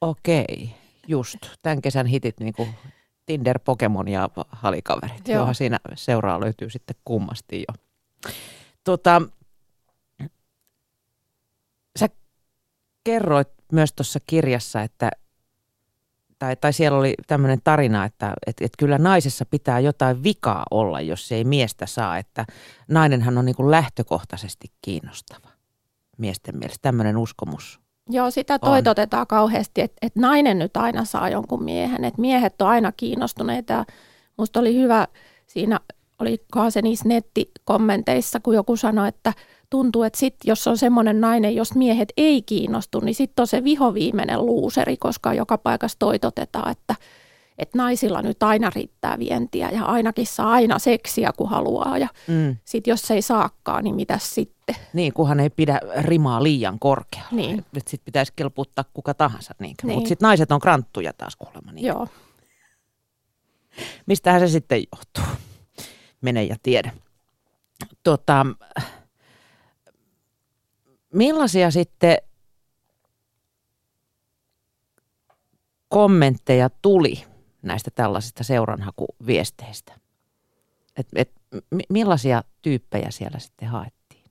Okei, 0.00 0.74
just. 1.08 1.38
Tämän 1.62 1.82
kesän 1.82 2.06
hitit 2.06 2.40
niin 2.40 2.54
kuin 2.54 2.68
Tinder, 3.26 3.58
Pokemon 3.58 4.08
ja 4.08 4.28
halikaverit. 4.50 5.28
Joo. 5.28 5.44
Joo. 5.44 5.54
siinä 5.54 5.78
seuraa 5.94 6.40
löytyy 6.40 6.70
sitten 6.70 6.96
kummasti 7.04 7.64
jo. 7.68 7.74
Tota, 8.84 9.22
sä 11.98 12.08
kerroit 13.04 13.48
myös 13.72 13.92
tuossa 13.92 14.18
kirjassa, 14.26 14.82
että 14.82 15.10
tai, 16.40 16.56
tai 16.56 16.72
siellä 16.72 16.98
oli 16.98 17.14
tämmöinen 17.26 17.58
tarina, 17.64 18.04
että 18.04 18.34
et, 18.46 18.56
et 18.60 18.72
kyllä 18.78 18.98
naisessa 18.98 19.44
pitää 19.46 19.80
jotain 19.80 20.22
vikaa 20.22 20.64
olla, 20.70 21.00
jos 21.00 21.28
se 21.28 21.34
ei 21.34 21.44
miestä 21.44 21.86
saa. 21.86 22.18
Että 22.18 22.46
nainenhan 22.88 23.38
on 23.38 23.44
niin 23.44 23.56
kuin 23.56 23.70
lähtökohtaisesti 23.70 24.72
kiinnostava 24.82 25.48
miesten 26.18 26.58
mielestä. 26.58 26.82
Tämmöinen 26.82 27.16
uskomus 27.16 27.80
Joo, 28.12 28.30
sitä 28.30 28.58
toitotetaan 28.58 29.26
kauheasti, 29.26 29.80
että, 29.80 29.96
että 30.02 30.20
nainen 30.20 30.58
nyt 30.58 30.76
aina 30.76 31.04
saa 31.04 31.28
jonkun 31.28 31.64
miehen, 31.64 32.04
että 32.04 32.20
miehet 32.20 32.62
on 32.62 32.68
aina 32.68 32.92
kiinnostuneita. 32.92 33.72
Ja 33.72 33.84
musta 34.36 34.60
oli 34.60 34.74
hyvä, 34.74 35.08
siinä 35.46 35.80
olikohan 36.18 36.72
se 36.72 36.82
niissä 36.82 37.08
nettikommenteissa, 37.08 38.40
kun 38.40 38.54
joku 38.54 38.76
sanoi, 38.76 39.08
että 39.08 39.32
tuntuu, 39.70 40.02
että 40.02 40.18
sit, 40.18 40.34
jos 40.44 40.68
on 40.68 40.78
semmoinen 40.78 41.20
nainen, 41.20 41.54
jos 41.54 41.74
miehet 41.74 42.08
ei 42.16 42.42
kiinnostu, 42.42 43.00
niin 43.00 43.14
sitten 43.14 43.42
on 43.42 43.46
se 43.46 43.64
vihoviimeinen 43.64 44.46
luuseri, 44.46 44.96
koska 44.96 45.34
joka 45.34 45.58
paikassa 45.58 45.98
toitotetaan, 45.98 46.70
että, 46.70 46.94
että 47.58 47.78
naisilla 47.78 48.22
nyt 48.22 48.42
aina 48.42 48.70
riittää 48.74 49.18
vientiä 49.18 49.70
ja 49.70 49.84
ainakin 49.84 50.26
saa 50.26 50.50
aina 50.50 50.78
seksiä, 50.78 51.30
kun 51.36 51.48
haluaa. 51.50 51.98
Ja 51.98 52.08
Mm. 52.28 52.56
sitten 52.64 52.92
jos 52.92 53.10
ei 53.10 53.22
saakaan, 53.22 53.84
niin 53.84 53.94
mitäs 53.96 54.34
sitten? 54.34 54.76
Niin, 54.92 55.12
kunhan 55.12 55.40
ei 55.40 55.50
pidä 55.50 55.80
rimaa 56.00 56.42
liian 56.42 56.78
korkealla. 56.78 57.28
Niin. 57.32 57.64
Sitten 57.74 58.04
pitäisi 58.04 58.32
kelputtaa 58.36 58.84
kuka 58.94 59.14
tahansa. 59.14 59.54
Niin. 59.58 59.74
Niin. 59.82 59.94
Mutta 59.94 60.08
sitten 60.08 60.26
naiset 60.26 60.52
on 60.52 60.60
kranttuja 60.60 61.12
taas 61.12 61.36
kuulemma. 61.36 61.72
Niin. 61.72 61.86
Joo. 61.86 62.08
Mistähän 64.06 64.40
se 64.40 64.48
sitten 64.48 64.82
johtuu? 64.92 65.34
Mene 66.20 66.44
ja 66.44 66.56
tiedä. 66.62 66.92
Tota, 68.04 68.46
millaisia 71.14 71.70
sitten 71.70 72.16
kommentteja 75.88 76.70
tuli 76.82 77.24
näistä 77.62 77.90
tällaisista 77.94 78.44
seuranhakuviesteistä? 78.44 79.92
Et, 80.96 81.06
et, 81.14 81.32
mi- 81.70 81.84
millaisia 81.88 82.42
tyyppejä 82.62 83.10
siellä 83.10 83.38
sitten 83.38 83.68
haettiin? 83.68 84.24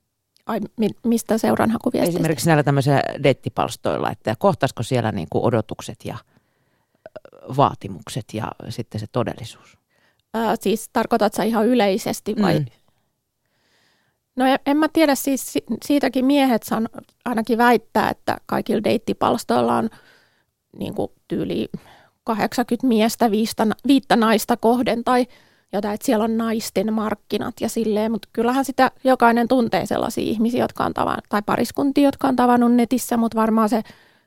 Ai, 0.46 0.60
mi- 0.76 0.90
mistä 1.04 1.38
seuranhakuviesteistä? 1.38 2.18
Esimerkiksi 2.18 2.46
näillä 2.46 2.62
tämmöisillä 2.62 3.02
dettipalstoilla, 3.22 4.10
että 4.10 4.34
kohtaisiko 4.38 4.82
siellä 4.82 5.12
niin 5.12 5.28
kuin 5.30 5.44
odotukset 5.44 5.98
ja 6.04 6.18
vaatimukset 7.56 8.24
ja 8.32 8.52
sitten 8.68 9.00
se 9.00 9.06
todellisuus? 9.12 9.78
Ää, 10.34 10.56
siis 10.60 10.90
tarkoitat 10.92 11.34
sä 11.34 11.42
ihan 11.42 11.66
yleisesti 11.66 12.36
vai? 12.42 12.58
Mm. 12.58 12.66
No 14.36 14.44
en, 14.66 14.76
mä 14.76 14.88
tiedä, 14.92 15.14
siis 15.14 15.52
si- 15.52 15.64
siitäkin 15.84 16.24
miehet 16.24 16.62
san, 16.62 16.88
ainakin 17.24 17.58
väittää, 17.58 18.10
että 18.10 18.36
kaikilla 18.46 18.84
deittipalstoilla 18.84 19.76
on 19.76 19.90
niin 20.78 20.94
kuin 20.94 21.12
tyyli 21.28 21.68
80 22.24 22.86
miestä 22.86 23.30
viistä, 23.30 23.66
viittä 23.86 24.16
naista 24.16 24.56
kohden 24.56 25.04
tai 25.04 25.26
jotain, 25.72 25.94
että 25.94 26.06
siellä 26.06 26.24
on 26.24 26.36
naisten 26.36 26.92
markkinat 26.92 27.54
ja 27.60 27.68
silleen, 27.68 28.12
mutta 28.12 28.28
kyllähän 28.32 28.64
sitä 28.64 28.90
jokainen 29.04 29.48
tuntee 29.48 29.86
sellaisia 29.86 30.24
ihmisiä, 30.24 30.64
jotka 30.64 30.84
on 30.84 30.94
tavannut, 30.94 31.24
tai 31.28 31.42
pariskuntia, 31.46 32.04
jotka 32.04 32.28
on 32.28 32.36
tavannut 32.36 32.72
netissä, 32.72 33.16
mutta 33.16 33.40
varmaan 33.40 33.68
se 33.68 33.82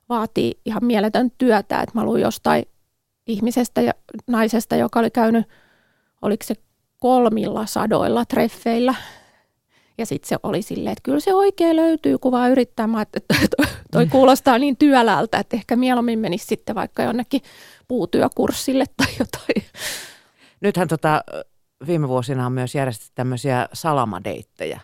vaatii 0.10 0.60
ihan 0.66 0.86
mieletön 0.86 1.32
työtä, 1.38 1.82
että 1.82 2.00
mä 2.00 2.06
luin 2.06 2.22
jostain 2.22 2.66
ihmisestä 3.28 3.82
ja 3.82 3.94
naisesta, 4.28 4.76
joka 4.76 5.00
oli 5.00 5.12
käynyt, 5.12 5.48
oliko 6.22 6.44
se 6.44 6.56
kolmilla 7.00 7.66
sadoilla 7.66 8.26
treffeillä, 8.26 8.96
ja 9.97 10.06
sitten 10.06 10.29
se 10.29 10.38
oli 10.43 10.62
silleen, 10.62 10.91
että 10.91 11.03
kyllä 11.03 11.19
se 11.19 11.34
oikein 11.34 11.75
löytyy, 11.75 12.17
kun 12.17 12.32
vaan 12.32 12.51
yrittää. 12.51 12.88
Mä 12.88 13.01
että 13.01 13.19
toi 13.91 14.08
kuulostaa 14.08 14.58
niin 14.58 14.77
työläältä, 14.77 15.38
että 15.39 15.58
ehkä 15.58 15.75
mieluummin 15.75 16.19
menisi 16.19 16.45
sitten 16.45 16.75
vaikka 16.75 17.03
jonnekin 17.03 17.41
puutyökurssille 17.88 18.86
tai 18.97 19.08
jotain. 19.19 19.71
Nythän 20.62 20.88
tota, 20.88 21.23
viime 21.88 22.08
vuosina 22.08 22.45
on 22.45 22.51
myös 22.51 22.75
järjestetty 22.75 23.12
tämmöisiä 23.15 23.67
salamadeittejä. 23.73 24.79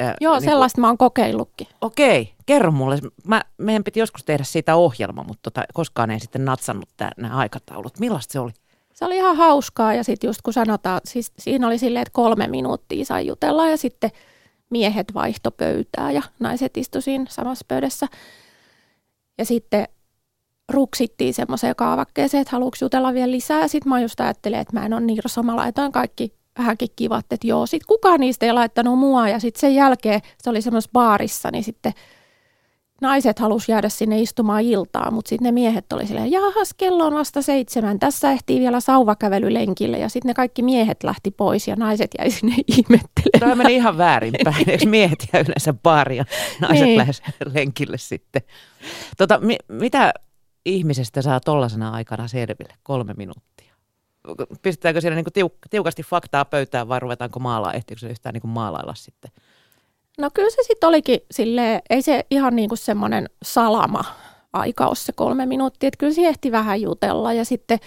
Ö, 0.00 0.14
Joo, 0.20 0.34
niin 0.34 0.42
sellaista 0.42 0.80
mä 0.80 0.86
oon 0.86 0.98
kokeillutkin. 0.98 1.66
Okei, 1.80 2.34
kerro 2.46 2.70
mulle. 2.70 2.98
Mä, 3.26 3.42
meidän 3.58 3.84
piti 3.84 4.00
joskus 4.00 4.24
tehdä 4.24 4.44
siitä 4.44 4.76
ohjelma, 4.76 5.24
mutta 5.24 5.50
tota, 5.50 5.64
koskaan 5.74 6.10
ei 6.10 6.20
sitten 6.20 6.44
natsannut 6.44 6.88
nämä 7.16 7.36
aikataulut. 7.36 7.98
Millaista 7.98 8.32
se 8.32 8.40
oli? 8.40 8.52
Se 8.94 9.04
oli 9.04 9.16
ihan 9.16 9.36
hauskaa 9.36 9.94
ja 9.94 10.04
sitten 10.04 10.28
just 10.28 10.42
kun 10.42 10.52
sanotaan, 10.52 11.00
siis 11.04 11.32
siinä 11.38 11.66
oli 11.66 11.78
silleen, 11.78 12.02
että 12.02 12.12
kolme 12.12 12.46
minuuttia 12.46 13.04
sai 13.04 13.26
jutella 13.26 13.68
ja 13.68 13.76
sitten 13.76 14.10
miehet 14.72 15.14
vaihto 15.14 15.50
pöytää 15.50 16.10
ja 16.10 16.22
naiset 16.38 16.76
istu 16.76 17.00
siinä 17.00 17.24
samassa 17.28 17.64
pöydässä. 17.68 18.06
Ja 19.38 19.44
sitten 19.44 19.88
ruksittiin 20.68 21.34
semmoiseen 21.34 21.76
kaavakkeeseen, 21.76 22.40
että 22.40 22.52
haluatko 22.52 22.76
jutella 22.80 23.14
vielä 23.14 23.32
lisää. 23.32 23.68
Sitten 23.68 23.90
mä 23.90 24.00
just 24.00 24.20
ajattelin, 24.20 24.58
että 24.58 24.80
mä 24.80 24.86
en 24.86 24.92
ole 24.92 25.00
Nirso, 25.00 25.42
mä 25.42 25.56
laitoin 25.56 25.92
kaikki 25.92 26.34
vähänkin 26.58 26.88
kivat, 26.96 27.32
että 27.32 27.46
joo. 27.46 27.66
Sitten 27.66 27.86
kukaan 27.86 28.20
niistä 28.20 28.46
ei 28.46 28.52
laittanut 28.52 28.98
mua 28.98 29.28
ja 29.28 29.40
sitten 29.40 29.60
sen 29.60 29.74
jälkeen 29.74 30.20
se 30.42 30.50
oli 30.50 30.62
semmoisessa 30.62 30.90
baarissa, 30.92 31.50
niin 31.50 31.64
sitten 31.64 31.92
naiset 33.02 33.38
halusi 33.38 33.72
jäädä 33.72 33.88
sinne 33.88 34.20
istumaan 34.20 34.62
iltaa, 34.62 35.10
mutta 35.10 35.28
sitten 35.28 35.44
ne 35.44 35.52
miehet 35.52 35.92
oli 35.92 36.06
silleen, 36.06 36.30
jahas, 36.30 36.74
kello 36.76 37.04
on 37.06 37.14
vasta 37.14 37.42
seitsemän, 37.42 37.98
tässä 37.98 38.30
ehtii 38.32 38.60
vielä 38.60 38.80
sauvakävelylenkille. 38.80 39.98
Ja 39.98 40.08
sitten 40.08 40.28
ne 40.30 40.34
kaikki 40.34 40.62
miehet 40.62 41.02
lähti 41.04 41.30
pois 41.30 41.68
ja 41.68 41.76
naiset 41.76 42.10
jäi 42.18 42.30
sinne 42.30 42.54
ihmettelemään. 42.78 43.40
Tämä 43.40 43.54
meni 43.54 43.74
ihan 43.74 43.98
väärinpäin. 43.98 44.70
Eikö 44.70 44.86
miehet 44.86 45.28
ja 45.32 45.38
yleensä 45.40 45.72
baari 45.72 46.16
ja 46.16 46.24
naiset 46.60 46.84
Niin. 46.86 46.98
lähes 46.98 47.22
lenkille 47.54 47.98
sitten? 47.98 48.42
Tota, 49.16 49.38
mi, 49.38 49.56
mitä 49.68 50.12
ihmisestä 50.66 51.22
saa 51.22 51.40
tollasena 51.40 51.90
aikana 51.90 52.28
selville? 52.28 52.74
Kolme 52.82 53.14
minuuttia. 53.16 53.72
pistetäänkö 54.62 55.00
siellä 55.00 55.16
niin 55.16 55.24
kuin 55.34 55.46
tiuk- 55.46 55.68
tiukasti 55.70 56.02
faktaa 56.02 56.44
pöytään 56.44 56.88
vai 56.88 57.00
ruvetaanko 57.00 57.40
maalaa, 57.40 57.72
ehtiikö 57.72 58.00
se 58.00 58.08
yhtään 58.10 58.32
niin 58.32 58.40
kuin 58.40 58.50
maalailla 58.50 58.94
sitten? 58.94 59.30
No 60.18 60.30
kyllä 60.34 60.50
se 60.50 60.62
sitten 60.62 60.88
olikin 60.88 61.20
sille 61.30 61.82
ei 61.90 62.02
se 62.02 62.26
ihan 62.30 62.56
niin 62.56 62.68
kuin 62.68 62.78
semmoinen 62.78 63.28
salama 63.42 64.04
aika 64.52 64.86
ole 64.86 64.94
se 64.94 65.12
kolme 65.12 65.46
minuuttia, 65.46 65.88
että 65.88 65.98
kyllä 65.98 66.12
se 66.12 66.28
ehti 66.28 66.52
vähän 66.52 66.80
jutella. 66.80 67.32
Ja 67.32 67.44
sitten 67.44 67.78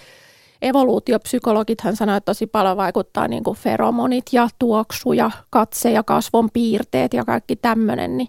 evoluutiopsykologithan 0.62 1.96
sanoo, 1.96 2.16
että 2.16 2.30
tosi 2.30 2.46
paljon 2.46 2.76
vaikuttaa 2.76 3.28
niin 3.28 3.44
kuin 3.44 3.56
feromonit 3.56 4.24
ja 4.32 4.48
tuoksu 4.58 5.12
ja 5.12 5.30
katse 5.50 5.90
ja 5.90 6.02
kasvon 6.02 6.50
piirteet 6.52 7.14
ja 7.14 7.24
kaikki 7.24 7.56
tämmöinen, 7.56 8.16
niin 8.16 8.28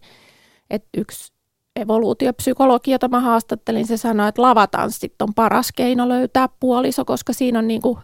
että 0.69 0.89
yksi 0.97 1.33
evoluutiopsykologi, 1.75 2.91
jota 2.91 3.07
mä 3.07 3.19
haastattelin, 3.19 3.87
se 3.87 3.97
sanoi, 3.97 4.29
että 4.29 4.41
lavatanssit 4.41 5.21
on 5.21 5.33
paras 5.33 5.71
keino 5.75 6.09
löytää 6.09 6.49
puoliso, 6.59 7.05
koska 7.05 7.33
siinä 7.33 7.59
on 7.59 7.67
niin 7.67 7.81
kuin 7.81 7.97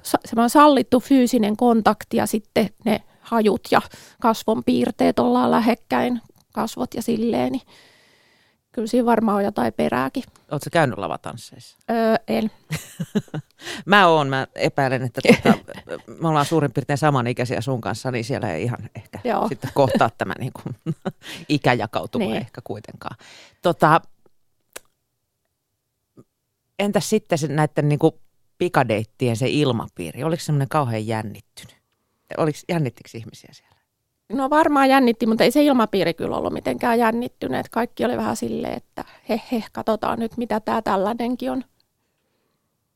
sallittu 0.47 0.99
fyysinen 0.99 1.57
kontakti 1.57 2.17
ja 2.17 2.25
sitten 2.25 2.69
ne 2.85 3.03
hajut 3.23 3.61
ja 3.71 3.81
kasvon 4.21 4.63
piirteet 4.63 5.19
ollaan 5.19 5.51
lähekkäin, 5.51 6.21
kasvot 6.51 6.93
ja 6.93 7.01
silleen, 7.01 7.51
niin 7.51 7.61
kyllä 8.71 8.87
siinä 8.87 9.05
varmaan 9.05 9.37
on 9.37 9.43
jotain 9.43 9.73
perääkin. 9.73 10.23
Oletko 10.51 10.69
käynyt 10.71 10.97
lavatansseissa? 10.97 11.77
Öö, 11.91 12.15
en. 12.27 12.51
mä 13.85 14.07
oon, 14.07 14.29
mä 14.29 14.47
epäilen, 14.55 15.03
että 15.03 15.21
tuota, 15.21 15.59
me 16.21 16.27
ollaan 16.27 16.45
suurin 16.45 16.71
piirtein 16.71 16.97
samanikäisiä 16.97 17.61
sun 17.61 17.81
kanssa, 17.81 18.11
niin 18.11 18.23
siellä 18.23 18.53
ei 18.53 18.63
ihan 18.63 18.89
ehkä 18.95 19.19
Joo. 19.23 19.47
sitten 19.47 19.71
kohtaa 19.73 20.09
tämä 20.17 20.33
niin 20.39 20.53
kuin, 20.53 20.95
ikäjakautuma 21.49 22.25
niin. 22.25 22.37
ehkä 22.37 22.61
kuitenkaan. 22.63 23.17
Tota, 23.61 24.01
entäs 26.79 27.09
sitten 27.09 27.39
näiden 27.47 27.89
niin 27.89 27.99
kuin 27.99 28.15
pikadeittien 28.57 29.37
se 29.37 29.49
ilmapiiri, 29.49 30.23
oliko 30.23 30.43
semmoinen 30.43 30.69
kauhean 30.69 31.07
jännittynyt? 31.07 31.82
Oliko, 32.37 32.59
jännittikö 32.69 33.09
ihmisiä 33.13 33.49
siellä? 33.53 33.73
No 34.29 34.49
varmaan 34.49 34.89
jännitti, 34.89 35.25
mutta 35.25 35.43
ei 35.43 35.51
se 35.51 35.63
ilmapiiri 35.63 36.13
kyllä 36.13 36.37
ollut 36.37 36.53
mitenkään 36.53 36.99
jännittynyt. 36.99 37.69
Kaikki 37.69 38.05
oli 38.05 38.17
vähän 38.17 38.35
silleen, 38.35 38.73
että 38.73 39.03
he 39.29 39.41
he, 39.51 39.63
katsotaan 39.71 40.19
nyt 40.19 40.37
mitä 40.37 40.59
tämä 40.59 40.81
tällainenkin 40.81 41.51
on. 41.51 41.63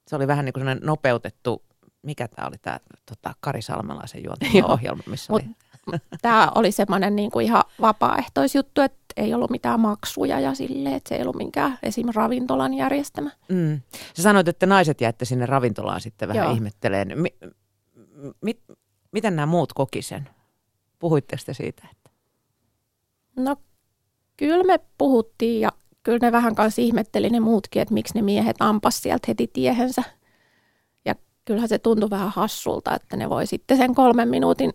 Se 0.07 0.15
oli 0.15 0.27
vähän 0.27 0.45
niin 0.45 0.53
kuin 0.53 0.65
nopeutettu, 0.83 1.63
mikä 2.01 2.27
tämä 2.27 2.47
oli 2.47 2.57
tämä 2.61 2.79
tota, 3.05 3.33
Kari 3.39 3.61
Salmelaisen 3.61 4.23
juontama 4.23 4.73
ohjelma, 4.73 5.03
missä 5.07 5.33
Mut, 5.33 5.41
oli. 5.41 5.99
Tämä 6.21 6.51
oli 6.55 6.71
semmoinen 6.71 7.15
niin 7.15 7.31
kuin 7.31 7.45
ihan 7.45 7.63
vapaaehtoisjuttu, 7.81 8.81
että 8.81 8.97
ei 9.17 9.33
ollut 9.33 9.51
mitään 9.51 9.79
maksuja 9.79 10.39
ja 10.39 10.53
silleen, 10.53 10.95
että 10.95 11.09
se 11.09 11.15
ei 11.15 11.21
ollut 11.21 11.35
minkään 11.35 11.79
esim. 11.83 12.07
ravintolan 12.15 12.73
järjestämä. 12.73 13.31
Mm. 13.49 13.81
Sä 14.13 14.23
sanoit, 14.23 14.47
että 14.47 14.65
naiset 14.65 15.01
jäitte 15.01 15.25
sinne 15.25 15.45
ravintolaan 15.45 16.01
sitten 16.01 16.27
vähän 16.27 16.45
Joo. 16.45 16.53
ihmetteleen. 16.53 17.21
Mi- 17.21 17.37
mi- 18.41 18.61
miten 19.11 19.35
nämä 19.35 19.45
muut 19.45 19.73
koki 19.73 20.01
sen? 20.01 20.29
Puhuitteko 20.99 21.43
te 21.45 21.53
siitä? 21.53 21.87
Että? 21.91 22.09
No 23.35 23.55
kyllä 24.37 24.63
me 24.63 24.79
puhuttiin 24.97 25.61
ja 25.61 25.71
kyllä 26.03 26.19
ne 26.21 26.31
vähän 26.31 26.55
kanssa 26.55 26.81
ihmetteli 26.81 27.29
ne 27.29 27.39
muutkin, 27.39 27.81
että 27.81 27.93
miksi 27.93 28.15
ne 28.15 28.21
miehet 28.21 28.55
ampas 28.59 29.01
sieltä 29.01 29.25
heti 29.27 29.47
tiehensä. 29.53 30.03
Ja 31.05 31.15
kyllähän 31.45 31.69
se 31.69 31.79
tuntui 31.79 32.09
vähän 32.09 32.29
hassulta, 32.29 32.95
että 32.95 33.17
ne 33.17 33.29
voi 33.29 33.47
sitten 33.47 33.77
sen 33.77 33.95
kolmen 33.95 34.29
minuutin 34.29 34.73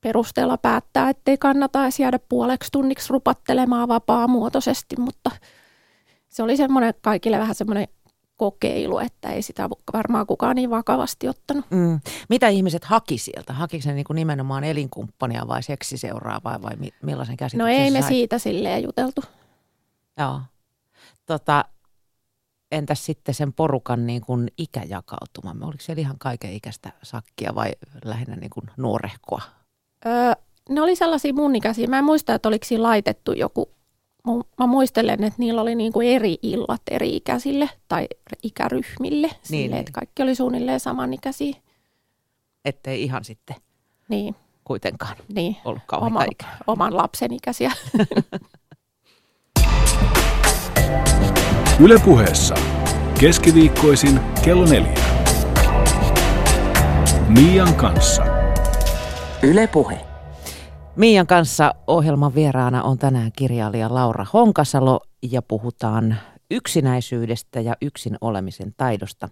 perusteella 0.00 0.58
päättää, 0.58 1.10
ettei 1.10 1.38
kannata 1.38 1.82
edes 1.82 2.00
jäädä 2.00 2.18
puoleksi 2.18 2.72
tunniksi 2.72 3.12
rupattelemaan 3.12 3.88
vapaa-muotoisesti, 3.88 4.96
mutta 4.98 5.30
se 6.28 6.42
oli 6.42 6.56
semmoinen 6.56 6.94
kaikille 7.00 7.38
vähän 7.38 7.54
semmoinen 7.54 7.88
kokeilu, 8.42 8.98
että 8.98 9.28
ei 9.28 9.42
sitä 9.42 9.68
varmaan 9.92 10.26
kukaan 10.26 10.56
niin 10.56 10.70
vakavasti 10.70 11.28
ottanut. 11.28 11.64
Mm. 11.70 12.00
Mitä 12.28 12.48
ihmiset 12.48 12.84
haki 12.84 13.18
sieltä? 13.18 13.52
Hakiko 13.52 13.82
se 13.82 13.92
niin 13.92 14.04
kuin 14.04 14.14
nimenomaan 14.14 14.64
elinkumppania 14.64 15.48
vai 15.48 15.62
seksiseuraa 15.62 16.40
vai, 16.44 16.62
vai 16.62 16.92
millaisen 17.02 17.36
käsityksen 17.36 17.58
No 17.58 17.84
ei 17.84 17.90
me 17.90 18.00
sait? 18.00 18.08
siitä 18.08 18.38
silleen 18.38 18.82
juteltu. 18.82 19.20
Joo. 20.18 20.40
Tota, 21.26 21.64
entäs 22.72 23.06
sitten 23.06 23.34
sen 23.34 23.52
porukan 23.52 24.06
niin 24.06 24.20
kuin 24.20 24.48
ikäjakautuma? 24.58 25.66
Oliko 25.66 25.80
siellä 25.82 26.00
ihan 26.00 26.18
kaiken 26.18 26.52
ikäistä 26.52 26.92
sakkia 27.02 27.54
vai 27.54 27.72
lähinnä 28.04 28.36
niin 28.36 28.50
kuin 28.50 28.66
nuorehkoa? 28.76 29.42
Öö, 30.06 30.32
ne 30.68 30.82
oli 30.82 30.96
sellaisia 30.96 31.32
mun 31.34 31.56
ikäisiä. 31.56 31.86
Mä 31.86 31.98
en 31.98 32.04
muista, 32.04 32.34
että 32.34 32.48
oliko 32.48 32.64
siinä 32.64 32.82
laitettu 32.82 33.32
joku 33.32 33.70
mä 34.58 34.66
muistelen, 34.66 35.24
että 35.24 35.38
niillä 35.38 35.62
oli 35.62 35.74
niinku 35.74 36.00
eri 36.00 36.38
illat 36.42 36.82
eri 36.90 37.16
ikäisille 37.16 37.70
tai 37.88 38.08
ikäryhmille, 38.42 39.26
niin, 39.26 39.38
sille, 39.42 39.66
niin. 39.66 39.74
että 39.74 39.92
kaikki 39.92 40.22
oli 40.22 40.34
suunnilleen 40.34 40.80
samanikäisiä. 40.80 41.56
Ettei 42.64 43.02
ihan 43.02 43.24
sitten 43.24 43.56
niin. 44.08 44.34
kuitenkaan 44.64 45.16
niin. 45.34 45.56
ollut 45.64 45.82
kauhean 45.86 46.12
Oma, 46.12 46.24
Oman 46.66 46.96
lapsen 46.96 47.32
ikäisiä. 47.32 47.72
Ylepuheessa 51.80 52.54
keskiviikkoisin 53.20 54.20
kello 54.44 54.66
neljä. 54.66 54.94
Mian 57.28 57.74
kanssa. 57.74 58.22
Ylepuhe. 59.42 60.11
Miian 60.96 61.26
kanssa 61.26 61.74
ohjelman 61.86 62.34
vieraana 62.34 62.82
on 62.82 62.98
tänään 62.98 63.32
kirjailija 63.36 63.94
Laura 63.94 64.26
Honkasalo 64.32 65.00
ja 65.22 65.42
puhutaan 65.42 66.16
yksinäisyydestä 66.50 67.60
ja 67.60 67.76
yksin 67.82 68.16
olemisen 68.20 68.74
taidosta. 68.76 69.28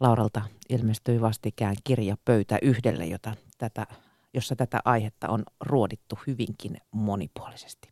Lauralta 0.00 0.42
ilmestyi 0.68 1.20
vastikään 1.20 1.76
kirja 1.84 2.16
Pöytä 2.24 2.58
yhdelle, 2.62 3.06
jota 3.06 3.34
tätä, 3.58 3.86
jossa 4.34 4.56
tätä 4.56 4.80
aihetta 4.84 5.28
on 5.28 5.42
ruodittu 5.60 6.18
hyvinkin 6.26 6.76
monipuolisesti. 6.90 7.88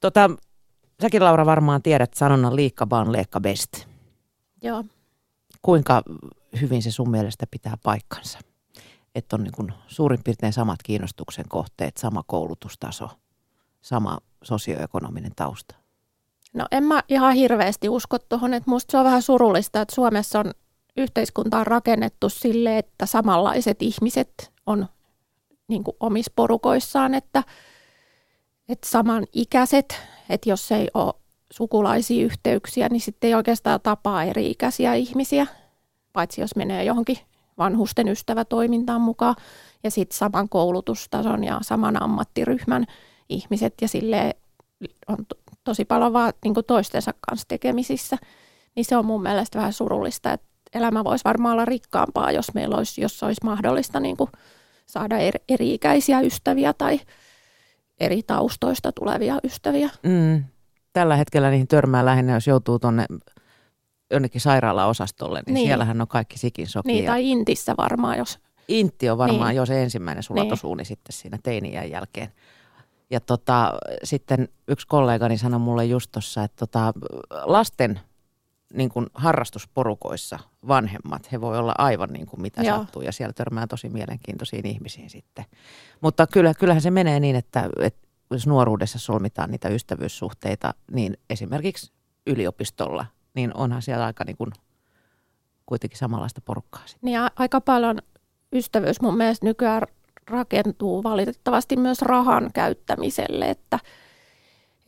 Tota, 0.00 0.30
säkin 1.02 1.24
Laura 1.24 1.46
varmaan 1.46 1.82
tiedät 1.82 2.14
sanonnan 2.14 2.56
liikka 2.56 2.90
vaan 2.90 3.12
leikka 3.12 3.40
best. 3.40 3.72
Joo. 4.62 4.84
Kuinka 5.62 6.02
hyvin 6.60 6.82
se 6.82 6.90
sun 6.90 7.10
mielestä 7.10 7.46
pitää 7.50 7.74
paikkansa? 7.82 8.38
Että 9.16 9.36
on 9.36 9.44
niin 9.44 9.52
kuin 9.56 9.72
suurin 9.86 10.22
piirtein 10.24 10.52
samat 10.52 10.82
kiinnostuksen 10.82 11.44
kohteet, 11.48 11.96
sama 11.96 12.22
koulutustaso, 12.26 13.10
sama 13.80 14.18
sosioekonominen 14.42 15.32
tausta? 15.36 15.74
No 16.54 16.66
en 16.70 16.84
mä 16.84 17.02
ihan 17.08 17.34
hirveästi 17.34 17.88
usko 17.88 18.18
tuohon, 18.18 18.54
että 18.54 18.70
musta 18.70 18.92
se 18.92 18.98
on 18.98 19.04
vähän 19.04 19.22
surullista, 19.22 19.80
että 19.80 19.94
Suomessa 19.94 20.40
on 20.40 20.50
yhteiskunta 20.96 21.58
on 21.58 21.66
rakennettu 21.66 22.28
sille, 22.28 22.78
että 22.78 23.06
samanlaiset 23.06 23.82
ihmiset 23.82 24.52
on 24.66 24.86
niin 25.68 25.84
kuin 25.84 25.96
omissa 26.00 26.32
porukoissaan, 26.36 27.14
että, 27.14 27.42
että 28.68 28.88
samanikäiset, 28.88 30.00
että 30.28 30.50
jos 30.50 30.72
ei 30.72 30.88
ole 30.94 31.14
sukulaisia 31.52 32.24
yhteyksiä, 32.24 32.88
niin 32.88 33.00
sitten 33.00 33.28
ei 33.28 33.34
oikeastaan 33.34 33.80
tapaa 33.80 34.24
eri-ikäisiä 34.24 34.94
ihmisiä, 34.94 35.46
paitsi 36.12 36.40
jos 36.40 36.56
menee 36.56 36.84
johonkin 36.84 37.18
vanhusten 37.58 38.08
ystävätoimintaan 38.08 39.00
mukaan 39.00 39.34
ja 39.84 39.90
sitten 39.90 40.18
saman 40.18 40.48
koulutustason 40.48 41.44
ja 41.44 41.58
saman 41.62 42.02
ammattiryhmän 42.02 42.84
ihmiset 43.28 43.74
ja 43.80 43.88
sille 43.88 44.36
on 45.08 45.16
tosi 45.64 45.84
paljon 45.84 46.12
vaan 46.12 46.32
niin 46.44 46.54
toistensa 46.66 47.14
kanssa 47.28 47.48
tekemisissä, 47.48 48.16
niin 48.74 48.84
se 48.84 48.96
on 48.96 49.04
mun 49.04 49.22
mielestä 49.22 49.58
vähän 49.58 49.72
surullista, 49.72 50.32
että 50.32 50.46
elämä 50.74 51.04
voisi 51.04 51.24
varmaan 51.24 51.52
olla 51.52 51.64
rikkaampaa, 51.64 52.32
jos 52.32 52.54
meillä 52.54 52.76
olisi, 52.76 53.00
jos 53.00 53.22
olisi 53.22 53.40
mahdollista 53.44 54.00
niin 54.00 54.16
kuin 54.16 54.30
saada 54.86 55.18
eri, 55.18 55.40
eri-ikäisiä 55.48 56.20
ystäviä 56.20 56.72
tai 56.72 57.00
eri 58.00 58.22
taustoista 58.22 58.92
tulevia 58.92 59.38
ystäviä. 59.44 59.90
Mm. 60.02 60.44
Tällä 60.92 61.16
hetkellä 61.16 61.50
niihin 61.50 61.68
törmää 61.68 62.04
lähinnä, 62.04 62.34
jos 62.34 62.46
joutuu 62.46 62.78
tuonne 62.78 63.06
jonnekin 64.10 64.40
sairaalaosastolle, 64.40 65.42
niin, 65.46 65.54
niin. 65.54 65.66
siellähän 65.66 66.00
on 66.00 66.08
kaikki 66.08 66.38
sikin 66.38 66.66
sokia. 66.66 66.92
Niin, 66.92 67.06
tai 67.06 67.30
Intissä 67.30 67.74
varmaan, 67.78 68.18
jos... 68.18 68.38
Intti 68.68 69.10
on 69.10 69.18
varmaan 69.18 69.48
niin. 69.48 69.56
jo 69.56 69.66
se 69.66 69.82
ensimmäinen 69.82 70.22
sulatosuuni 70.22 70.80
niin. 70.80 70.86
sitten 70.86 71.12
siinä 71.12 71.38
teiniän 71.42 71.90
jälkeen. 71.90 72.32
Ja 73.10 73.20
tota, 73.20 73.72
sitten 74.04 74.48
yksi 74.68 74.86
kollegani 74.86 75.38
sanoi 75.38 75.60
mulle 75.60 75.84
just 75.84 76.12
tuossa, 76.12 76.44
että 76.44 76.56
tota, 76.56 76.92
lasten 77.30 78.00
niin 78.74 78.90
kuin 78.90 79.06
harrastusporukoissa 79.14 80.38
vanhemmat, 80.68 81.32
he 81.32 81.40
voi 81.40 81.58
olla 81.58 81.74
aivan 81.78 82.08
niin 82.12 82.26
kuin 82.26 82.42
mitä 82.42 82.62
Joo. 82.62 82.78
sattuu 82.78 83.02
ja 83.02 83.12
siellä 83.12 83.32
törmää 83.32 83.66
tosi 83.66 83.88
mielenkiintoisiin 83.88 84.66
ihmisiin 84.66 85.10
sitten. 85.10 85.44
Mutta 86.00 86.26
kyllä, 86.26 86.54
kyllähän 86.54 86.82
se 86.82 86.90
menee 86.90 87.20
niin, 87.20 87.36
että, 87.36 87.68
että 87.80 88.08
jos 88.30 88.46
nuoruudessa 88.46 88.98
solmitaan 88.98 89.50
niitä 89.50 89.68
ystävyyssuhteita, 89.68 90.74
niin 90.92 91.16
esimerkiksi 91.30 91.92
yliopistolla 92.26 93.06
niin 93.36 93.56
onhan 93.56 93.82
siellä 93.82 94.04
aika 94.04 94.24
niin 94.24 94.36
kuin 94.36 94.50
kuitenkin 95.66 95.98
samanlaista 95.98 96.40
porukkaa. 96.40 96.82
Sitten. 96.86 97.06
Niin 97.06 97.20
aika 97.36 97.60
paljon 97.60 97.98
ystävyys 98.52 99.00
mun 99.00 99.16
mielestä 99.16 99.46
nykyään 99.46 99.82
rakentuu 100.30 101.02
valitettavasti 101.02 101.76
myös 101.76 102.02
rahan 102.02 102.50
käyttämiselle, 102.54 103.50
että, 103.50 103.78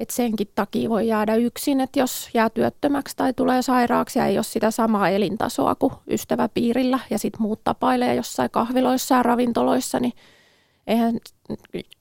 että 0.01 0.15
senkin 0.15 0.49
takia 0.55 0.89
voi 0.89 1.09
jäädä 1.09 1.35
yksin, 1.35 1.81
että 1.81 2.01
jos 2.01 2.29
jää 2.35 2.51
työttömäksi 2.51 3.17
tai 3.17 3.33
tulee 3.33 3.63
sairaaksi 3.63 4.19
ja 4.19 4.27
ei 4.27 4.39
ole 4.39 4.45
sitä 4.45 4.71
samaa 4.71 5.09
elintasoa 5.09 5.75
kuin 5.75 5.93
ystäväpiirillä 6.11 6.99
ja 7.11 7.19
sitten 7.19 7.43
muut 7.43 7.65
tapailee 7.65 8.15
jossain 8.15 8.51
kahviloissa 8.51 9.15
ja 9.15 9.23
ravintoloissa, 9.23 10.01
niin 10.01 10.13
eihän... 10.87 11.19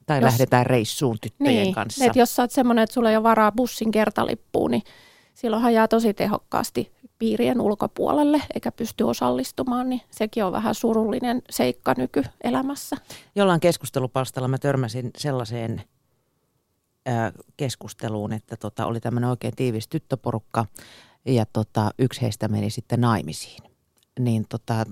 Tai 0.05 0.17
jos, 0.17 0.23
lähdetään 0.23 0.65
reissuun 0.65 1.17
tyttöjen 1.21 1.63
niin, 1.63 1.73
kanssa. 1.73 2.05
Että 2.05 2.19
jos 2.19 2.35
sä 2.35 2.43
oot 2.43 2.51
semmoinen, 2.51 2.83
että 2.83 2.93
sulla 2.93 3.09
ei 3.09 3.15
ole 3.15 3.23
varaa 3.23 3.51
bussin 3.51 3.91
kertalippuun, 3.91 4.71
niin 4.71 4.83
silloinhan 5.37 5.73
jää 5.73 5.87
tosi 5.87 6.13
tehokkaasti 6.13 6.91
piirien 7.19 7.61
ulkopuolelle 7.61 8.41
eikä 8.53 8.71
pysty 8.71 9.03
osallistumaan, 9.03 9.89
niin 9.89 10.01
sekin 10.11 10.45
on 10.45 10.51
vähän 10.51 10.75
surullinen 10.75 11.41
seikka 11.49 11.93
nykyelämässä. 11.97 12.95
Jollain 13.35 13.59
keskustelupalstalla 13.59 14.47
mä 14.47 14.57
törmäsin 14.57 15.11
sellaiseen 15.17 15.83
keskusteluun, 17.57 18.33
että 18.33 18.57
tota, 18.57 18.85
oli 18.85 18.99
tämmöinen 18.99 19.29
oikein 19.29 19.55
tiivis 19.55 19.87
tyttöporukka 19.87 20.65
ja 21.25 21.45
tota, 21.53 21.91
yksi 21.99 22.21
heistä 22.21 22.47
meni 22.47 22.69
sitten 22.69 23.01
naimisiin. 23.01 23.63
Niin 24.19 24.45
tota, 24.49 24.85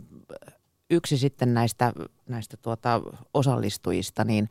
yksi 0.89 1.17
sitten 1.17 1.53
näistä, 1.53 1.93
näistä 2.29 2.57
tuota, 2.57 3.01
osallistujista, 3.33 4.23
niin 4.23 4.49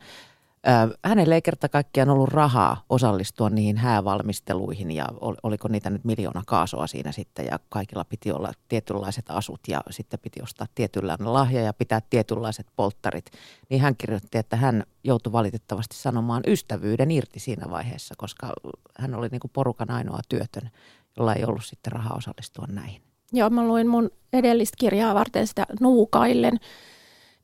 hänelle 1.05 1.35
ei 1.35 1.41
kerta 1.41 1.69
kaikkiaan 1.69 2.09
ollut 2.09 2.29
rahaa 2.29 2.83
osallistua 2.89 3.49
niihin 3.49 3.77
häävalmisteluihin 3.77 4.91
ja 4.91 5.05
oliko 5.43 5.67
niitä 5.67 5.89
nyt 5.89 6.03
miljoona 6.03 6.43
kaasoa 6.47 6.87
siinä 6.87 7.11
sitten 7.11 7.45
ja 7.45 7.59
kaikilla 7.69 8.05
piti 8.05 8.31
olla 8.31 8.51
tietynlaiset 8.69 9.25
asut 9.29 9.59
ja 9.67 9.81
sitten 9.89 10.19
piti 10.19 10.41
ostaa 10.43 10.67
tietynlainen 10.75 11.33
lahja 11.33 11.61
ja 11.61 11.73
pitää 11.73 12.01
tietynlaiset 12.09 12.67
polttarit. 12.75 13.25
Niin 13.69 13.81
hän 13.81 13.95
kirjoitti, 13.97 14.37
että 14.37 14.55
hän 14.55 14.83
joutui 15.03 15.33
valitettavasti 15.33 15.95
sanomaan 15.95 16.43
ystävyyden 16.47 17.11
irti 17.11 17.39
siinä 17.39 17.69
vaiheessa, 17.69 18.15
koska 18.17 18.53
hän 18.99 19.15
oli 19.15 19.27
niin 19.27 19.41
kuin 19.41 19.51
porukan 19.51 19.91
ainoa 19.91 20.19
työtön, 20.29 20.69
jolla 21.17 21.33
ei 21.33 21.45
ollut 21.45 21.65
sitten 21.65 21.93
rahaa 21.93 22.17
osallistua 22.17 22.65
näihin. 22.69 23.01
Joo, 23.33 23.49
mä 23.49 23.67
luin 23.67 23.87
mun 23.87 24.09
edellistä 24.33 24.75
kirjaa 24.79 25.15
varten 25.15 25.47
sitä 25.47 25.65
Nuukaillen 25.79 26.59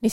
niin 0.02 0.12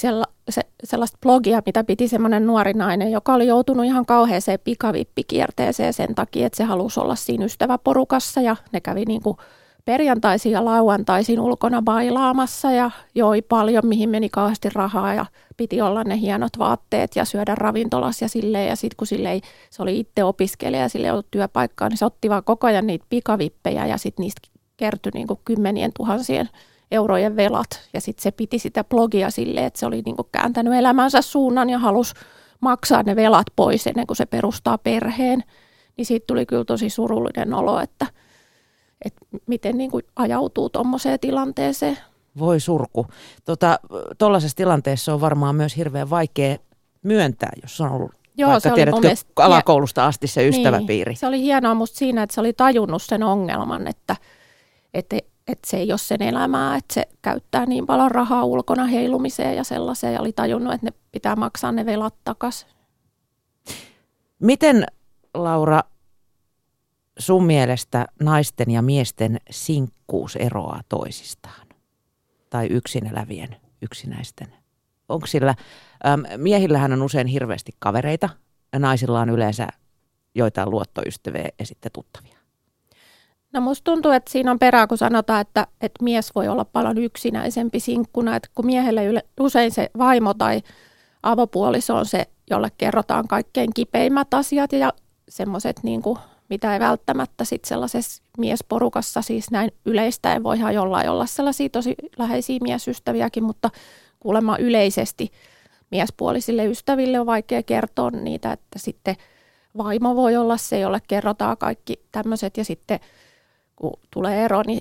se, 0.48 0.62
sellaista 0.84 1.18
blogia, 1.22 1.62
mitä 1.66 1.84
piti 1.84 2.08
semmoinen 2.08 2.46
nuori 2.46 2.72
nainen, 2.72 3.12
joka 3.12 3.34
oli 3.34 3.46
joutunut 3.46 3.86
ihan 3.86 4.06
kauheeseen 4.06 4.58
pikavippikierteeseen 4.64 5.92
sen 5.92 6.14
takia, 6.14 6.46
että 6.46 6.56
se 6.56 6.64
halusi 6.64 7.00
olla 7.00 7.14
siinä 7.14 7.44
ystäväporukassa 7.44 8.40
ja 8.40 8.56
ne 8.72 8.80
kävi 8.80 9.04
niin 9.04 9.22
kuin 9.22 9.36
perjantaisin 9.84 10.52
ja 10.52 10.64
lauantaisin 10.64 11.40
ulkona 11.40 11.82
bailaamassa 11.82 12.70
ja 12.70 12.90
joi 13.14 13.42
paljon, 13.42 13.86
mihin 13.86 14.10
meni 14.10 14.28
kauheasti 14.28 14.68
rahaa 14.74 15.14
ja 15.14 15.26
piti 15.56 15.80
olla 15.80 16.04
ne 16.04 16.20
hienot 16.20 16.58
vaatteet 16.58 17.16
ja 17.16 17.24
syödä 17.24 17.54
ravintolassa 17.54 18.24
ja 18.24 18.28
silleen. 18.28 18.68
Ja 18.68 18.76
sitten 18.76 18.96
kun 18.96 19.06
sille 19.06 19.32
ei, 19.32 19.40
se 19.70 19.82
oli 19.82 20.00
itse 20.00 20.24
opiskelija 20.24 20.82
ja 20.82 20.88
sille 20.88 21.06
ei 21.06 21.10
ollut 21.10 21.30
työpaikkaa, 21.30 21.88
niin 21.88 21.98
se 21.98 22.04
otti 22.04 22.30
vaan 22.30 22.44
koko 22.44 22.66
ajan 22.66 22.86
niitä 22.86 23.06
pikavippejä 23.10 23.86
ja 23.86 23.98
sitten 23.98 24.22
niistä 24.22 24.40
kertyi 24.76 25.12
niin 25.14 25.26
kuin 25.26 25.40
kymmenien 25.44 25.92
tuhansien 25.96 26.48
eurojen 26.90 27.36
velat. 27.36 27.88
Ja 27.92 28.00
sitten 28.00 28.22
se 28.22 28.30
piti 28.30 28.58
sitä 28.58 28.84
blogia 28.84 29.30
silleen, 29.30 29.66
että 29.66 29.80
se 29.80 29.86
oli 29.86 30.02
niinku 30.04 30.24
kääntänyt 30.32 30.74
elämänsä 30.74 31.22
suunnan 31.22 31.70
ja 31.70 31.78
halusi 31.78 32.14
maksaa 32.60 33.02
ne 33.02 33.16
velat 33.16 33.46
pois 33.56 33.86
ennen 33.86 34.06
kuin 34.06 34.16
se 34.16 34.26
perustaa 34.26 34.78
perheen. 34.78 35.44
Niin 35.96 36.06
siitä 36.06 36.24
tuli 36.26 36.46
kyllä 36.46 36.64
tosi 36.64 36.90
surullinen 36.90 37.54
olo, 37.54 37.80
että, 37.80 38.06
että 39.04 39.20
miten 39.46 39.78
niinku 39.78 40.00
ajautuu 40.16 40.70
tuommoiseen 40.70 41.20
tilanteeseen. 41.20 41.98
Voi 42.38 42.60
surku. 42.60 43.06
Tuollaisessa 44.18 44.54
tota, 44.54 44.62
tilanteessa 44.62 45.14
on 45.14 45.20
varmaan 45.20 45.54
myös 45.54 45.76
hirveän 45.76 46.10
vaikea 46.10 46.56
myöntää, 47.02 47.50
jos 47.62 47.80
on 47.80 47.90
ollut 47.90 48.18
Joo, 48.38 48.50
Vaikka 48.50 48.68
se 48.68 48.74
tiedätkö, 48.74 48.96
oli 48.96 49.02
mielestä, 49.02 49.32
alakoulusta 49.36 50.06
asti 50.06 50.26
se 50.26 50.40
niin, 50.40 50.54
ystäväpiiri. 50.54 51.10
Niin, 51.10 51.18
se 51.18 51.26
oli 51.26 51.42
hienoa 51.42 51.74
musta 51.74 51.98
siinä, 51.98 52.22
että 52.22 52.34
se 52.34 52.40
oli 52.40 52.52
tajunnut 52.52 53.02
sen 53.02 53.22
ongelman, 53.22 53.86
että, 53.86 54.16
että 54.94 55.18
että 55.48 55.70
se 55.70 55.76
ei 55.76 55.92
ole 55.92 55.98
sen 55.98 56.22
elämää, 56.22 56.76
että 56.76 56.94
se 56.94 57.08
käyttää 57.22 57.66
niin 57.66 57.86
paljon 57.86 58.10
rahaa 58.10 58.44
ulkona 58.44 58.86
heilumiseen 58.86 59.56
ja 59.56 59.64
sellaiseen 59.64 60.14
ja 60.14 60.20
oli 60.20 60.32
tajunnut, 60.32 60.74
että 60.74 60.86
ne 60.86 60.92
pitää 61.12 61.36
maksaa 61.36 61.72
ne 61.72 61.86
velat 61.86 62.14
takaisin. 62.24 62.68
Miten 64.38 64.86
Laura 65.34 65.80
sun 67.18 67.44
mielestä 67.44 68.06
naisten 68.22 68.70
ja 68.70 68.82
miesten 68.82 69.40
sinkkuus 69.50 70.36
eroaa 70.36 70.80
toisistaan? 70.88 71.66
Tai 72.50 72.66
yksin 72.66 73.06
elävien 73.06 73.56
yksinäisten? 73.82 74.54
Onko 75.08 75.26
sillä, 75.26 75.54
äm, 76.06 76.22
miehillähän 76.36 76.92
on 76.92 77.02
usein 77.02 77.26
hirveästi 77.26 77.72
kavereita 77.78 78.28
ja 78.72 78.78
naisilla 78.78 79.20
on 79.20 79.30
yleensä 79.30 79.68
joitain 80.34 80.70
luottoystäviä 80.70 81.48
ja 81.58 81.66
sitten 81.66 81.92
tuttavia. 81.92 82.37
No 83.52 83.60
musta 83.60 83.84
tuntuu, 83.84 84.10
että 84.10 84.32
siinä 84.32 84.50
on 84.50 84.58
perää, 84.58 84.86
kun 84.86 84.98
sanotaan, 84.98 85.40
että, 85.40 85.66
että 85.80 86.04
mies 86.04 86.34
voi 86.34 86.48
olla 86.48 86.64
paljon 86.64 86.98
yksinäisempi 86.98 87.80
sinkkuna, 87.80 88.36
että 88.36 88.48
kun 88.54 88.66
miehelle 88.66 89.04
yle, 89.04 89.22
usein 89.40 89.70
se 89.70 89.90
vaimo 89.98 90.34
tai 90.34 90.62
avopuoliso 91.22 91.96
on 91.96 92.06
se, 92.06 92.26
jolle 92.50 92.68
kerrotaan 92.78 93.28
kaikkein 93.28 93.70
kipeimmät 93.74 94.34
asiat 94.34 94.72
ja 94.72 94.92
semmoiset, 95.28 95.80
niin 95.82 96.02
kuin, 96.02 96.18
mitä 96.50 96.74
ei 96.74 96.80
välttämättä 96.80 97.44
sit 97.44 97.64
sellaisessa 97.64 98.22
miesporukassa, 98.38 99.22
siis 99.22 99.50
näin 99.50 99.70
yleistäen 99.84 100.42
voihan 100.42 100.74
jollain 100.74 101.10
olla 101.10 101.26
sellaisia 101.26 101.68
tosi 101.68 101.94
läheisiä 102.18 102.58
miesystäviäkin, 102.62 103.44
mutta 103.44 103.70
kuulemma 104.20 104.56
yleisesti 104.58 105.30
miespuolisille 105.90 106.66
ystäville 106.66 107.20
on 107.20 107.26
vaikea 107.26 107.62
kertoa 107.62 108.10
niitä, 108.10 108.52
että 108.52 108.78
sitten 108.78 109.16
vaimo 109.76 110.16
voi 110.16 110.36
olla 110.36 110.56
se, 110.56 110.78
jolle 110.78 110.98
kerrotaan 111.08 111.56
kaikki 111.56 112.00
tämmöiset 112.12 112.56
ja 112.56 112.64
sitten– 112.64 113.00
kun 113.78 113.92
tulee 114.10 114.44
ero, 114.44 114.62
niin 114.66 114.80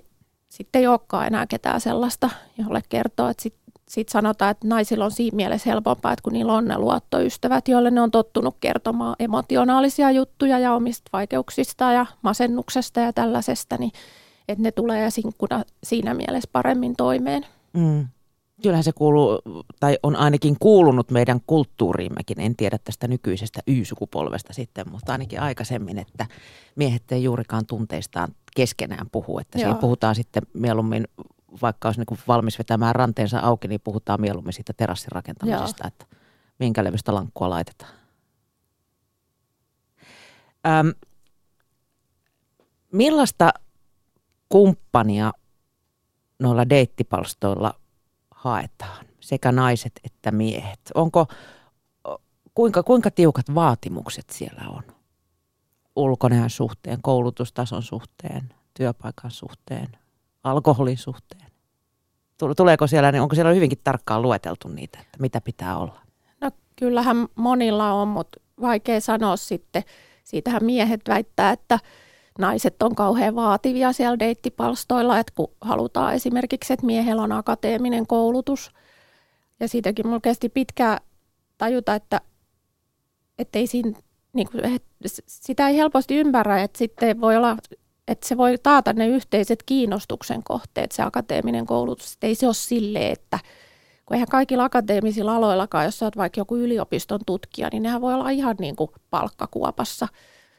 sitten 0.49 0.79
ei 0.79 0.87
olekaan 0.87 1.27
enää 1.27 1.47
ketään 1.47 1.81
sellaista, 1.81 2.29
jolle 2.57 2.81
kertoo, 2.89 3.29
että 3.29 3.43
sitten 3.43 3.73
sit 3.89 4.09
sanotaan, 4.09 4.51
että 4.51 4.67
naisilla 4.67 5.05
on 5.05 5.11
siinä 5.11 5.35
mielessä 5.35 5.69
helpompaa, 5.69 6.13
että 6.13 6.23
kun 6.23 6.33
niillä 6.33 6.53
on 6.53 6.65
ne 6.65 6.77
luottoystävät, 6.77 7.67
joille 7.67 7.91
ne 7.91 8.01
on 8.01 8.11
tottunut 8.11 8.55
kertomaan 8.59 9.15
emotionaalisia 9.19 10.11
juttuja 10.11 10.59
ja 10.59 10.73
omista 10.73 11.09
vaikeuksista 11.13 11.91
ja 11.91 12.05
masennuksesta 12.21 12.99
ja 12.99 13.13
tällaisesta, 13.13 13.77
niin 13.77 13.91
että 14.47 14.63
ne 14.63 14.71
tulee 14.71 15.11
sinkkuna 15.11 15.63
siinä 15.83 16.13
mielessä 16.13 16.49
paremmin 16.53 16.95
toimeen. 16.95 17.45
Mm 17.73 18.07
kyllähän 18.61 18.83
se 18.83 18.91
kuuluu, 18.91 19.41
tai 19.79 19.97
on 20.03 20.15
ainakin 20.15 20.55
kuulunut 20.59 21.11
meidän 21.11 21.39
kulttuuriimmekin, 21.47 22.39
en 22.39 22.55
tiedä 22.55 22.77
tästä 22.83 23.07
nykyisestä 23.07 23.59
Y-sukupolvesta 23.67 24.53
sitten, 24.53 24.89
mutta 24.91 25.11
ainakin 25.11 25.39
aikaisemmin, 25.39 25.97
että 25.97 26.25
miehet 26.75 27.11
ei 27.11 27.23
juurikaan 27.23 27.65
tunteistaan 27.65 28.35
keskenään 28.57 29.09
puhu, 29.11 29.39
että 29.39 29.59
siinä 29.59 29.75
puhutaan 29.75 30.15
sitten 30.15 30.43
mieluummin, 30.53 31.07
vaikka 31.61 31.87
olisi 31.87 32.01
niin 32.01 32.19
valmis 32.27 32.59
vetämään 32.59 32.95
ranteensa 32.95 33.39
auki, 33.39 33.67
niin 33.67 33.81
puhutaan 33.83 34.21
mieluummin 34.21 34.53
siitä 34.53 34.73
terassin 34.73 35.11
rakentamisesta, 35.11 35.83
Joo. 35.83 35.87
että 35.87 36.05
minkä 36.59 36.83
levystä 36.83 37.13
lankkua 37.13 37.49
laitetaan. 37.49 37.91
Öm, 40.67 40.93
millaista 42.91 43.49
kumppania 44.49 45.31
noilla 46.39 46.69
deittipalstoilla– 46.69 47.73
haetaan, 48.37 49.05
sekä 49.19 49.51
naiset 49.51 49.99
että 50.03 50.31
miehet? 50.31 50.79
Onko, 50.95 51.27
kuinka, 52.53 52.83
kuinka 52.83 53.11
tiukat 53.11 53.55
vaatimukset 53.55 54.29
siellä 54.29 54.69
on? 54.69 54.83
Ulkonäön 55.97 56.49
suhteen, 56.49 57.01
koulutustason 57.01 57.83
suhteen, 57.83 58.53
työpaikan 58.73 59.31
suhteen, 59.31 59.87
alkoholin 60.43 60.97
suhteen? 60.97 61.47
Tuleeko 62.57 62.87
siellä, 62.87 63.11
niin 63.11 63.21
onko 63.21 63.35
siellä 63.35 63.53
hyvinkin 63.53 63.79
tarkkaan 63.83 64.21
lueteltu 64.21 64.67
niitä, 64.67 64.99
että 64.99 65.17
mitä 65.19 65.41
pitää 65.41 65.77
olla? 65.77 66.01
No 66.41 66.51
kyllähän 66.75 67.27
monilla 67.35 67.93
on, 67.93 68.07
mutta 68.07 68.39
vaikea 68.61 69.01
sanoa 69.01 69.35
sitten. 69.37 69.83
Siitähän 70.23 70.65
miehet 70.65 71.01
väittää, 71.07 71.51
että 71.51 71.79
naiset 72.39 72.83
on 72.83 72.95
kauhean 72.95 73.35
vaativia 73.35 73.93
siellä 73.93 74.19
deittipalstoilla, 74.19 75.19
että 75.19 75.33
kun 75.35 75.51
halutaan 75.61 76.13
esimerkiksi, 76.13 76.73
että 76.73 76.85
miehellä 76.85 77.21
on 77.21 77.31
akateeminen 77.31 78.07
koulutus. 78.07 78.71
Ja 79.59 79.67
siitäkin 79.67 80.07
mulla 80.07 80.19
kesti 80.19 80.49
pitkään 80.49 80.99
tajuta, 81.57 81.95
että, 81.95 82.21
ei 83.53 83.67
siinä, 83.67 83.91
niin 84.37 84.47
kuin, 84.51 84.65
että 84.65 84.87
sitä 85.25 85.67
ei 85.67 85.77
helposti 85.77 86.15
ymmärrä, 86.15 86.63
että 86.63 86.77
sitten 86.77 87.21
voi 87.21 87.35
olla, 87.35 87.57
että 88.07 88.27
se 88.27 88.37
voi 88.37 88.57
taata 88.63 88.93
ne 88.93 89.07
yhteiset 89.07 89.63
kiinnostuksen 89.63 90.43
kohteet, 90.43 90.91
se 90.91 91.03
akateeminen 91.03 91.65
koulutus. 91.65 92.13
Että 92.13 92.27
ei 92.27 92.35
se 92.35 92.45
ole 92.45 92.53
silleen, 92.53 93.11
että 93.11 93.39
kun 94.05 94.15
eihän 94.15 94.27
kaikilla 94.27 94.63
akateemisilla 94.63 95.35
aloillakaan, 95.35 95.85
jos 95.85 96.03
olet 96.03 96.17
vaikka 96.17 96.39
joku 96.39 96.55
yliopiston 96.55 97.19
tutkija, 97.25 97.69
niin 97.71 97.83
nehän 97.83 98.01
voi 98.01 98.13
olla 98.13 98.29
ihan 98.29 98.55
niin 98.59 98.75
kuin 98.75 98.91
palkkakuopassa– 99.09 100.07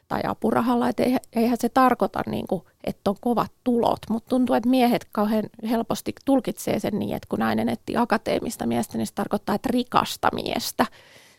tai 0.09 0.20
apurahalla, 0.26 0.88
että 0.88 1.02
eihän 1.32 1.59
se 1.61 1.68
tarkoita, 1.68 2.22
niin 2.26 2.46
kuin, 2.46 2.62
että 2.84 3.11
on 3.11 3.16
kovat 3.20 3.52
tulot, 3.64 3.98
mutta 4.11 4.28
tuntuu, 4.28 4.57
että 4.57 4.68
miehet 4.68 5.07
kauhean 5.12 5.44
helposti 5.70 6.12
tulkitsee 6.24 6.78
sen 6.78 6.98
niin, 6.98 7.16
että 7.16 7.26
kun 7.28 7.38
nainen 7.38 7.68
etti 7.68 7.96
akateemista 7.96 8.66
miestä, 8.66 8.98
niin 8.98 9.07
se 9.07 9.14
tarkoittaa, 9.14 9.55
että 9.55 9.68
rikasta 9.72 10.28
miestä. 10.34 10.86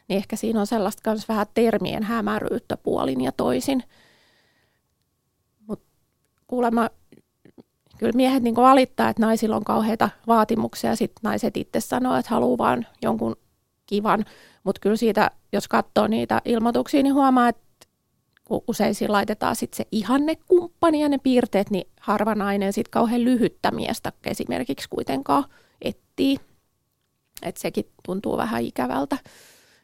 Niin 0.10 0.18
ehkä 0.18 0.36
siinä 0.36 0.60
on 0.60 0.68
sellaista 0.68 1.12
myös 1.12 1.28
vähän 1.28 1.48
termien 1.54 2.04
hämäryyttä 2.04 2.78
puolin 2.78 3.22
ja 3.22 3.32
toisin. 3.32 3.84
kuulemma 6.48 6.90
kyllä 7.98 8.14
miehet 8.16 8.44
niin 8.44 8.56
valittaa, 8.56 9.10
että 9.10 9.22
naisilla 9.22 9.56
on 9.56 9.64
kauheita 9.64 10.10
vaatimuksia 10.28 10.90
ja 10.90 10.96
sitten 10.96 11.20
naiset 11.24 11.58
itse 11.58 11.80
sanoo, 11.80 12.16
että 12.16 12.32
haluaa 12.32 12.58
vaan 12.58 12.88
jonkun 13.02 13.36
kivan. 13.86 14.26
Mutta 14.64 14.80
kyllä 14.80 14.96
siitä, 14.96 15.32
jos 15.52 15.68
katsoo 15.68 16.08
niitä 16.08 16.42
ilmoituksia, 16.46 17.04
niin 17.04 17.14
huomaa, 17.14 17.50
että 17.50 17.62
usein 18.68 18.96
siinä 18.96 19.12
laitetaan 19.12 19.56
sitten 19.56 19.78
se 19.78 19.88
ihannekumppani 19.92 21.02
ja 21.02 21.10
ne 21.10 21.18
piirteet, 21.18 21.70
niin 21.70 21.88
harva 22.00 22.36
nainen 22.36 22.74
sitten 22.74 22.92
kauhean 22.92 23.24
lyhyttä 23.24 23.72
miestä 23.72 24.12
esimerkiksi 24.26 24.90
kuitenkaan 24.90 25.46
etsii. 25.82 26.38
Että 27.42 27.62
sekin 27.62 27.86
tuntuu 28.06 28.38
vähän 28.38 28.64
ikävältä. 28.64 29.18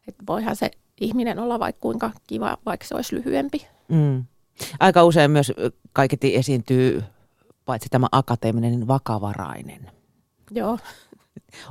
Että 0.08 0.24
voihan 0.28 0.56
se 0.56 0.72
ihminen 1.02 1.40
olla 1.40 1.60
vaikka 1.60 1.82
kuinka 1.82 2.12
kiva, 2.28 2.58
vaikka 2.66 2.88
se 2.88 2.96
olisi 2.96 3.16
lyhyempi. 3.16 3.68
Mm. 3.88 4.26
Aika 4.80 5.04
usein 5.04 5.32
myös 5.32 5.52
kaiketi 5.94 6.36
esiintyy 6.36 7.04
paitsi 7.66 7.90
tämä 7.90 8.08
akateeminen, 8.12 8.72
niin 8.72 8.88
vakavarainen. 8.88 9.92
Joo. 10.52 10.80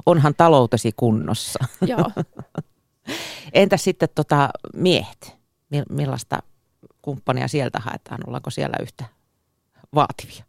Onhan 0.07 0.35
taloutesi 0.37 0.93
kunnossa. 0.97 1.59
Joo. 1.87 2.11
Entä 3.53 3.77
sitten 3.77 4.09
tota 4.15 4.49
miehet? 4.75 5.37
Millaista 5.91 6.39
kumppania 7.03 7.49
sieltä 7.49 7.79
haetaan? 7.79 8.21
Ollaanko 8.27 8.51
siellä 8.51 8.77
yhtä 8.83 9.05
vaativia? 9.95 10.45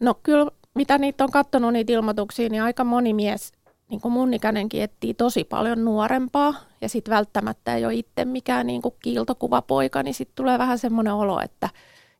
No 0.00 0.14
kyllä, 0.14 0.50
mitä 0.74 0.98
niitä 0.98 1.24
on 1.24 1.30
katsonut 1.30 1.72
niitä 1.72 1.92
ilmoituksia, 1.92 2.48
niin 2.48 2.62
aika 2.62 2.84
moni 2.84 3.14
mies, 3.14 3.52
niin 3.94 4.00
kuin 4.00 4.12
mun 4.12 4.34
ikäinenkin, 4.34 4.82
etsii 4.82 5.14
tosi 5.14 5.44
paljon 5.44 5.84
nuorempaa. 5.84 6.54
Ja 6.80 6.88
sitten 6.88 7.14
välttämättä 7.14 7.76
ei 7.76 7.84
ole 7.84 7.94
itse 7.94 8.24
mikään 8.24 8.66
niin 8.66 8.82
kuin 8.82 8.94
kiiltokuvapoika, 9.02 10.02
niin 10.02 10.14
sitten 10.14 10.36
tulee 10.36 10.58
vähän 10.58 10.78
semmoinen 10.78 11.12
olo, 11.12 11.40
että, 11.40 11.68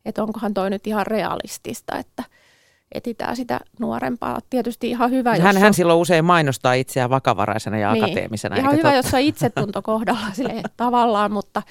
että 0.05 0.23
onkohan 0.23 0.53
toi 0.53 0.69
nyt 0.69 0.87
ihan 0.87 1.07
realistista, 1.07 1.97
että 1.97 2.23
etitään 2.91 3.35
sitä 3.35 3.59
nuorempaa. 3.79 4.39
Tietysti 4.49 4.89
ihan 4.89 5.11
hyvä, 5.11 5.29
hän, 5.29 5.39
jos 5.39 5.55
hän 5.55 5.67
on... 5.67 5.73
silloin 5.73 5.99
usein 5.99 6.25
mainostaa 6.25 6.73
itseään 6.73 7.09
vakavaraisena 7.09 7.77
ja 7.77 7.93
niin, 7.93 8.03
akateemisena. 8.03 8.55
Ihan 8.55 8.71
hyvä, 8.71 8.81
totta? 8.81 8.95
jos 8.95 9.13
on 9.13 9.19
itsetunto 9.19 9.81
kohdalla 9.81 10.27
sille, 10.33 10.63
tavallaan, 10.77 11.31
mutta 11.31 11.61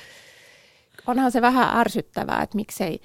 onhan 1.07 1.33
se 1.33 1.43
vähän 1.43 1.77
ärsyttävää, 1.79 2.43
että 2.43 2.57
miksei 2.57 3.01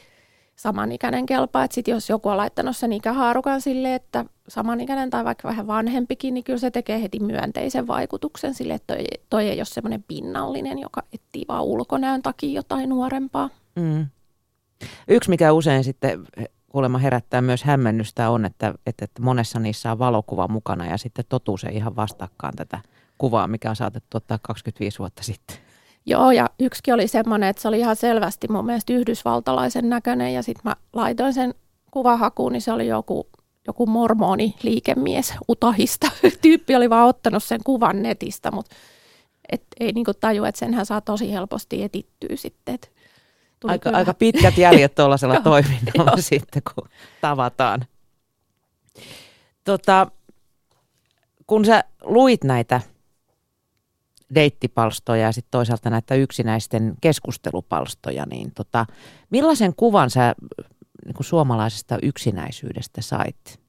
samanikäinen 0.60 1.26
kelpaa. 1.26 1.64
Että 1.64 1.76
sit 1.76 1.88
jos 1.88 2.10
joku 2.10 2.30
on 2.30 2.38
laittanut 2.38 2.78
sen 2.78 2.94
ikähaarukan 2.94 3.62
sille, 3.62 3.96
että 3.96 4.26
samanikäinen 4.48 5.10
tai 5.10 5.26
vaikka 5.26 5.48
vähän 5.48 5.68
vanhempikin, 5.68 6.34
niin 6.34 6.44
kyllä 6.44 6.60
se 6.60 6.72
tekee 6.72 7.02
heti 7.02 7.20
myönteisen 7.20 7.88
vaikutuksen 7.88 8.54
sille, 8.54 8.74
että 8.74 8.94
toi, 8.94 9.06
toi 9.30 9.50
ei 9.50 9.60
ole 9.60 9.66
semmoinen 9.66 10.04
pinnallinen, 10.08 10.80
joka 10.80 11.04
etsii 11.14 11.46
vaan 11.48 11.64
ulkonäön 11.64 12.22
takia 12.22 12.52
jotain 12.52 12.90
nuorempaa. 12.90 13.50
Mm. 13.76 14.08
Yksi, 15.08 15.30
mikä 15.30 15.54
usein 15.54 15.84
sitten 15.84 16.26
kuulemma 16.70 16.98
herättää 16.98 17.42
myös 17.42 17.64
hämmennystä 17.64 18.30
on, 18.30 18.46
että, 18.46 18.74
että, 18.86 19.06
että 19.06 19.22
monessa 19.22 19.60
niissä 19.60 19.92
on 19.92 20.00
valokuva 20.00 20.48
mukana 20.48 20.86
ja 20.86 20.98
sitten 20.98 21.26
totuus 21.30 21.64
ei 21.64 21.76
ihan 21.76 21.96
vastakkaan 21.96 22.54
tätä 22.56 22.80
kuvaa, 23.18 23.48
mikä 23.48 23.70
on 23.70 23.76
saatettu 23.76 24.18
ottaa 24.18 24.40
25 24.42 25.00
vuotta 25.00 25.24
sitten. 25.24 25.69
Joo, 26.06 26.32
ja 26.32 26.50
yksikin 26.60 26.94
oli 26.94 27.08
semmoinen, 27.08 27.50
että 27.50 27.62
se 27.62 27.68
oli 27.68 27.80
ihan 27.80 27.96
selvästi 27.96 28.48
mun 28.48 28.66
mielestä 28.66 28.94
yhdysvaltalaisen 28.94 29.90
näköinen, 29.90 30.34
ja 30.34 30.44
sitten 30.44 30.62
mä 30.64 30.76
laitoin 30.94 31.34
sen 31.34 31.54
kuvahakuun, 31.92 32.52
niin 32.54 32.62
se 32.62 32.72
oli 32.72 32.88
joku, 32.88 33.28
joku 33.68 33.86
mormoni 33.86 34.56
liikemies 34.62 35.34
Utahista. 35.50 36.12
Tyyppi 36.42 36.76
oli 36.76 36.90
vaan 36.90 37.08
ottanut 37.08 37.44
sen 37.44 37.60
kuvan 37.64 38.04
netistä, 38.04 38.52
mutta 38.52 38.76
et 39.52 39.64
ei 39.80 39.92
niinku 39.92 40.14
taju, 40.14 40.44
että 40.44 40.60
senhän 40.60 40.86
saa 40.86 41.02
tosi 41.02 41.32
helposti 41.32 41.84
etittyä 41.84 42.36
sitten. 42.36 42.76
Et 42.76 42.92
aika, 43.64 43.90
aika 43.90 44.14
pitkät 44.14 44.58
jäljet 44.58 44.96
tuollaisella 44.96 45.42
toiminnalla 45.52 46.18
sitten, 46.22 46.62
kun 46.76 46.90
tavataan. 47.22 47.86
Tota, 49.64 50.08
kun 51.48 51.66
sä 51.66 51.84
luit 52.02 52.44
näitä 52.44 52.82
deittipalstoja 54.36 55.22
ja 55.22 55.32
sitten 55.32 55.52
toisaalta 55.52 55.90
näitä 55.90 56.16
yksinäisten 56.16 56.94
keskustelupalstoja, 57.02 58.26
niin 58.26 58.52
tota, 58.56 58.86
millaisen 59.30 59.74
kuvan 59.76 60.10
sä 60.10 60.36
niin 61.06 61.16
kuin 61.16 61.26
suomalaisesta 61.26 61.98
yksinäisyydestä 62.04 63.02
sait? 63.02 63.60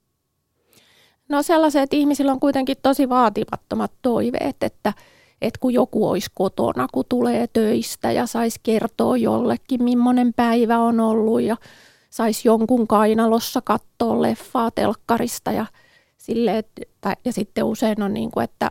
No 1.29 1.43
sellaiset, 1.43 1.83
että 1.83 1.97
ihmisillä 1.97 2.33
on 2.33 2.41
kuitenkin 2.41 2.77
tosi 2.83 3.09
vaatimattomat 3.09 3.93
toiveet, 4.03 4.57
että, 4.63 4.93
että 5.43 5.61
kun 5.61 5.75
joku 5.75 6.09
olisi 6.09 6.31
kotona, 6.35 6.87
kun 6.93 7.05
tulee 7.09 7.47
töistä 7.47 8.13
ja 8.13 8.27
saisi 8.27 8.61
kertoa 8.63 9.17
jollekin, 9.17 9.83
millainen 9.83 10.33
päivä 10.37 10.79
on 10.79 11.01
ollut 11.01 11.43
ja 11.43 11.57
saisi 12.11 12.49
jonkun 12.49 12.87
kainalossa 12.87 13.61
katsoa 13.65 14.23
leffaa 14.23 14.71
telkkarista 14.71 15.53
ja, 15.53 15.67
sille, 16.17 16.59
että, 16.59 17.17
ja 17.25 17.33
sitten 17.33 17.65
usein 17.65 18.03
on 18.03 18.15
niin 18.15 18.31
kuin, 18.31 18.45
että 18.45 18.71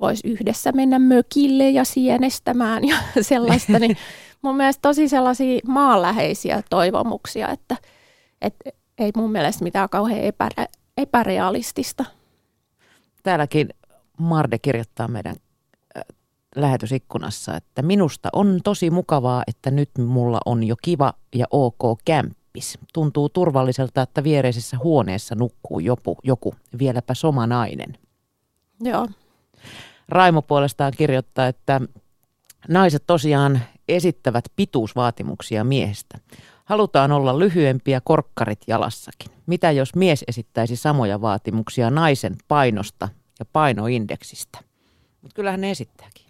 voisi 0.00 0.28
yhdessä 0.28 0.72
mennä 0.72 0.98
mökille 0.98 1.70
ja 1.70 1.84
sienestämään 1.84 2.88
ja 2.88 2.96
sellaista, 3.20 3.78
niin 3.78 3.96
mun 4.42 4.56
mielestä 4.56 4.82
tosi 4.82 5.08
sellaisia 5.08 5.60
maanläheisiä 5.66 6.62
toivomuksia, 6.70 7.48
että, 7.48 7.76
että 8.40 8.70
ei 8.98 9.10
mun 9.16 9.32
mielestä 9.32 9.64
mitään 9.64 9.88
kauhean 9.88 10.20
epärä, 10.20 10.66
epärealistista. 10.96 12.04
Täälläkin 13.22 13.68
Marde 14.18 14.58
kirjoittaa 14.58 15.08
meidän 15.08 15.36
äh, 15.96 16.02
lähetysikkunassa, 16.56 17.56
että 17.56 17.82
minusta 17.82 18.28
on 18.32 18.60
tosi 18.64 18.90
mukavaa, 18.90 19.42
että 19.46 19.70
nyt 19.70 19.90
mulla 19.98 20.40
on 20.46 20.64
jo 20.64 20.76
kiva 20.82 21.12
ja 21.34 21.46
ok 21.50 22.00
kämppis. 22.04 22.78
Tuntuu 22.92 23.28
turvalliselta, 23.28 24.02
että 24.02 24.24
viereisessä 24.24 24.76
huoneessa 24.84 25.34
nukkuu 25.34 25.80
joku, 25.80 26.16
joku 26.22 26.54
vieläpä 26.78 27.14
somanainen. 27.14 27.98
Joo. 28.80 29.08
Raimo 30.10 30.42
puolestaan 30.42 30.92
kirjoittaa, 30.96 31.46
että 31.46 31.80
naiset 32.68 33.02
tosiaan 33.06 33.60
esittävät 33.88 34.44
pituusvaatimuksia 34.56 35.64
miehestä. 35.64 36.18
Halutaan 36.64 37.12
olla 37.12 37.38
lyhyempiä 37.38 38.00
korkkarit 38.04 38.60
jalassakin. 38.66 39.30
Mitä 39.46 39.70
jos 39.70 39.94
mies 39.94 40.24
esittäisi 40.28 40.76
samoja 40.76 41.20
vaatimuksia 41.20 41.90
naisen 41.90 42.36
painosta 42.48 43.08
ja 43.38 43.44
painoindeksistä? 43.44 44.58
Mutta 45.22 45.34
kyllähän 45.34 45.60
ne 45.60 45.70
esittääkin. 45.70 46.26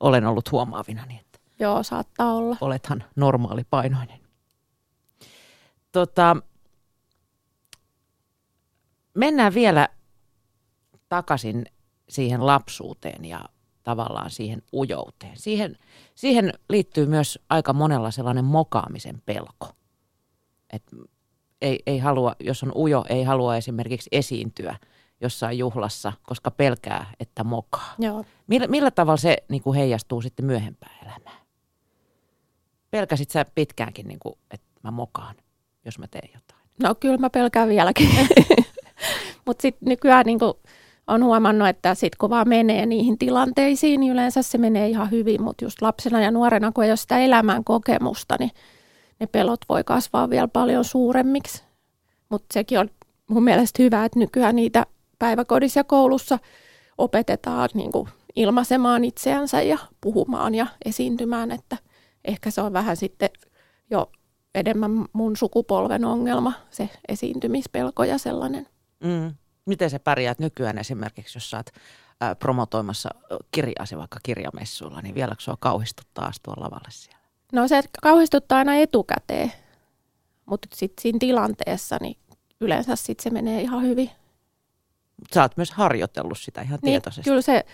Olen 0.00 0.26
ollut 0.26 0.52
huomaavina 0.52 1.06
niin, 1.06 1.20
että 1.20 1.38
Joo, 1.58 1.82
saattaa 1.82 2.32
olla. 2.32 2.56
Olethan 2.60 3.04
normaali 3.16 3.64
painoinen. 3.70 4.20
Tota, 5.92 6.36
mennään 9.14 9.54
vielä 9.54 9.88
takaisin 11.12 11.66
siihen 12.08 12.46
lapsuuteen 12.46 13.24
ja 13.24 13.40
tavallaan 13.82 14.30
siihen 14.30 14.62
ujouteen. 14.72 15.36
Siihen, 15.36 15.78
siihen 16.14 16.52
liittyy 16.68 17.06
myös 17.06 17.38
aika 17.48 17.72
monella 17.72 18.10
sellainen 18.10 18.44
mokaamisen 18.44 19.22
pelko. 19.26 19.68
Et 20.72 20.82
ei, 21.62 21.82
ei 21.86 21.98
halua, 21.98 22.36
jos 22.40 22.62
on 22.62 22.72
ujo, 22.76 23.04
ei 23.08 23.22
halua 23.24 23.56
esimerkiksi 23.56 24.08
esiintyä 24.12 24.76
jossain 25.20 25.58
juhlassa, 25.58 26.12
koska 26.22 26.50
pelkää, 26.50 27.12
että 27.20 27.44
mokaa. 27.44 27.94
Joo. 27.98 28.24
Millä, 28.46 28.66
millä 28.66 28.90
tavalla 28.90 29.16
se 29.16 29.36
niin 29.48 29.62
kuin 29.62 29.78
heijastuu 29.78 30.22
sitten 30.22 30.46
myöhempään 30.46 30.94
elämään? 31.02 31.46
Pelkäsit 32.90 33.30
sä 33.30 33.44
pitkäänkin, 33.54 34.08
niin 34.08 34.20
kuin, 34.20 34.34
että 34.50 34.80
mä 34.82 34.90
mokaan, 34.90 35.34
jos 35.84 35.98
mä 35.98 36.06
teen 36.08 36.30
jotain? 36.34 36.62
No 36.82 36.94
kyllä 36.94 37.18
mä 37.18 37.30
pelkään 37.30 37.68
vieläkin. 37.68 38.10
Mutta 39.46 39.62
sitten 39.62 39.88
nykyään 39.88 40.26
niin 40.26 40.38
kuin 40.38 40.54
on 41.12 41.24
huomannut, 41.24 41.68
että 41.68 41.94
sitten 41.94 42.18
kun 42.18 42.30
vaan 42.30 42.48
menee 42.48 42.86
niihin 42.86 43.18
tilanteisiin, 43.18 44.00
niin 44.00 44.12
yleensä 44.12 44.42
se 44.42 44.58
menee 44.58 44.88
ihan 44.88 45.10
hyvin, 45.10 45.42
mutta 45.42 45.64
just 45.64 45.82
lapsena 45.82 46.20
ja 46.20 46.30
nuorena, 46.30 46.72
kun 46.72 46.84
ei 46.84 46.90
ole 46.90 46.96
sitä 46.96 47.18
elämän 47.18 47.64
kokemusta, 47.64 48.36
niin 48.38 48.50
ne 49.20 49.26
pelot 49.26 49.60
voi 49.68 49.84
kasvaa 49.84 50.30
vielä 50.30 50.48
paljon 50.48 50.84
suuremmiksi. 50.84 51.62
Mutta 52.28 52.46
sekin 52.52 52.78
on 52.78 52.88
mun 53.30 53.44
mielestä 53.44 53.82
hyvä, 53.82 54.04
että 54.04 54.18
nykyään 54.18 54.56
niitä 54.56 54.86
päiväkodissa 55.18 55.80
ja 55.80 55.84
koulussa 55.84 56.38
opetetaan 56.98 57.68
niin 57.74 57.92
kuin 57.92 58.08
ilmaisemaan 58.36 59.04
itseänsä 59.04 59.62
ja 59.62 59.78
puhumaan 60.00 60.54
ja 60.54 60.66
esiintymään, 60.84 61.50
että 61.50 61.76
ehkä 62.24 62.50
se 62.50 62.60
on 62.60 62.72
vähän 62.72 62.96
sitten 62.96 63.30
jo 63.90 64.10
enemmän 64.54 65.04
mun 65.12 65.36
sukupolven 65.36 66.04
ongelma, 66.04 66.52
se 66.70 66.88
esiintymispelko 67.08 68.04
ja 68.04 68.18
sellainen. 68.18 68.66
Mm. 69.04 69.34
Miten 69.66 69.90
sä 69.90 69.98
pärjäät 69.98 70.38
nykyään 70.38 70.78
esimerkiksi, 70.78 71.36
jos 71.36 71.50
sä 71.50 71.56
oot 71.56 71.70
ää, 72.20 72.34
promotoimassa 72.34 73.08
kirjaasi 73.50 73.96
vaikka 73.96 74.18
kirjamessuilla, 74.22 75.00
niin 75.00 75.14
vieläkö 75.14 75.40
sua 75.42 75.56
kauhistuttaa 75.60 76.26
astua 76.26 76.54
lavalle 76.56 76.88
siellä? 76.90 77.22
No 77.52 77.68
se 77.68 77.82
kauhistuttaa 78.02 78.58
aina 78.58 78.74
etukäteen, 78.74 79.52
mutta 80.46 80.68
sitten 80.74 81.02
siinä 81.02 81.18
tilanteessa 81.18 81.96
niin 82.00 82.16
yleensä 82.60 82.96
sit 82.96 83.20
se 83.20 83.30
menee 83.30 83.60
ihan 83.60 83.82
hyvin. 83.82 84.10
Sä 85.34 85.42
oot 85.42 85.56
myös 85.56 85.70
harjoitellut 85.70 86.38
sitä 86.38 86.62
ihan 86.62 86.78
niin, 86.82 86.92
tietoisesti. 86.92 87.30
Kyllä 87.30 87.42
se 87.42 87.64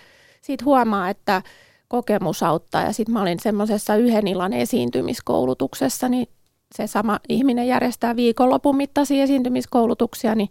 siitä 0.41 0.65
huomaa, 0.65 1.09
että 1.09 1.41
kokemus 1.87 2.43
auttaa. 2.43 2.83
Ja 2.83 2.93
sitten 2.93 3.13
mä 3.13 3.21
olin 3.21 3.39
semmoisessa 3.39 3.95
yhden 3.95 4.27
illan 4.27 4.53
esiintymiskoulutuksessa, 4.53 6.09
niin 6.09 6.27
se 6.75 6.87
sama 6.87 7.19
ihminen 7.29 7.67
järjestää 7.67 8.15
viikonlopun 8.15 8.77
mittaisia 8.77 9.23
esiintymiskoulutuksia, 9.23 10.35
niin 10.35 10.49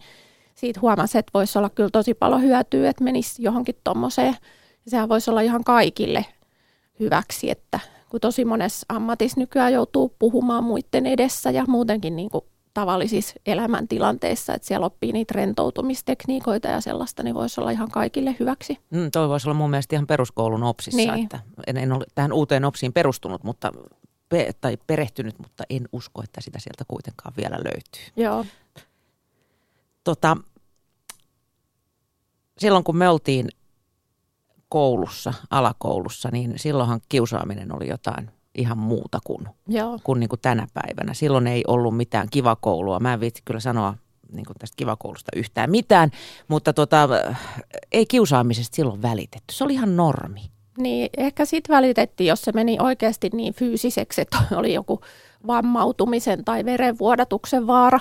siitä 0.58 0.80
huomasi, 0.80 1.18
että 1.18 1.30
voisi 1.34 1.58
olla 1.58 1.70
kyllä 1.70 1.90
tosi 1.92 2.14
paljon 2.14 2.42
hyötyä, 2.42 2.90
että 2.90 3.04
menisi 3.04 3.42
johonkin 3.42 3.74
tuommoiseen. 3.84 4.36
Sehän 4.86 5.08
voisi 5.08 5.30
olla 5.30 5.40
ihan 5.40 5.64
kaikille 5.64 6.24
hyväksi, 7.00 7.50
että 7.50 7.80
kun 8.08 8.20
tosi 8.20 8.44
monessa 8.44 8.86
ammatissa 8.88 9.40
nykyään 9.40 9.72
joutuu 9.72 10.14
puhumaan 10.18 10.64
muiden 10.64 11.06
edessä 11.06 11.50
ja 11.50 11.64
muutenkin 11.68 12.16
niin 12.16 12.30
kuin 12.30 12.44
tavallisissa 12.74 13.34
elämäntilanteissa, 13.46 14.54
että 14.54 14.68
siellä 14.68 14.86
oppii 14.86 15.12
niitä 15.12 15.34
rentoutumistekniikoita 15.34 16.68
ja 16.68 16.80
sellaista, 16.80 17.22
niin 17.22 17.34
voisi 17.34 17.60
olla 17.60 17.70
ihan 17.70 17.90
kaikille 17.90 18.36
hyväksi. 18.40 18.78
Mm, 18.90 19.10
toi 19.10 19.28
voisi 19.28 19.48
olla 19.48 19.58
mun 19.58 19.70
mielestä 19.70 19.96
ihan 19.96 20.06
peruskoulun 20.06 20.62
opsissa, 20.62 20.96
niin. 20.96 21.24
että 21.24 21.40
en, 21.66 21.76
en 21.76 21.92
ole 21.92 22.04
tähän 22.14 22.32
uuteen 22.32 22.64
opsiin 22.64 22.92
perustunut, 22.92 23.44
mutta 23.44 23.72
pe- 24.28 24.52
tai 24.60 24.78
perehtynyt, 24.86 25.38
mutta 25.38 25.64
en 25.70 25.88
usko, 25.92 26.22
että 26.22 26.40
sitä 26.40 26.58
sieltä 26.58 26.84
kuitenkaan 26.88 27.34
vielä 27.36 27.56
löytyy. 27.56 28.12
Joo. 28.16 28.44
Tota, 30.08 30.36
silloin 32.58 32.84
kun 32.84 32.96
me 32.96 33.08
oltiin 33.08 33.48
koulussa, 34.68 35.34
alakoulussa, 35.50 36.28
niin 36.32 36.54
silloinhan 36.56 37.00
kiusaaminen 37.08 37.76
oli 37.76 37.88
jotain 37.88 38.30
ihan 38.54 38.78
muuta 38.78 39.18
kuin, 39.24 39.48
Joo. 39.66 39.98
kuin, 40.04 40.20
niin 40.20 40.28
kuin 40.28 40.40
tänä 40.40 40.66
päivänä. 40.74 41.14
Silloin 41.14 41.46
ei 41.46 41.64
ollut 41.66 41.96
mitään 41.96 42.28
kivakoulua. 42.30 43.00
Mä 43.00 43.12
en 43.12 43.20
viitsi 43.20 43.42
kyllä 43.44 43.60
sanoa 43.60 43.94
niin 44.32 44.46
kuin 44.46 44.56
tästä 44.58 44.76
kivakoulusta 44.76 45.32
yhtään 45.36 45.70
mitään, 45.70 46.10
mutta 46.48 46.72
tota, 46.72 47.08
ei 47.92 48.06
kiusaamisesta 48.06 48.76
silloin 48.76 49.02
välitetty. 49.02 49.54
Se 49.54 49.64
oli 49.64 49.72
ihan 49.72 49.96
normi. 49.96 50.40
Niin, 50.78 51.10
ehkä 51.16 51.44
sitten 51.44 51.76
välitettiin, 51.76 52.28
jos 52.28 52.42
se 52.42 52.52
meni 52.52 52.76
oikeasti 52.80 53.30
niin 53.32 53.54
fyysiseksi, 53.54 54.20
että 54.20 54.38
oli 54.56 54.74
joku 54.74 55.00
vammautumisen 55.46 56.44
tai 56.44 56.64
verenvuodatuksen 56.64 57.66
vaara. 57.66 58.00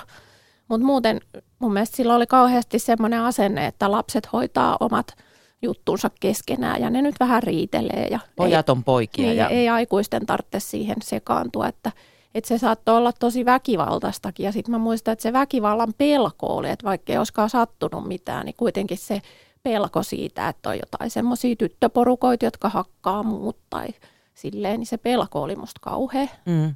Mutta 0.68 0.86
muuten 0.86 1.20
mun 1.58 1.72
mielestä 1.72 1.96
sillä 1.96 2.14
oli 2.14 2.26
kauheasti 2.26 2.78
semmoinen 2.78 3.20
asenne, 3.20 3.66
että 3.66 3.90
lapset 3.90 4.32
hoitaa 4.32 4.76
omat 4.80 5.14
juttunsa 5.62 6.10
keskenään 6.20 6.80
ja 6.80 6.90
ne 6.90 7.02
nyt 7.02 7.14
vähän 7.20 7.42
riitelee. 7.42 8.08
Ja 8.10 8.20
Pojat 8.36 8.70
on 8.70 8.84
poikia. 8.84 9.24
Niin, 9.24 9.36
ja... 9.36 9.48
ei 9.48 9.68
aikuisten 9.68 10.26
tarvitse 10.26 10.60
siihen 10.60 10.96
sekaantua, 11.02 11.68
että, 11.68 11.92
että 12.34 12.48
se 12.48 12.58
saattoi 12.58 12.96
olla 12.96 13.12
tosi 13.12 13.44
väkivaltaistakin. 13.44 14.44
Ja 14.44 14.52
sitten 14.52 14.72
mä 14.72 14.78
muistan, 14.78 15.12
että 15.12 15.22
se 15.22 15.32
väkivallan 15.32 15.94
pelko 15.98 16.46
oli, 16.46 16.70
että 16.70 16.84
vaikka 16.84 17.12
ei 17.12 17.18
olisikaan 17.18 17.50
sattunut 17.50 18.08
mitään, 18.08 18.46
niin 18.46 18.56
kuitenkin 18.56 18.98
se 18.98 19.22
pelko 19.62 20.02
siitä, 20.02 20.48
että 20.48 20.68
on 20.68 20.78
jotain 20.78 21.10
semmoisia 21.10 21.56
tyttöporukoita, 21.56 22.44
jotka 22.44 22.68
hakkaa 22.68 23.22
muut 23.22 23.56
tai 23.70 23.86
silleen, 24.34 24.80
niin 24.80 24.86
se 24.86 24.96
pelko 24.96 25.42
oli 25.42 25.56
musta 25.56 25.80
kauhea. 25.80 26.28
Mm. 26.46 26.74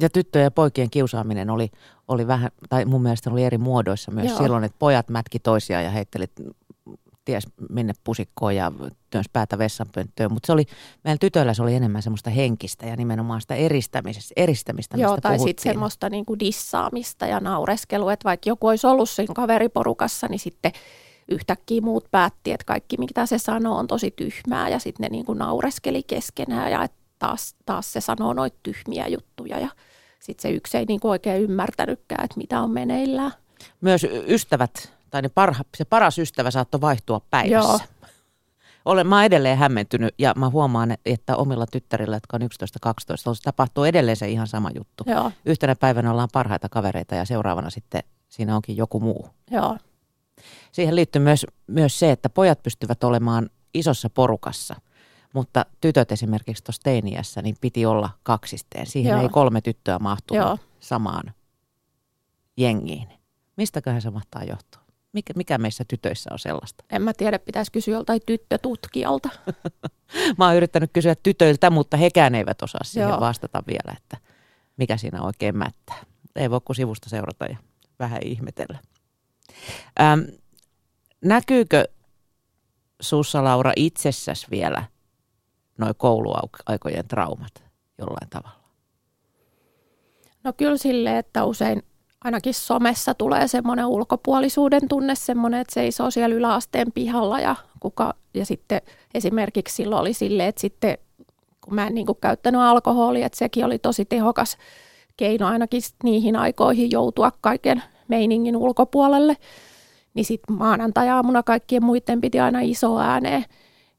Ja 0.00 0.10
tyttöjen 0.10 0.44
ja 0.44 0.50
poikien 0.50 0.90
kiusaaminen 0.90 1.50
oli, 1.50 1.70
oli 2.08 2.26
vähän, 2.26 2.50
tai 2.68 2.84
mun 2.84 3.02
mielestä 3.02 3.30
oli 3.30 3.44
eri 3.44 3.58
muodoissa 3.58 4.10
myös 4.10 4.28
Joo. 4.28 4.38
silloin, 4.38 4.64
että 4.64 4.78
pojat 4.78 5.08
mätki 5.08 5.38
toisiaan 5.38 5.84
ja 5.84 5.90
heitteli 5.90 6.26
ties 7.24 7.44
minne 7.70 7.92
pusikkoon 8.04 8.56
ja 8.56 8.72
työns 9.10 9.28
päätä 9.32 9.58
vessanpönttöön, 9.58 10.32
mutta 10.32 10.46
se 10.46 10.52
oli, 10.52 10.64
meillä 11.04 11.18
tytöillä 11.18 11.54
se 11.54 11.62
oli 11.62 11.74
enemmän 11.74 12.02
semmoista 12.02 12.30
henkistä 12.30 12.86
ja 12.86 12.96
nimenomaan 12.96 13.40
sitä 13.40 13.54
eristämistä, 13.54 14.34
eristämistä 14.36 14.96
Joo, 14.96 15.20
tai 15.20 15.38
sitten 15.38 15.72
semmoista 15.72 16.10
niinku 16.10 16.38
dissaamista 16.38 17.26
ja 17.26 17.40
naureskelua, 17.40 18.12
että 18.12 18.24
vaikka 18.24 18.48
joku 18.48 18.66
olisi 18.66 18.86
ollut 18.86 19.10
siinä 19.10 19.34
kaveriporukassa, 19.34 20.28
niin 20.28 20.38
sitten 20.38 20.72
yhtäkkiä 21.28 21.80
muut 21.80 22.04
päätti, 22.10 22.52
että 22.52 22.64
kaikki 22.64 22.96
mitä 22.96 23.26
se 23.26 23.38
sanoo 23.38 23.78
on 23.78 23.86
tosi 23.86 24.10
tyhmää 24.10 24.68
ja 24.68 24.78
sitten 24.78 25.04
ne 25.04 25.08
niinku 25.08 25.34
naureskeli 25.34 26.02
keskenään 26.02 26.72
ja 26.72 26.82
että 26.82 27.03
taas, 27.26 27.54
taas 27.66 27.92
se 27.92 28.00
sanoo 28.00 28.32
noita 28.32 28.56
tyhmiä 28.62 29.06
juttuja 29.06 29.60
ja 29.60 29.68
sitten 30.20 30.42
se 30.42 30.50
yksi 30.50 30.78
ei 30.78 30.84
niinku 30.84 31.08
oikein 31.08 31.42
ymmärtänytkään, 31.42 32.24
että 32.24 32.36
mitä 32.36 32.60
on 32.60 32.70
meneillään. 32.70 33.32
Myös 33.80 34.06
ystävät 34.26 34.92
tai 35.10 35.22
ne 35.22 35.28
parha, 35.28 35.64
se 35.76 35.84
paras 35.84 36.18
ystävä 36.18 36.50
saattoi 36.50 36.80
vaihtua 36.80 37.20
päivässä. 37.30 37.68
Joo. 37.68 37.80
Olen, 38.84 39.06
mä 39.06 39.24
edelleen 39.24 39.58
hämmentynyt 39.58 40.14
ja 40.18 40.32
mä 40.36 40.50
huomaan, 40.50 40.94
että 41.06 41.36
omilla 41.36 41.66
tyttärillä, 41.66 42.16
jotka 42.16 42.36
on 42.36 42.42
11-12, 42.42 42.46
tapahtuu 43.44 43.84
edelleen 43.84 44.16
se 44.16 44.28
ihan 44.28 44.46
sama 44.46 44.70
juttu. 44.74 45.04
Joo. 45.06 45.32
Yhtenä 45.44 45.76
päivänä 45.76 46.10
ollaan 46.10 46.28
parhaita 46.32 46.68
kavereita 46.68 47.14
ja 47.14 47.24
seuraavana 47.24 47.70
sitten 47.70 48.02
siinä 48.28 48.56
onkin 48.56 48.76
joku 48.76 49.00
muu. 49.00 49.28
Joo. 49.50 49.78
Siihen 50.72 50.96
liittyy 50.96 51.22
myös, 51.22 51.46
myös 51.66 51.98
se, 51.98 52.10
että 52.10 52.28
pojat 52.28 52.62
pystyvät 52.62 53.04
olemaan 53.04 53.50
isossa 53.74 54.10
porukassa, 54.10 54.76
mutta 55.34 55.66
tytöt 55.80 56.12
esimerkiksi 56.12 56.64
tuossa 56.64 56.82
teiniässä, 56.82 57.42
niin 57.42 57.56
piti 57.60 57.86
olla 57.86 58.10
kaksisteen. 58.22 58.86
Siihen 58.86 59.10
Joo. 59.10 59.22
ei 59.22 59.28
kolme 59.28 59.60
tyttöä 59.60 59.98
mahtunut 59.98 60.44
Joo. 60.44 60.58
samaan 60.80 61.34
jengiin. 62.56 63.08
Mistäköhän 63.56 64.02
se 64.02 64.10
mahtaa 64.10 64.44
johtua? 64.44 64.80
Mikä, 65.12 65.32
mikä 65.36 65.58
meissä 65.58 65.84
tytöissä 65.88 66.30
on 66.32 66.38
sellaista? 66.38 66.84
En 66.90 67.02
mä 67.02 67.12
tiedä, 67.12 67.38
pitäisi 67.38 67.72
kysyä 67.72 67.94
joltain 67.94 68.20
tyttötutkijalta. 68.26 69.28
mä 70.38 70.46
oon 70.46 70.56
yrittänyt 70.56 70.90
kysyä 70.92 71.14
tytöiltä, 71.22 71.70
mutta 71.70 71.96
hekään 71.96 72.34
eivät 72.34 72.62
osaa 72.62 72.84
siihen 72.84 73.08
Joo. 73.08 73.20
vastata 73.20 73.62
vielä, 73.66 73.96
että 73.96 74.16
mikä 74.76 74.96
siinä 74.96 75.22
oikein 75.22 75.56
mättää. 75.56 75.96
Ei 76.36 76.50
voi 76.50 76.60
kuin 76.64 76.76
sivusta 76.76 77.08
seurata 77.08 77.44
ja 77.44 77.56
vähän 77.98 78.20
ihmetellä. 78.24 78.78
Ähm, 80.00 80.20
näkyykö 81.24 81.84
sussa 83.00 83.44
Laura 83.44 83.72
itsessäsi 83.76 84.46
vielä 84.50 84.84
noin 85.78 85.94
kouluaikojen 85.96 87.08
traumat 87.08 87.64
jollain 87.98 88.30
tavalla? 88.30 88.64
No 90.44 90.52
kyllä 90.52 90.76
sille, 90.76 91.18
että 91.18 91.44
usein 91.44 91.82
ainakin 92.24 92.54
somessa 92.54 93.14
tulee 93.14 93.48
semmoinen 93.48 93.86
ulkopuolisuuden 93.86 94.88
tunne, 94.88 95.14
semmoinen, 95.14 95.60
että 95.60 95.74
seisoo 95.74 96.10
siellä 96.10 96.36
yläasteen 96.36 96.92
pihalla 96.92 97.40
ja, 97.40 97.56
kuka, 97.80 98.14
ja 98.34 98.46
sitten 98.46 98.80
esimerkiksi 99.14 99.76
silloin 99.76 100.00
oli 100.00 100.12
silleen, 100.12 100.48
että 100.48 100.60
sitten 100.60 100.98
kun 101.60 101.74
mä 101.74 101.86
en 101.86 101.94
niin 101.94 102.06
kuin 102.06 102.18
käyttänyt 102.20 102.60
alkoholia, 102.60 103.26
että 103.26 103.38
sekin 103.38 103.64
oli 103.64 103.78
tosi 103.78 104.04
tehokas 104.04 104.56
keino 105.16 105.46
ainakin 105.46 105.82
niihin 106.02 106.36
aikoihin 106.36 106.90
joutua 106.90 107.32
kaiken 107.40 107.82
meiningin 108.08 108.56
ulkopuolelle, 108.56 109.36
niin 110.14 110.24
sitten 110.24 110.56
maanantai-aamuna 110.56 111.42
kaikkien 111.42 111.84
muiden 111.84 112.20
piti 112.20 112.40
aina 112.40 112.60
iso 112.60 112.98
ääneen 112.98 113.44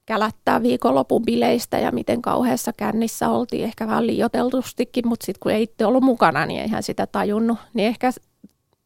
kälättää 0.05 0.61
viikonlopun 0.63 1.25
bileistä 1.25 1.79
ja 1.79 1.91
miten 1.91 2.21
kauheassa 2.21 2.73
kännissä 2.73 3.29
oltiin, 3.29 3.63
ehkä 3.63 3.87
vähän 3.87 4.07
liioteltustikin, 4.07 5.07
mutta 5.07 5.25
sitten 5.25 5.39
kun 5.39 5.51
ei 5.51 5.63
itse 5.63 5.85
ollut 5.85 6.03
mukana, 6.03 6.45
niin 6.45 6.61
eihän 6.61 6.83
sitä 6.83 7.07
tajunnut. 7.07 7.57
Niin 7.73 7.87
ehkä 7.87 8.11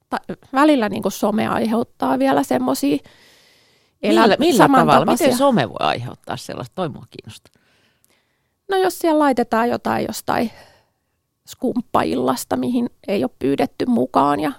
ta- 0.10 0.36
välillä 0.54 0.90
niin 0.90 1.02
kuin 1.02 1.12
some 1.12 1.48
aiheuttaa 1.48 2.20
vielä 2.20 2.44
semmoisia 2.44 2.98
elä- 4.04 4.22
Millä, 4.22 4.36
millä 4.40 4.70
tavalla? 4.76 5.06
Miten 5.12 5.38
some 5.38 5.70
voi 5.70 5.76
aiheuttaa 5.80 6.38
sellaista? 6.38 6.76
Toi 6.76 6.90
mua 6.90 7.06
kiinnostaa. 7.10 7.62
No 8.70 8.78
jos 8.78 9.00
siellä 9.00 9.20
laitetaan 9.20 9.70
jotain 9.70 10.06
jostain 10.08 10.52
skumppaillasta, 11.48 12.56
mihin 12.58 12.90
ei 13.08 13.24
ole 13.24 13.32
pyydetty 13.40 13.86
mukaan 13.86 14.40
ja 14.40 14.52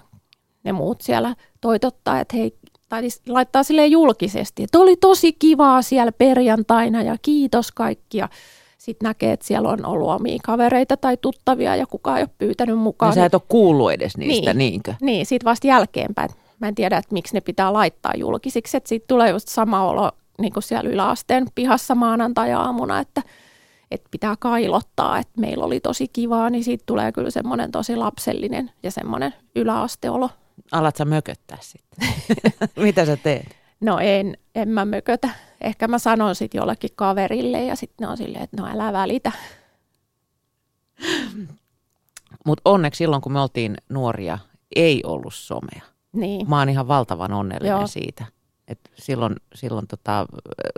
ne 0.63 0.71
muut 0.71 1.01
siellä 1.01 1.35
toitottaa, 1.61 2.19
että 2.19 2.37
hei, 2.37 2.57
tai 2.91 3.01
siis 3.01 3.21
laittaa 3.27 3.63
sille 3.63 3.85
julkisesti, 3.85 4.63
että 4.63 4.79
oli 4.79 4.95
tosi 4.95 5.33
kivaa 5.33 5.81
siellä 5.81 6.11
perjantaina 6.11 7.01
ja 7.01 7.15
kiitos 7.21 7.71
kaikki. 7.71 8.17
Ja 8.17 8.29
sitten 8.77 9.07
näkee, 9.07 9.31
että 9.31 9.47
siellä 9.47 9.69
on 9.69 9.85
ollut 9.85 10.09
omia 10.09 10.39
kavereita 10.43 10.97
tai 10.97 11.17
tuttavia 11.17 11.75
ja 11.75 11.85
kukaan 11.85 12.17
ei 12.17 12.23
ole 12.23 12.29
pyytänyt 12.37 12.77
mukaan. 12.77 13.09
Ja 13.09 13.15
sä 13.15 13.25
et 13.25 13.33
ole 13.33 13.41
kuullut 13.47 13.91
edes 13.91 14.17
niistä, 14.17 14.53
niin, 14.53 14.57
niinkö? 14.57 14.93
Niin, 15.01 15.25
sitten 15.25 15.45
vasta 15.45 15.67
jälkeenpäin. 15.67 16.29
Mä 16.59 16.67
en 16.67 16.75
tiedä, 16.75 16.97
että 16.97 17.13
miksi 17.13 17.33
ne 17.33 17.41
pitää 17.41 17.73
laittaa 17.73 18.13
julkisiksi, 18.15 18.77
että 18.77 18.89
siitä 18.89 19.05
tulee 19.07 19.29
just 19.29 19.47
sama 19.47 19.83
olo 19.83 20.11
niin 20.39 20.53
kuin 20.53 20.63
siellä 20.63 20.89
yläasteen 20.89 21.45
pihassa 21.55 21.95
maanantai-aamuna, 21.95 22.99
että, 22.99 23.21
että 23.91 24.07
pitää 24.11 24.35
kailottaa, 24.39 25.19
että 25.19 25.41
meillä 25.41 25.65
oli 25.65 25.79
tosi 25.79 26.07
kivaa, 26.07 26.49
niin 26.49 26.63
siitä 26.63 26.83
tulee 26.85 27.11
kyllä 27.11 27.29
semmoinen 27.29 27.71
tosi 27.71 27.95
lapsellinen 27.95 28.71
ja 28.83 28.91
semmoinen 28.91 29.33
yläasteolo 29.55 30.29
Alat 30.71 30.95
sä 30.95 31.05
mököttää 31.05 31.57
sitten? 31.61 32.07
Mitä 32.83 33.05
sä 33.05 33.17
teet? 33.17 33.55
No 33.79 33.99
en, 33.99 34.37
en 34.55 34.69
mä 34.69 34.85
mökötä. 34.85 35.29
Ehkä 35.61 35.87
mä 35.87 35.99
sanon 35.99 36.35
sitten 36.35 36.59
jollekin 36.59 36.89
kaverille 36.95 37.63
ja 37.63 37.75
sitten 37.75 38.05
ne 38.05 38.11
on 38.11 38.17
silleen, 38.17 38.43
että 38.43 38.61
no 38.61 38.67
älä 38.67 38.93
välitä. 38.93 39.31
Mutta 42.45 42.61
onneksi 42.65 42.97
silloin, 42.97 43.21
kun 43.21 43.31
me 43.31 43.39
oltiin 43.39 43.77
nuoria, 43.89 44.37
ei 44.75 45.01
ollut 45.05 45.33
somea. 45.33 45.81
Niin. 46.13 46.49
Mä 46.49 46.59
oon 46.59 46.69
ihan 46.69 46.87
valtavan 46.87 47.33
onnellinen 47.33 47.77
Joo. 47.77 47.87
siitä. 47.87 48.25
Et 48.67 48.79
silloin 48.95 49.35
silloin 49.55 49.87
tota, 49.87 50.25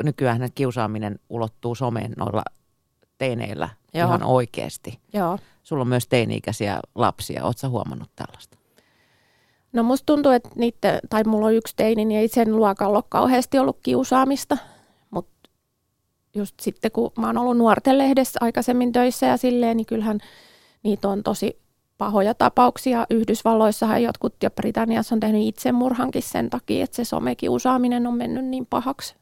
nykyään 0.03 0.49
kiusaaminen 0.55 1.19
ulottuu 1.29 1.75
someen 1.75 2.13
noilla 2.17 2.43
teineillä 3.17 3.69
Joo. 3.93 4.07
ihan 4.07 4.23
oikeasti. 4.23 4.99
Joo. 5.13 5.39
Sulla 5.63 5.81
on 5.81 5.87
myös 5.87 6.07
teini-ikäisiä 6.07 6.79
lapsia. 6.95 7.45
Oletko 7.45 7.69
huomannut 7.69 8.09
tällaista? 8.15 8.57
No 9.73 9.83
musta 9.83 10.05
tuntuu, 10.05 10.31
että 10.31 10.49
niitä, 10.55 10.99
tai 11.09 11.23
mulla 11.23 11.45
on 11.45 11.53
yksi 11.53 11.73
teini, 11.75 12.05
niin 12.05 12.19
ei 12.19 12.27
sen 12.27 12.55
luokalla 12.55 12.97
ole 12.97 13.03
kauheasti 13.09 13.59
ollut 13.59 13.79
kiusaamista, 13.83 14.57
mutta 15.09 15.49
just 16.35 16.59
sitten 16.59 16.91
kun 16.91 17.11
mä 17.17 17.27
oon 17.27 17.37
ollut 17.37 17.57
nuorten 17.57 17.97
lehdessä 17.97 18.39
aikaisemmin 18.41 18.91
töissä 18.91 19.25
ja 19.25 19.37
silleen, 19.37 19.77
niin 19.77 19.85
kyllähän 19.85 20.19
niitä 20.83 21.09
on 21.09 21.23
tosi 21.23 21.59
pahoja 21.97 22.33
tapauksia. 22.33 23.05
Yhdysvalloissahan 23.09 24.03
jotkut 24.03 24.35
ja 24.43 24.51
Britanniassa 24.51 25.15
on 25.15 25.19
tehnyt 25.19 25.47
itsemurhankin 25.47 26.23
sen 26.23 26.49
takia, 26.49 26.83
että 26.83 26.95
se 26.95 27.05
somekiusaaminen 27.05 28.07
on 28.07 28.17
mennyt 28.17 28.45
niin 28.45 28.65
pahaksi. 28.65 29.15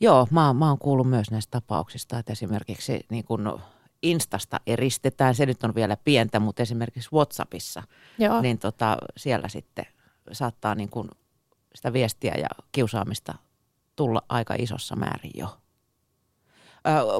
Joo, 0.00 0.26
mä, 0.30 0.54
mä 0.54 0.68
oon 0.68 0.78
kuullut 0.78 1.10
myös 1.10 1.30
näistä 1.30 1.50
tapauksista, 1.50 2.18
että 2.18 2.32
esimerkiksi 2.32 3.00
niin 3.10 3.24
kun 3.24 3.60
Instasta 4.02 4.60
eristetään, 4.66 5.34
se 5.34 5.46
nyt 5.46 5.64
on 5.64 5.74
vielä 5.74 5.96
pientä, 6.04 6.40
mutta 6.40 6.62
esimerkiksi 6.62 7.08
Whatsappissa, 7.12 7.82
Joo. 8.18 8.40
niin 8.40 8.58
tota, 8.58 8.96
siellä 9.16 9.48
sitten 9.48 9.86
saattaa 10.32 10.74
niin 10.74 10.88
kun 10.88 11.10
sitä 11.74 11.92
viestiä 11.92 12.34
ja 12.38 12.48
kiusaamista 12.72 13.34
tulla 13.96 14.22
aika 14.28 14.54
isossa 14.58 14.96
määrin 14.96 15.30
jo. 15.34 15.56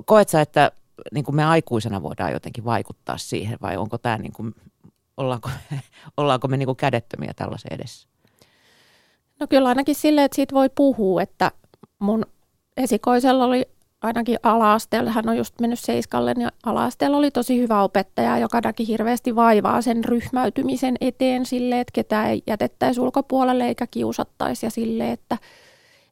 Koet 0.04 0.28
sä, 0.28 0.40
että 0.40 0.72
niin 1.12 1.24
kuin 1.24 1.36
me 1.36 1.44
aikuisena 1.44 2.02
voidaan 2.02 2.32
jotenkin 2.32 2.64
vaikuttaa 2.64 3.18
siihen 3.18 3.58
vai 3.62 3.76
onko 3.76 3.98
tämä 3.98 4.18
niin 4.18 4.32
kuin, 4.32 4.54
ollaanko, 5.16 5.50
ollaanko 6.16 6.48
me 6.48 6.56
niin 6.56 6.66
kuin 6.66 6.76
kädettömiä 6.76 7.32
tällaisen 7.36 7.72
edessä? 7.72 8.08
No 9.40 9.46
kyllä 9.46 9.68
ainakin 9.68 9.94
silleen, 9.94 10.24
että 10.24 10.36
siitä 10.36 10.54
voi 10.54 10.70
puhua, 10.74 11.22
että 11.22 11.52
mun 11.98 12.26
esikoisella 12.76 13.44
oli 13.44 13.68
ainakin 14.06 14.38
ala-asteella, 14.42 15.10
hän 15.10 15.28
on 15.28 15.36
just 15.36 15.60
mennyt 15.60 15.78
seiskalle, 15.78 16.34
niin 16.34 16.48
ala-asteella 16.66 17.16
oli 17.16 17.30
tosi 17.30 17.58
hyvä 17.60 17.82
opettaja, 17.82 18.38
joka 18.38 18.60
näki 18.64 18.86
hirveästi 18.86 19.36
vaivaa 19.36 19.82
sen 19.82 20.04
ryhmäytymisen 20.04 20.96
eteen 21.00 21.46
sille, 21.46 21.80
että 21.80 21.92
ketään 21.92 22.28
ei 22.28 22.42
jätettäisi 22.46 23.00
ulkopuolelle 23.00 23.66
eikä 23.66 23.86
kiusattaisi 23.86 24.66
ja 24.66 24.70
sille, 24.70 25.12
että 25.12 25.38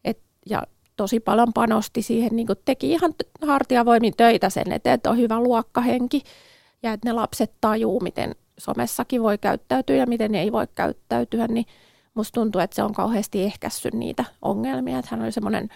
et, 0.04 0.18
ja 0.46 0.62
tosi 0.96 1.20
paljon 1.20 1.52
panosti 1.52 2.02
siihen, 2.02 2.36
niin 2.36 2.46
teki 2.64 2.92
ihan 2.92 3.14
hartiavoimin 3.46 4.14
töitä 4.16 4.50
sen 4.50 4.72
eteen, 4.72 4.94
että 4.94 5.10
on 5.10 5.18
hyvä 5.18 5.40
luokkahenki 5.40 6.22
ja 6.82 6.92
että 6.92 7.08
ne 7.08 7.12
lapset 7.12 7.52
tajuu, 7.60 8.00
miten 8.00 8.34
somessakin 8.58 9.22
voi 9.22 9.38
käyttäytyä 9.38 9.96
ja 9.96 10.06
miten 10.06 10.32
ne 10.32 10.40
ei 10.40 10.52
voi 10.52 10.66
käyttäytyä, 10.74 11.46
niin 11.46 11.66
musta 12.14 12.40
tuntuu, 12.40 12.60
että 12.60 12.76
se 12.76 12.82
on 12.82 12.92
kauheasti 12.92 13.42
ehkässyt 13.42 13.94
niitä 13.94 14.24
ongelmia, 14.42 14.98
että 14.98 15.08
hän 15.10 15.22
oli 15.22 15.32
semmoinen 15.32 15.68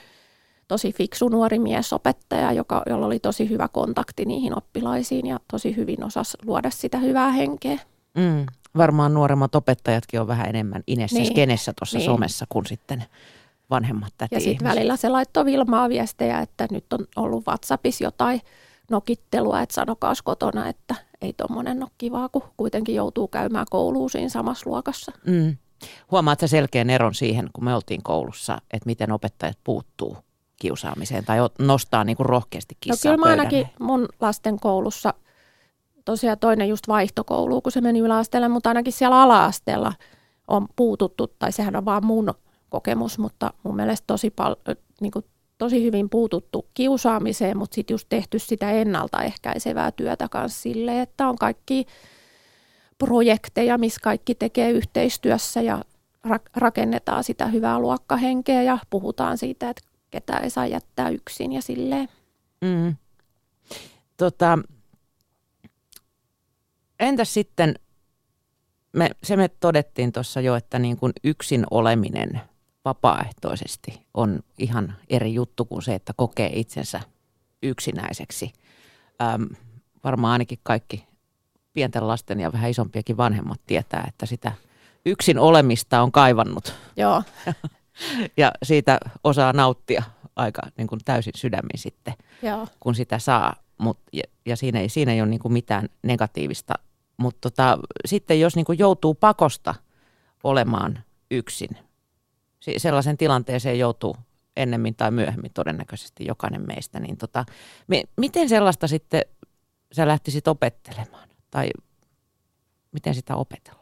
tosi 0.69 0.93
fiksu 0.93 1.29
nuori 1.29 1.59
miesopettaja, 1.59 2.53
joka, 2.53 2.83
jolla 2.87 3.07
oli 3.07 3.19
tosi 3.19 3.49
hyvä 3.49 3.69
kontakti 3.69 4.25
niihin 4.25 4.59
oppilaisiin 4.59 5.27
ja 5.27 5.41
tosi 5.51 5.77
hyvin 5.77 6.05
osasi 6.05 6.39
luoda 6.45 6.71
sitä 6.71 6.99
hyvää 6.99 7.33
henkeä. 7.33 7.79
Mm, 8.15 8.47
varmaan 8.77 9.15
nuoremmat 9.15 9.55
opettajatkin 9.55 10.21
on 10.21 10.27
vähän 10.27 10.49
enemmän 10.49 10.83
inessä 10.87 11.19
niin. 11.19 11.27
skenessä 11.27 11.73
tuossa 11.79 11.99
niin. 11.99 12.07
somessa 12.07 12.47
kuin 12.49 12.67
sitten 12.67 13.05
vanhemmat 13.71 14.13
täti 14.19 14.35
Ja 14.35 14.41
sitten 14.41 14.69
välillä 14.69 14.97
se 14.97 15.09
laittoi 15.09 15.45
Vilmaa 15.45 15.89
viestejä, 15.89 16.41
että 16.41 16.69
nyt 16.71 16.93
on 16.93 17.07
ollut 17.17 17.47
WhatsAppissa 17.47 18.05
jotain 18.05 18.41
nokittelua, 18.91 19.61
että 19.61 19.75
sanokaas 19.75 20.23
kotona, 20.23 20.69
että 20.69 20.95
ei 21.21 21.33
tuommoinen 21.33 21.83
ole 21.83 21.91
kivaa, 21.99 22.29
kun 22.29 22.43
kuitenkin 22.57 22.95
joutuu 22.95 23.29
käymään 23.29 23.67
kouluun 23.71 24.11
siinä 24.11 24.29
samassa 24.29 24.71
luokassa. 24.71 25.13
Mm. 25.27 25.57
Huomaat 26.11 26.39
selkeän 26.47 26.91
eron 26.91 27.15
siihen, 27.15 27.51
kun 27.53 27.65
me 27.65 27.75
oltiin 27.75 28.03
koulussa, 28.03 28.59
että 28.71 28.87
miten 28.87 29.13
opettajat 29.13 29.59
puuttuu 29.65 30.17
kiusaamiseen 30.59 31.25
tai 31.25 31.39
nostaa 31.59 32.05
niin 32.05 32.17
kuin 32.17 32.27
rohkeasti 32.27 32.77
kissaa 32.81 33.13
No 33.13 33.17
kyllä 33.17 33.27
mä 33.27 33.31
ainakin 33.31 33.69
mun 33.81 34.09
lasten 34.21 34.61
koulussa, 34.61 35.15
tosiaan 36.05 36.39
toinen 36.39 36.69
just 36.69 36.89
vaihtokoulu, 36.89 37.61
kun 37.61 37.73
se 37.73 37.81
meni 37.81 37.99
yläasteelle, 37.99 38.49
mutta 38.49 38.71
ainakin 38.71 38.93
siellä 38.93 39.23
ala-asteella 39.23 39.93
on 40.49 40.69
puututtu, 40.77 41.27
tai 41.27 41.53
sehän 41.53 41.77
on 41.77 41.85
vaan 41.85 42.07
mun 42.07 42.35
kokemus, 42.69 43.19
mutta 43.19 43.53
mun 43.63 43.77
mielestä 43.77 44.05
tosi, 44.07 44.31
pal- 44.31 44.57
niin 45.01 45.11
kuin 45.11 45.25
tosi 45.59 45.85
hyvin 45.85 46.11
puututtu 46.11 46.67
kiusaamiseen, 46.75 47.57
mutta 47.57 47.75
sitten 47.75 47.95
just 47.95 48.07
tehty 48.09 48.39
sitä 48.39 48.71
ennaltaehkäisevää 48.71 49.93
työtä 49.93 50.29
kanssa 50.29 50.63
sille, 50.63 51.01
että 51.01 51.29
on 51.29 51.37
kaikki 51.37 51.87
projekteja, 52.99 53.79
missä 53.79 54.01
kaikki 54.03 54.35
tekee 54.35 54.71
yhteistyössä 54.71 55.61
ja 55.61 55.85
rakennetaan 56.57 57.25
sitä 57.25 57.47
hyvää 57.47 57.79
luokkahenkeä 57.79 58.63
ja 58.63 58.79
puhutaan 58.91 59.39
siitä, 59.39 59.71
että 59.71 59.88
ketä 60.11 60.37
ei 60.37 60.51
saa 60.51 60.67
jättää 60.67 61.09
yksin 61.09 61.53
ja 61.53 61.63
silleen. 61.63 62.09
Mm. 62.61 62.97
Tota, 64.17 64.59
entäs 67.01 67.35
sitten, 67.35 67.75
me, 68.93 69.11
se 69.23 69.37
me 69.37 69.49
todettiin 69.49 70.13
tuossa 70.13 70.41
jo, 70.41 70.57
että 70.57 70.79
niin 70.79 70.97
kuin 70.97 71.13
yksin 71.25 71.67
oleminen 71.71 72.41
vapaaehtoisesti 72.85 74.07
on 74.15 74.41
ihan 74.59 74.97
eri 75.09 75.35
juttu 75.35 75.65
kuin 75.65 75.83
se, 75.83 75.95
että 75.95 76.13
kokee 76.17 76.51
itsensä 76.55 77.01
yksinäiseksi. 77.63 78.53
Ähm, 79.23 79.43
varmaan 80.05 80.33
ainakin 80.33 80.59
kaikki 80.63 81.07
pienten 81.73 82.09
lasten 82.09 82.41
ja 82.41 82.53
vähän 82.53 82.71
isompiakin 82.71 83.17
vanhemmat 83.17 83.61
tietää, 83.67 84.05
että 84.09 84.27
sitä 84.27 84.53
yksin 85.07 85.39
olemista 85.39 86.03
on 86.03 86.13
kaivannut. 86.13 86.75
Joo. 86.97 87.23
ja 88.37 88.53
siitä 88.63 88.99
osaa 89.25 89.53
nauttia 89.53 90.03
aika 90.37 90.63
niin 90.77 90.87
kuin 90.87 91.01
täysin 91.05 91.33
sydämin 91.37 91.79
sitten, 91.79 92.15
Joo. 92.43 92.67
kun 92.81 92.95
sitä 92.95 93.19
saa. 93.19 93.57
Mut, 93.79 93.99
ja, 94.13 94.23
ja 94.47 94.57
siinä 94.57 94.81
ei, 94.81 94.89
siinä 94.89 95.13
ei 95.13 95.21
ole 95.21 95.31
niin 95.31 95.41
kuin 95.41 95.53
mitään 95.53 95.89
negatiivista. 96.03 96.75
Mutta 97.17 97.51
tota, 97.51 97.79
sitten 98.07 98.41
jos 98.41 98.57
niin 98.57 98.65
kuin 98.65 98.79
joutuu 98.79 99.15
pakosta 99.15 99.75
olemaan 100.45 101.03
yksin, 101.31 101.71
sellaisen 102.77 103.17
tilanteeseen 103.17 103.79
joutuu 103.79 104.17
ennemmin 104.57 104.95
tai 104.95 105.11
myöhemmin 105.11 105.51
todennäköisesti 105.55 106.27
jokainen 106.27 106.67
meistä, 106.67 107.01
niin 107.01 107.17
tota, 107.17 107.45
me, 107.87 108.03
miten 108.17 108.49
sellaista 108.49 108.89
sitten 108.89 109.23
sä 109.93 110.07
lähtisit 110.07 110.49
opettelemaan? 110.49 111.29
Tai 111.51 111.71
miten 112.93 113.15
sitä 113.15 113.37
opetellaan? 113.37 113.78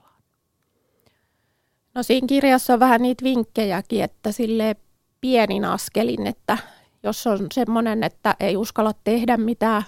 No 1.96 2.02
siinä 2.02 2.26
kirjassa 2.26 2.72
on 2.72 2.80
vähän 2.80 3.02
niitä 3.02 3.24
vinkkejäkin, 3.24 4.04
että 4.04 4.32
sille 4.32 4.76
pienin 5.20 5.64
askelin, 5.64 6.26
että 6.26 6.58
jos 7.02 7.26
on 7.26 7.46
semmoinen, 7.52 8.02
että 8.02 8.36
ei 8.40 8.56
uskalla 8.56 8.92
tehdä 9.04 9.36
mitään 9.36 9.82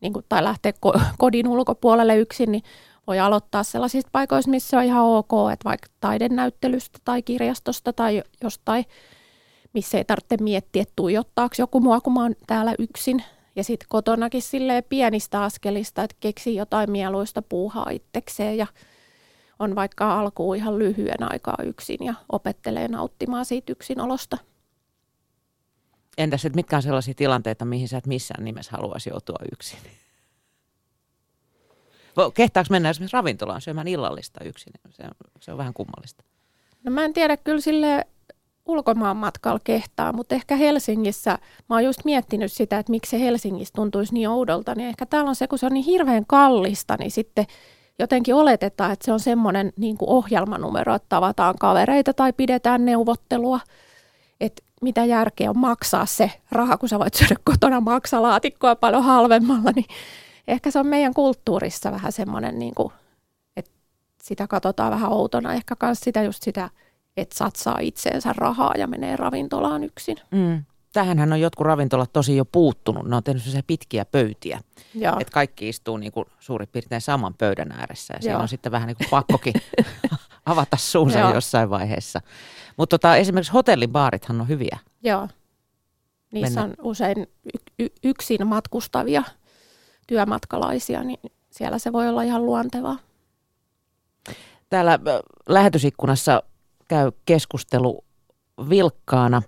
niin 0.00 0.12
kuin, 0.12 0.24
tai 0.28 0.44
lähteä 0.44 0.72
kodin 1.18 1.48
ulkopuolelle 1.48 2.16
yksin, 2.16 2.52
niin 2.52 2.62
voi 3.06 3.20
aloittaa 3.20 3.62
sellaisista 3.62 4.08
paikoista, 4.12 4.50
missä 4.50 4.78
on 4.78 4.84
ihan 4.84 5.04
ok, 5.04 5.30
että 5.52 5.64
vaikka 5.64 5.88
taidenäyttelystä 6.00 6.98
tai 7.04 7.22
kirjastosta 7.22 7.92
tai 7.92 8.22
jostain, 8.42 8.84
missä 9.72 9.98
ei 9.98 10.04
tarvitse 10.04 10.36
miettiä, 10.40 10.82
että 10.82 10.92
tuijottaako 10.96 11.54
joku 11.58 11.80
mua, 11.80 12.00
kun 12.00 12.12
mä 12.12 12.22
oon 12.22 12.34
täällä 12.46 12.74
yksin. 12.78 13.24
Ja 13.56 13.64
sitten 13.64 13.86
kotonakin 13.88 14.42
silleen 14.42 14.84
pienistä 14.88 15.42
askelista, 15.42 16.02
että 16.02 16.16
keksii 16.20 16.56
jotain 16.56 16.90
mieluista 16.90 17.42
puuhaa 17.42 17.90
itsekseen 17.90 18.56
ja 18.56 18.66
on 19.58 19.74
vaikka 19.74 20.20
alkuun 20.20 20.56
ihan 20.56 20.78
lyhyen 20.78 21.32
aikaa 21.32 21.56
yksin 21.62 21.98
ja 22.04 22.14
opettelee 22.32 22.88
nauttimaan 22.88 23.44
siitä 23.44 23.72
yksinolosta. 23.72 24.38
Entäs, 26.18 26.44
että 26.44 26.56
mitkä 26.56 26.76
on 26.76 26.82
sellaisia 26.82 27.14
tilanteita, 27.14 27.64
mihin 27.64 27.88
sä 27.88 27.98
et 27.98 28.06
missään 28.06 28.44
nimessä 28.44 28.72
haluaisi 28.72 29.10
joutua 29.10 29.38
yksin? 29.52 29.78
Kehtaako 32.34 32.66
mennä 32.70 32.90
esimerkiksi 32.90 33.16
ravintolaan 33.16 33.60
syömään 33.60 33.88
illallista 33.88 34.44
yksin? 34.44 34.72
Se 34.90 35.02
on, 35.02 35.10
se 35.40 35.52
on 35.52 35.58
vähän 35.58 35.74
kummallista. 35.74 36.24
No 36.84 36.90
mä 36.90 37.04
en 37.04 37.12
tiedä, 37.12 37.36
kyllä 37.36 37.60
sille 37.60 38.06
ulkomaan 38.66 39.16
matkalla 39.16 39.60
kehtaa, 39.64 40.12
mutta 40.12 40.34
ehkä 40.34 40.56
Helsingissä, 40.56 41.38
mä 41.68 41.76
oon 41.76 41.84
just 41.84 42.04
miettinyt 42.04 42.52
sitä, 42.52 42.78
että 42.78 42.90
miksi 42.90 43.10
se 43.10 43.20
Helsingissä 43.20 43.72
tuntuisi 43.74 44.14
niin 44.14 44.28
oudolta, 44.28 44.74
niin 44.74 44.88
ehkä 44.88 45.06
täällä 45.06 45.28
on 45.28 45.34
se, 45.34 45.48
kun 45.48 45.58
se 45.58 45.66
on 45.66 45.72
niin 45.72 45.84
hirveän 45.84 46.26
kallista, 46.26 46.96
niin 46.98 47.10
sitten 47.10 47.46
jotenkin 47.98 48.34
oletetaan, 48.34 48.92
että 48.92 49.04
se 49.04 49.12
on 49.12 49.20
semmoinen 49.20 49.72
niin 49.76 49.96
kuin 49.98 50.08
ohjelmanumero, 50.08 50.94
että 50.94 51.06
tavataan 51.08 51.54
kavereita 51.60 52.14
tai 52.14 52.32
pidetään 52.32 52.84
neuvottelua, 52.84 53.60
että 54.40 54.62
mitä 54.82 55.04
järkeä 55.04 55.50
on 55.50 55.58
maksaa 55.58 56.06
se 56.06 56.32
raha, 56.50 56.76
kun 56.76 56.88
sä 56.88 56.98
voit 56.98 57.14
syödä 57.14 57.36
kotona 57.44 57.80
maksalaatikkoa 57.80 58.76
paljon 58.76 59.04
halvemmalla, 59.04 59.70
niin 59.74 59.86
ehkä 60.48 60.70
se 60.70 60.78
on 60.78 60.86
meidän 60.86 61.14
kulttuurissa 61.14 61.92
vähän 61.92 62.12
semmoinen, 62.12 62.58
niin 62.58 62.74
kuin, 62.74 62.92
että 63.56 63.70
sitä 64.22 64.46
katsotaan 64.46 64.92
vähän 64.92 65.12
outona. 65.12 65.52
Ehkä 65.54 65.76
myös 65.82 66.00
sitä 66.00 66.22
just 66.22 66.42
sitä, 66.42 66.70
että 67.16 67.36
satsaa 67.38 67.78
itseensä 67.80 68.34
rahaa 68.36 68.72
ja 68.78 68.86
menee 68.86 69.16
ravintolaan 69.16 69.84
yksin. 69.84 70.16
Mm. 70.30 70.64
Tähänhän 70.94 71.32
on 71.32 71.40
jotkut 71.40 71.66
ravintolat 71.66 72.12
tosi 72.12 72.36
jo 72.36 72.44
puuttunut. 72.44 73.08
Ne 73.08 73.16
on 73.16 73.22
tehnyt 73.22 73.42
sellaisia 73.42 73.62
pitkiä 73.66 74.04
pöytiä, 74.04 74.60
että 75.20 75.32
kaikki 75.32 75.68
istuu 75.68 75.96
niin 75.96 76.12
kuin 76.12 76.26
suurin 76.40 76.68
piirtein 76.68 77.00
saman 77.00 77.34
pöydän 77.34 77.72
ääressä. 77.72 78.14
Ja 78.14 78.22
siellä 78.22 78.42
on 78.42 78.48
sitten 78.48 78.72
vähän 78.72 78.86
niin 78.86 78.96
kuin 78.96 79.08
pakkokin 79.10 79.54
avata 80.46 80.76
suunsa 80.76 81.18
jossain 81.18 81.70
vaiheessa. 81.70 82.20
Mutta 82.76 82.98
tota, 82.98 83.16
esimerkiksi 83.16 83.52
hotellibaarithan 83.52 84.40
on 84.40 84.48
hyviä. 84.48 84.78
Joo. 85.02 85.28
Niissä 86.32 86.60
Mennä. 86.60 86.76
on 86.78 86.90
usein 86.90 87.26
y- 87.78 87.88
yksin 88.04 88.46
matkustavia 88.46 89.22
työmatkalaisia, 90.06 91.04
niin 91.04 91.32
siellä 91.50 91.78
se 91.78 91.92
voi 91.92 92.08
olla 92.08 92.22
ihan 92.22 92.46
luontevaa. 92.46 92.96
Täällä 94.70 94.98
lähetysikkunassa 95.48 96.42
käy 96.88 97.12
keskustelu 97.26 98.04
vilkkaana. 98.68 99.42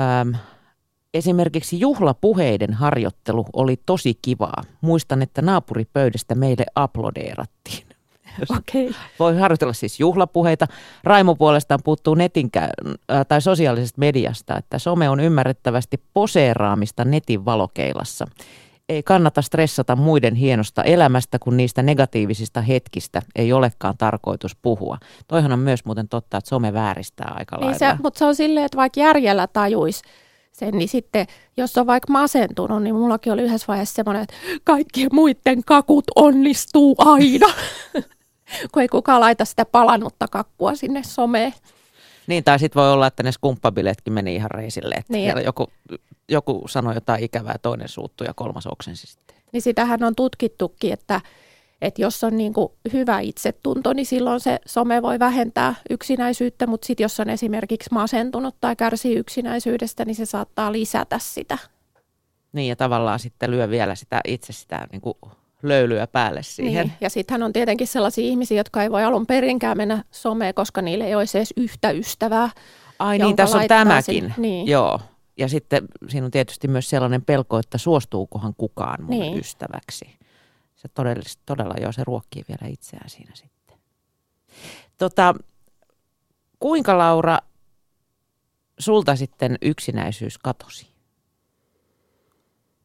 Ähm, 0.00 0.34
Esimerkiksi 1.14 1.80
juhlapuheiden 1.80 2.74
harjoittelu 2.74 3.44
oli 3.52 3.76
tosi 3.86 4.14
kivaa. 4.22 4.62
Muistan, 4.80 5.22
että 5.22 5.42
naapuripöydästä 5.42 6.34
meille 6.34 6.64
aplodeerattiin. 6.74 7.86
Okei. 8.58 8.90
Voi 9.18 9.38
harjoitella 9.38 9.72
siis 9.72 10.00
juhlapuheita. 10.00 10.66
Raimo 11.04 11.34
puolestaan 11.34 11.80
puuttuu 11.84 12.14
netin 12.14 12.50
kä- 12.56 12.94
tai 13.28 13.42
sosiaalisesta 13.42 13.98
mediasta, 13.98 14.56
että 14.56 14.78
some 14.78 15.08
on 15.08 15.20
ymmärrettävästi 15.20 16.00
poseeraamista 16.14 17.04
netin 17.04 17.44
valokeilassa. 17.44 18.26
Ei 18.88 19.02
kannata 19.02 19.42
stressata 19.42 19.96
muiden 19.96 20.34
hienosta 20.34 20.82
elämästä, 20.82 21.38
kun 21.38 21.56
niistä 21.56 21.82
negatiivisista 21.82 22.60
hetkistä 22.60 23.22
ei 23.36 23.52
olekaan 23.52 23.94
tarkoitus 23.98 24.56
puhua. 24.62 24.98
Toihan 25.28 25.52
on 25.52 25.58
myös 25.58 25.84
muuten 25.84 26.08
totta, 26.08 26.36
että 26.36 26.48
some 26.48 26.72
vääristää 26.72 27.32
aika 27.38 27.56
Niin 27.56 27.64
lailla. 27.64 27.78
se, 27.78 27.96
mutta 28.02 28.18
se 28.18 28.24
on 28.24 28.34
silleen, 28.34 28.66
että 28.66 28.76
vaikka 28.76 29.00
järjellä 29.00 29.46
tajuisi 29.46 30.02
sen, 30.58 30.74
niin 30.78 30.88
sitten 30.88 31.26
jos 31.56 31.78
on 31.78 31.86
vaikka 31.86 32.12
masentunut, 32.12 32.82
niin 32.82 32.94
mullakin 32.94 33.32
oli 33.32 33.42
yhdessä 33.42 33.66
vaiheessa 33.68 33.94
semmoinen, 33.94 34.22
että 34.22 34.34
kaikkien 34.64 35.08
muiden 35.12 35.64
kakut 35.66 36.04
onnistuu 36.16 36.94
aina. 36.98 37.46
kun 38.72 38.82
ei 38.82 38.88
kukaan 38.88 39.20
laita 39.20 39.44
sitä 39.44 39.64
palannutta 39.64 40.28
kakkua 40.28 40.74
sinne 40.74 41.02
someen. 41.02 41.52
Niin, 42.26 42.44
tai 42.44 42.58
sitten 42.58 42.80
voi 42.80 42.92
olla, 42.92 43.06
että 43.06 43.22
ne 43.22 43.32
skumppabiletkin 43.32 44.12
meni 44.12 44.34
ihan 44.34 44.50
reisille. 44.50 44.94
Että 44.94 45.12
Niin. 45.12 45.32
joku, 45.44 45.66
joku 46.28 46.64
sanoi 46.68 46.94
jotain 46.94 47.24
ikävää, 47.24 47.56
toinen 47.62 47.88
suuttui 47.88 48.26
ja 48.26 48.34
kolmas 48.34 48.66
oksensi 48.66 49.06
sitten. 49.06 49.36
Niin 49.52 49.62
sitähän 49.62 50.04
on 50.04 50.14
tutkittukin, 50.14 50.92
että, 50.92 51.20
että 51.82 52.02
jos 52.02 52.24
on 52.24 52.36
niin 52.36 52.52
kuin 52.52 52.68
hyvä 52.92 53.20
itsetunto, 53.20 53.92
niin 53.92 54.06
silloin 54.06 54.40
se 54.40 54.58
some 54.66 55.02
voi 55.02 55.18
vähentää 55.18 55.74
yksinäisyyttä, 55.90 56.66
mutta 56.66 56.86
sitten 56.86 57.04
jos 57.04 57.20
on 57.20 57.30
esimerkiksi 57.30 57.90
masentunut 57.92 58.54
tai 58.60 58.76
kärsii 58.76 59.16
yksinäisyydestä, 59.16 60.04
niin 60.04 60.14
se 60.14 60.26
saattaa 60.26 60.72
lisätä 60.72 61.18
sitä. 61.18 61.58
Niin, 62.52 62.68
ja 62.68 62.76
tavallaan 62.76 63.18
sitten 63.18 63.50
lyö 63.50 63.70
vielä 63.70 63.94
sitä 63.94 64.20
itse 64.24 64.52
sitä 64.52 64.86
niin 64.92 65.00
kuin 65.00 65.14
löylyä 65.62 66.06
päälle 66.06 66.42
siihen. 66.42 66.86
Niin. 66.86 66.92
Ja 67.00 67.10
sittenhän 67.10 67.42
on 67.42 67.52
tietenkin 67.52 67.86
sellaisia 67.86 68.24
ihmisiä, 68.24 68.56
jotka 68.56 68.82
ei 68.82 68.90
voi 68.90 69.04
alun 69.04 69.26
perinkään 69.26 69.76
mennä 69.76 70.04
someen, 70.10 70.54
koska 70.54 70.82
niille 70.82 71.04
ei 71.04 71.14
olisi 71.14 71.38
edes 71.38 71.54
yhtä 71.56 71.90
ystävää. 71.90 72.50
Ai 72.98 73.18
niin, 73.18 73.36
tässä 73.36 73.58
on 73.58 73.68
tämäkin. 73.68 74.04
sinne. 74.04 74.34
Niin. 74.36 74.66
Joo. 74.66 75.00
Ja 75.36 75.48
sitten 75.48 75.84
siinä 76.08 76.24
on 76.24 76.30
tietysti 76.30 76.68
myös 76.68 76.90
sellainen 76.90 77.22
pelko, 77.22 77.58
että 77.58 77.78
suostuukohan 77.78 78.54
kukaan 78.56 79.02
mun 79.02 79.10
niin. 79.10 79.38
ystäväksi. 79.38 80.17
Se 80.78 80.88
todella, 80.88 81.22
todella 81.46 81.74
joo, 81.80 81.92
se 81.92 82.04
ruokkii 82.04 82.44
vielä 82.48 82.72
itseään 82.72 83.10
siinä 83.10 83.34
sitten. 83.34 83.78
Tota, 84.98 85.34
kuinka 86.60 86.98
Laura 86.98 87.38
sulta 88.78 89.16
sitten 89.16 89.56
yksinäisyys 89.62 90.38
katosi? 90.38 90.86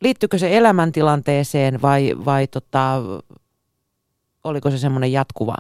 Liittyykö 0.02 0.38
se 0.38 0.58
elämäntilanteeseen 0.58 1.82
vai, 1.82 2.14
vai 2.26 2.48
tota, 2.48 3.02
oliko 4.44 4.72
se 4.72 4.78
semmoinen 4.78 5.12
jatkuva 5.12 5.56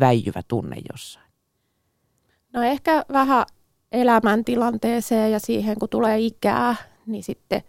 väijyvä 0.00 0.42
tunne 0.48 0.76
jossain? 0.92 1.28
No 2.52 2.62
ehkä 2.62 3.04
vähän 3.12 3.46
elämäntilanteeseen 3.92 5.32
ja 5.32 5.40
siihen, 5.40 5.78
kun 5.78 5.88
tulee 5.88 6.18
ikää, 6.18 6.76
niin 7.06 7.22
sitten 7.22 7.62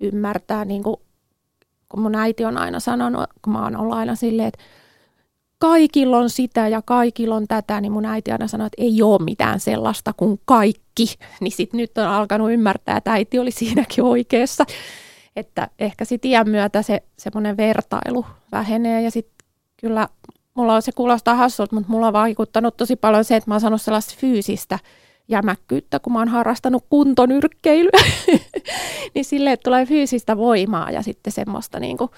ymmärtää, 0.00 0.64
niin 0.64 0.82
kuin, 0.82 0.96
kun 1.94 2.02
mun 2.02 2.14
äiti 2.14 2.44
on 2.44 2.58
aina 2.58 2.80
sanonut, 2.80 3.24
kun 3.42 3.52
mä 3.52 3.62
oon 3.62 3.76
ollut 3.76 3.94
aina 3.94 4.14
silleen, 4.14 4.48
että 4.48 4.64
kaikilla 5.58 6.18
on 6.18 6.30
sitä 6.30 6.68
ja 6.68 6.82
kaikilla 6.82 7.34
on 7.34 7.48
tätä, 7.48 7.80
niin 7.80 7.92
mun 7.92 8.04
äiti 8.04 8.32
aina 8.32 8.48
sanoi, 8.48 8.66
että 8.66 8.82
ei 8.82 9.02
ole 9.02 9.24
mitään 9.24 9.60
sellaista 9.60 10.12
kuin 10.16 10.40
kaikki. 10.44 11.14
Niin 11.40 11.52
sitten 11.52 11.78
nyt 11.78 11.98
on 11.98 12.04
alkanut 12.04 12.52
ymmärtää, 12.52 12.96
että 12.96 13.12
äiti 13.12 13.38
oli 13.38 13.50
siinäkin 13.50 14.04
oikeassa. 14.04 14.64
Että 15.36 15.68
ehkä 15.78 16.04
sitten 16.04 16.30
iän 16.30 16.48
myötä 16.48 16.82
se 16.82 17.02
semmoinen 17.18 17.56
vertailu 17.56 18.26
vähenee 18.52 19.02
ja 19.02 19.10
sitten 19.10 19.46
kyllä 19.76 20.08
mulla 20.54 20.74
on 20.74 20.82
se 20.82 20.92
kuulostaa 20.92 21.34
hassulta, 21.34 21.74
mutta 21.74 21.90
mulla 21.92 22.06
on 22.06 22.12
vaikuttanut 22.12 22.76
tosi 22.76 22.96
paljon 22.96 23.24
se, 23.24 23.36
että 23.36 23.50
mä 23.50 23.54
oon 23.54 23.60
saanut 23.60 23.82
sellaista 23.82 24.14
fyysistä 24.18 24.78
jämäkkyyttä, 25.28 25.98
kun 25.98 26.12
mä 26.12 26.18
oon 26.18 26.28
harrastanut 26.28 26.84
kuntonyrkkeilyä. 26.90 28.04
niin 29.14 29.24
sille, 29.24 29.52
että 29.52 29.64
tulee 29.64 29.86
fyysistä 29.86 30.36
voimaa 30.36 30.90
ja 30.90 31.02
sitten 31.02 31.32
semmoista 31.32 31.80
niin 31.80 31.96
kuin 31.96 32.10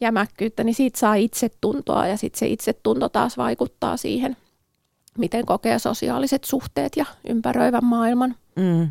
jämäkkyyttä, 0.00 0.64
niin 0.64 0.74
siitä 0.74 0.98
saa 0.98 1.14
itsetuntoa 1.14 2.06
ja 2.06 2.16
sitten 2.16 2.38
se 2.38 2.46
itsetunto 2.46 3.08
taas 3.08 3.36
vaikuttaa 3.36 3.96
siihen, 3.96 4.36
miten 5.18 5.46
kokee 5.46 5.78
sosiaaliset 5.78 6.44
suhteet 6.44 6.96
ja 6.96 7.04
ympäröivän 7.28 7.84
maailman. 7.84 8.34
Mm. 8.56 8.90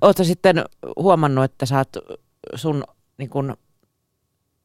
Oletko 0.00 0.24
sitten 0.24 0.64
huomannut, 0.96 1.44
että 1.44 1.66
sä 1.66 1.78
oot 1.78 1.96
sun, 2.54 2.84
niin 3.18 3.30
kun, 3.30 3.56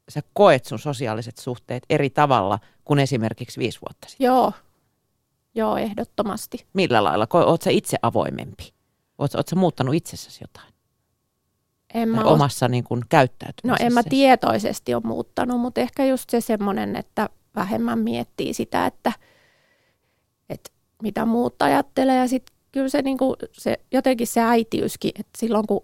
sä 0.10 0.22
koet 0.34 0.66
sun 0.66 0.80
sosiaaliset 0.80 1.38
suhteet 1.38 1.84
eri 1.90 2.10
tavalla 2.10 2.60
kuin 2.86 3.00
esimerkiksi 3.00 3.60
viisi 3.60 3.80
vuotta 3.82 4.10
sitten? 4.10 4.26
Joo, 4.26 4.54
joo, 5.58 5.78
ehdottomasti. 5.78 6.66
Millä 6.74 7.04
lailla? 7.04 7.28
Oletko 7.34 7.64
sä 7.64 7.70
itse 7.70 7.98
avoimempi? 8.02 8.74
Oletko, 9.18 9.42
sä 9.50 9.56
muuttanut 9.56 9.96
itsessäsi 9.96 10.44
jotain? 10.44 10.74
En 11.94 12.10
mä 12.10 12.22
omassa 12.24 12.68
niin 12.68 12.84
kun, 12.84 13.00
No 13.00 13.06
käyttäytymisessä? 13.10 13.86
en 13.86 13.94
mä 13.94 14.04
tietoisesti 14.04 14.94
ole 14.94 15.04
muuttanut, 15.06 15.62
mutta 15.62 15.82
ehkä 15.82 16.06
just 16.06 16.30
se 16.30 16.42
semmoinen, 16.42 16.96
että 16.96 17.30
vähemmän 17.56 18.00
miettii 18.00 18.54
sitä, 18.54 18.86
että, 18.86 19.12
että 20.50 20.70
mitä 21.04 21.26
muut 21.26 21.62
ajattelee. 21.62 22.16
Ja 22.16 22.28
sitten 22.28 22.56
kyllä 22.72 22.90
se, 22.90 23.02
niinku, 23.02 23.36
se 23.52 23.80
jotenkin 23.92 24.28
se 24.28 24.42
äitiyskin, 24.42 25.12
että 25.20 25.32
silloin 25.38 25.68
kun 25.68 25.84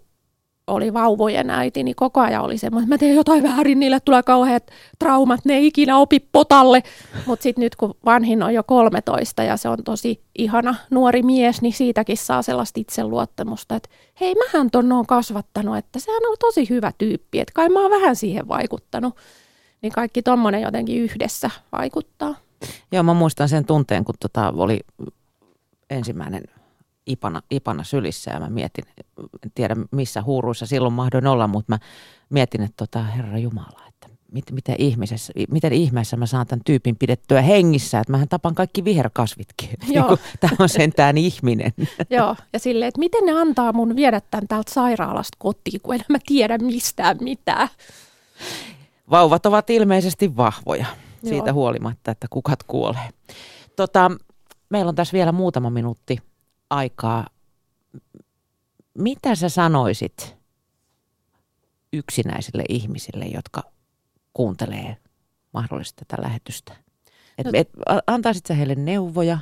oli 0.68 0.94
vauvojen 0.94 1.50
äiti, 1.50 1.84
niin 1.84 1.96
koko 1.96 2.20
ajan 2.20 2.44
oli 2.44 2.58
semmoinen, 2.58 2.86
että 2.86 2.94
mä 2.94 2.98
teen 2.98 3.16
jotain 3.16 3.44
väärin, 3.44 3.80
niille 3.80 4.00
tulee 4.00 4.24
kauheat 4.24 4.72
traumat, 5.00 5.46
ne 5.46 5.54
ei 5.54 5.68
ikinä 5.68 5.98
opi 5.98 6.20
potalle. 6.20 6.84
Mutta 7.26 7.44
sitten 7.44 7.62
nyt 7.62 7.76
kun 7.76 7.96
vanhin 8.06 8.44
on 8.44 8.54
jo 8.54 8.64
13 8.64 9.44
ja 9.44 9.58
se 9.58 9.70
on 9.70 9.84
tosi 9.84 10.24
ihana 10.38 10.76
nuori 10.90 11.24
mies, 11.24 11.62
niin 11.62 11.74
siitäkin 11.74 12.18
saa 12.18 12.42
sellaista 12.42 12.80
itseluottamusta, 12.80 13.76
että 13.76 13.90
hei 14.22 14.36
mähän 14.36 14.72
ton 14.72 14.92
oon 14.92 15.06
kasvattanut, 15.06 15.78
että 15.78 16.00
sehän 16.00 16.26
on 16.30 16.36
tosi 16.40 16.70
hyvä 16.70 16.92
tyyppi, 16.98 17.40
että 17.40 17.54
kai 17.56 17.70
mä 17.70 17.82
oon 17.82 17.92
vähän 17.92 18.16
siihen 18.16 18.48
vaikuttanut. 18.48 19.16
Niin 19.82 19.94
kaikki 19.94 20.22
tommonen 20.22 20.62
jotenkin 20.62 21.02
yhdessä 21.02 21.50
vaikuttaa. 21.72 22.36
Joo, 22.92 23.04
mä 23.04 23.14
muistan 23.14 23.50
sen 23.50 23.66
tunteen, 23.66 24.06
kun 24.06 24.16
tota 24.20 24.54
oli 24.58 24.80
ensimmäinen 25.90 26.44
ipana, 27.06 27.42
ipana 27.52 27.84
sylissä 27.84 28.32
ja 28.32 28.40
mä 28.40 28.50
mietin, 28.50 28.86
en 29.44 29.52
tiedä 29.56 29.76
missä 29.92 30.22
huuruissa 30.22 30.66
silloin 30.66 30.94
mahdoin 30.94 31.28
olla, 31.28 31.48
mutta 31.48 31.74
mä 31.74 31.80
mietin, 32.30 32.62
että 32.62 32.74
tota, 32.78 33.04
Herra 33.04 33.38
Jumala, 33.38 33.88
että 33.88 34.08
mit, 34.32 34.52
miten, 34.52 34.76
ihmisessä, 34.78 35.34
miten 35.52 35.74
ihmeessä 35.74 36.18
mä 36.18 36.26
saan 36.26 36.48
tämän 36.48 36.64
tyypin 36.66 36.96
pidettyä 36.96 37.42
hengissä, 37.42 38.00
että 38.00 38.12
mähän 38.12 38.28
tapan 38.28 38.56
kaikki 38.56 38.86
viherkasvitkin. 38.86 39.70
Joo. 39.88 40.08
Niin 40.08 40.20
Tämä 40.40 40.56
on 40.60 40.70
sentään 40.70 41.18
ihminen. 41.18 41.74
Joo, 42.10 42.36
ja 42.54 42.60
silleen, 42.60 42.88
että 42.88 43.00
miten 43.00 43.26
ne 43.26 43.32
antaa 43.32 43.74
mun 43.74 43.96
viedä 43.96 44.22
tämän 44.32 44.48
täältä 44.48 44.74
sairaalasta 44.74 45.38
kotiin, 45.40 45.82
kun 45.82 45.96
en 45.96 46.02
mä 46.10 46.18
tiedä 46.28 46.58
mistään 46.58 47.18
mitään. 47.22 47.70
Vauvat 49.10 49.46
ovat 49.46 49.70
ilmeisesti 49.70 50.38
vahvoja 50.38 50.86
siitä 51.24 51.50
Joo. 51.50 51.54
huolimatta, 51.54 52.12
että 52.12 52.28
kukat 52.30 52.64
kuolee. 52.64 53.10
Tota, 53.76 54.12
meillä 54.70 54.90
on 54.90 54.96
tässä 54.96 55.14
vielä 55.14 55.32
muutama 55.32 55.70
minuutti 55.70 56.18
aikaa. 56.76 57.28
Mitä 58.98 59.36
sä 59.36 59.50
sanoisit 59.50 60.38
yksinäisille 61.94 62.64
ihmisille, 62.70 63.26
jotka 63.26 63.64
kuuntelee 64.34 64.98
mahdollisesti 65.54 66.06
tätä 66.08 66.24
lähetystä? 66.24 66.74
Et, 67.38 67.46
No- 67.46 67.52
et, 67.54 67.70
antaisit 68.08 68.46
sä 68.46 68.54
heille 68.54 68.76
neuvoja? 68.76 69.38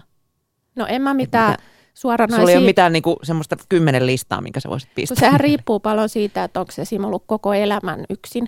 No 0.76 0.86
en 0.86 1.02
mä 1.02 1.14
mitään 1.14 1.52
mitä- 1.52 1.64
suoranaisia... 1.94 2.42
Sulla 2.42 2.52
ei 2.52 2.58
ole 2.58 2.66
mitään 2.66 2.94
niinku, 2.94 3.20
semmoista 3.24 3.56
kymmenen 3.70 4.06
listaa, 4.06 4.42
minkä 4.42 4.60
sä 4.60 4.70
voisit 4.70 4.90
pistää. 4.96 5.20
sehän 5.20 5.40
riippuu 5.40 5.80
paljon 5.80 6.10
siitä, 6.10 6.44
että 6.44 6.60
onko 6.60 6.72
se 6.72 6.82
esim. 6.82 7.04
ollut 7.04 7.24
koko 7.28 7.54
elämän 7.54 8.06
yksin. 8.10 8.48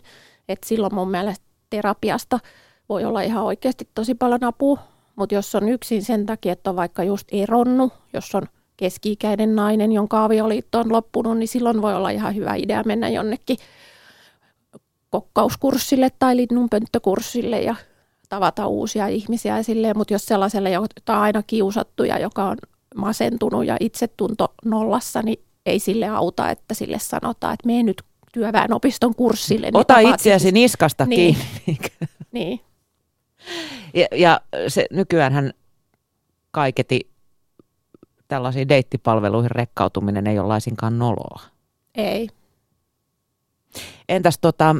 Et 0.50 0.64
silloin 0.66 0.96
mun 0.96 1.12
mielestä 1.12 1.46
terapiasta 1.70 2.40
voi 2.90 3.06
olla 3.06 3.22
ihan 3.22 3.44
oikeasti 3.44 3.90
tosi 3.96 4.16
paljon 4.16 4.44
apua. 4.44 4.80
Mutta 5.16 5.36
jos 5.36 5.56
on 5.56 5.70
yksin 5.70 6.04
sen 6.04 6.26
takia, 6.26 6.54
että 6.54 6.70
on 6.70 6.76
vaikka 6.76 7.04
just 7.04 7.28
eronnut, 7.32 7.94
jos 8.14 8.36
on 8.36 8.44
keski-ikäinen 8.78 9.56
nainen, 9.56 9.92
jonka 9.92 10.24
avioliitto 10.24 10.80
on 10.80 10.92
loppunut, 10.92 11.38
niin 11.38 11.48
silloin 11.48 11.82
voi 11.82 11.96
olla 11.96 12.10
ihan 12.10 12.36
hyvä 12.36 12.56
idea 12.56 12.84
mennä 12.86 13.10
jonnekin 13.10 13.58
kokkauskurssille 15.10 16.10
tai 16.20 16.36
linnunpönttökurssille 16.38 17.62
ja 17.62 17.76
tavata 18.30 18.68
uusia 18.68 19.08
ihmisiä 19.08 19.58
ja 19.58 19.64
silleen. 19.64 19.98
Mutta 19.98 20.14
jos 20.14 20.26
sellaiselle, 20.26 20.72
jota 20.72 21.16
on 21.16 21.22
aina 21.22 21.44
kiusattu 21.48 22.04
ja 22.04 22.20
joka 22.20 22.44
on 22.44 22.58
masentunut 22.96 23.66
ja 23.66 23.78
itsetunto 23.80 24.54
nollassa, 24.66 25.22
niin 25.22 25.40
ei 25.66 25.80
sille 25.80 26.08
auta, 26.08 26.50
että 26.50 26.74
sille 26.74 27.00
sanotaan, 27.00 27.54
että 27.54 27.68
mene 27.68 27.84
nyt 27.84 28.02
työväenopiston 28.34 29.16
kurssille. 29.16 29.68
niin 29.68 29.78
Ota 29.78 30.00
itseäsi 30.00 30.48
ihmisiä. 30.48 30.64
niskasta 30.64 31.06
Niin. 31.06 31.36
kiinni. 31.66 31.80
Niin, 32.32 32.60
Ja, 33.94 34.08
ja 34.16 34.42
se 34.68 34.86
nykyäänhän 34.92 35.54
kaiketi 36.52 37.13
tällaisiin 38.34 38.70
deittipalveluihin 38.70 39.52
rekkautuminen 39.52 40.28
ei 40.28 40.40
ole 40.40 40.48
laisinkaan 40.48 41.00
noloa. 41.00 41.42
ei. 41.96 42.30
Entäs 44.10 44.40
tota, 44.40 44.76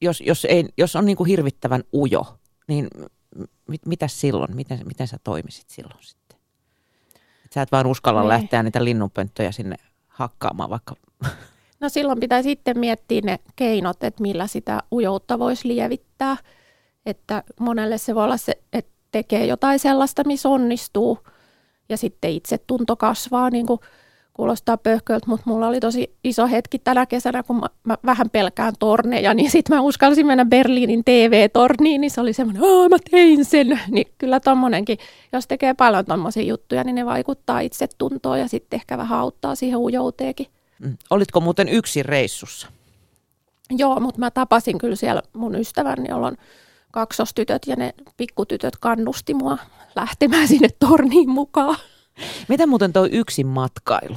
jos, 0.00 0.20
jos, 0.20 0.44
ei, 0.44 0.68
jos 0.78 0.96
on 0.96 1.04
niin 1.04 1.16
kuin 1.16 1.28
hirvittävän 1.28 1.82
ujo, 1.94 2.38
niin 2.68 2.88
mit, 3.68 3.86
mitä 3.86 4.08
silloin? 4.08 4.56
Miten, 4.56 4.80
miten 4.86 5.08
sä 5.08 5.16
toimisit 5.24 5.70
silloin 5.70 6.02
sitten? 6.04 6.38
Et 7.44 7.52
sä 7.52 7.62
et 7.62 7.72
vaan 7.72 7.86
uskalla 7.86 8.20
niin. 8.20 8.28
lähteä 8.28 8.62
niitä 8.62 8.84
linnunpönttöjä 8.84 9.52
sinne 9.52 9.76
hakkaamaan 10.06 10.70
vaikka... 10.70 10.94
No 11.80 11.88
silloin 11.88 12.20
pitää 12.20 12.42
sitten 12.42 12.78
miettiä 12.78 13.20
ne 13.24 13.38
keinot, 13.56 14.04
että 14.04 14.22
millä 14.22 14.46
sitä 14.46 14.82
ujoutta 14.92 15.38
voisi 15.38 15.68
lievittää. 15.68 16.36
Että 17.06 17.42
monelle 17.60 17.98
se 17.98 18.14
voi 18.14 18.24
olla 18.24 18.36
se, 18.36 18.52
että 18.72 18.97
tekee 19.12 19.46
jotain 19.46 19.78
sellaista, 19.78 20.24
missä 20.24 20.48
onnistuu 20.48 21.18
ja 21.88 21.96
sitten 21.96 22.30
itse 22.30 22.58
tunto 22.58 22.96
kasvaa, 22.96 23.50
niin 23.50 23.66
kuin 23.66 23.80
kuulostaa 24.38 24.76
pöhköltä, 24.76 25.26
mutta 25.26 25.50
mulla 25.50 25.68
oli 25.68 25.80
tosi 25.80 26.14
iso 26.24 26.46
hetki 26.46 26.78
tänä 26.78 27.06
kesänä, 27.06 27.42
kun 27.42 27.56
mä, 27.56 27.66
mä 27.84 27.96
vähän 28.06 28.30
pelkään 28.30 28.72
torneja, 28.78 29.34
niin 29.34 29.50
sitten 29.54 29.76
mä 29.76 29.82
uskalsin 29.82 30.26
mennä 30.26 30.44
Berliinin 30.44 31.04
TV-torniin, 31.04 32.00
niin 32.00 32.10
se 32.10 32.20
oli 32.20 32.32
semmoinen, 32.32 32.62
että 32.62 32.88
mä 32.88 32.98
tein 33.10 33.44
sen. 33.44 33.80
Niin 33.90 34.06
kyllä 34.18 34.40
tommonenkin, 34.40 34.98
jos 35.32 35.46
tekee 35.46 35.74
paljon 35.74 36.04
tommosia 36.04 36.42
juttuja, 36.42 36.84
niin 36.84 36.94
ne 36.94 37.06
vaikuttaa 37.06 37.60
itse 37.60 37.88
tuntoon 37.98 38.40
ja 38.40 38.48
sitten 38.48 38.76
ehkä 38.76 38.98
vähän 38.98 39.18
auttaa 39.18 39.54
siihen 39.54 39.78
ujouteenkin. 39.78 40.46
Mm. 40.78 40.96
Olitko 41.10 41.40
muuten 41.40 41.68
yksin 41.68 42.04
reissussa? 42.04 42.68
Joo, 43.70 44.00
mutta 44.00 44.20
mä 44.20 44.30
tapasin 44.30 44.78
kyllä 44.78 44.96
siellä 44.96 45.22
mun 45.32 45.54
ystävän, 45.54 45.96
jolla 46.08 46.26
on 46.26 46.36
kaksostytöt 46.92 47.62
ja 47.66 47.76
ne 47.76 47.94
pikkutytöt 48.16 48.76
kannusti 48.76 49.34
mua 49.34 49.58
lähtemään 49.96 50.48
sinne 50.48 50.68
torniin 50.78 51.30
mukaan. 51.30 51.76
Mitä 52.48 52.66
muuten 52.66 52.92
tuo 52.92 53.08
yksin 53.12 53.46
matkailu? 53.46 54.16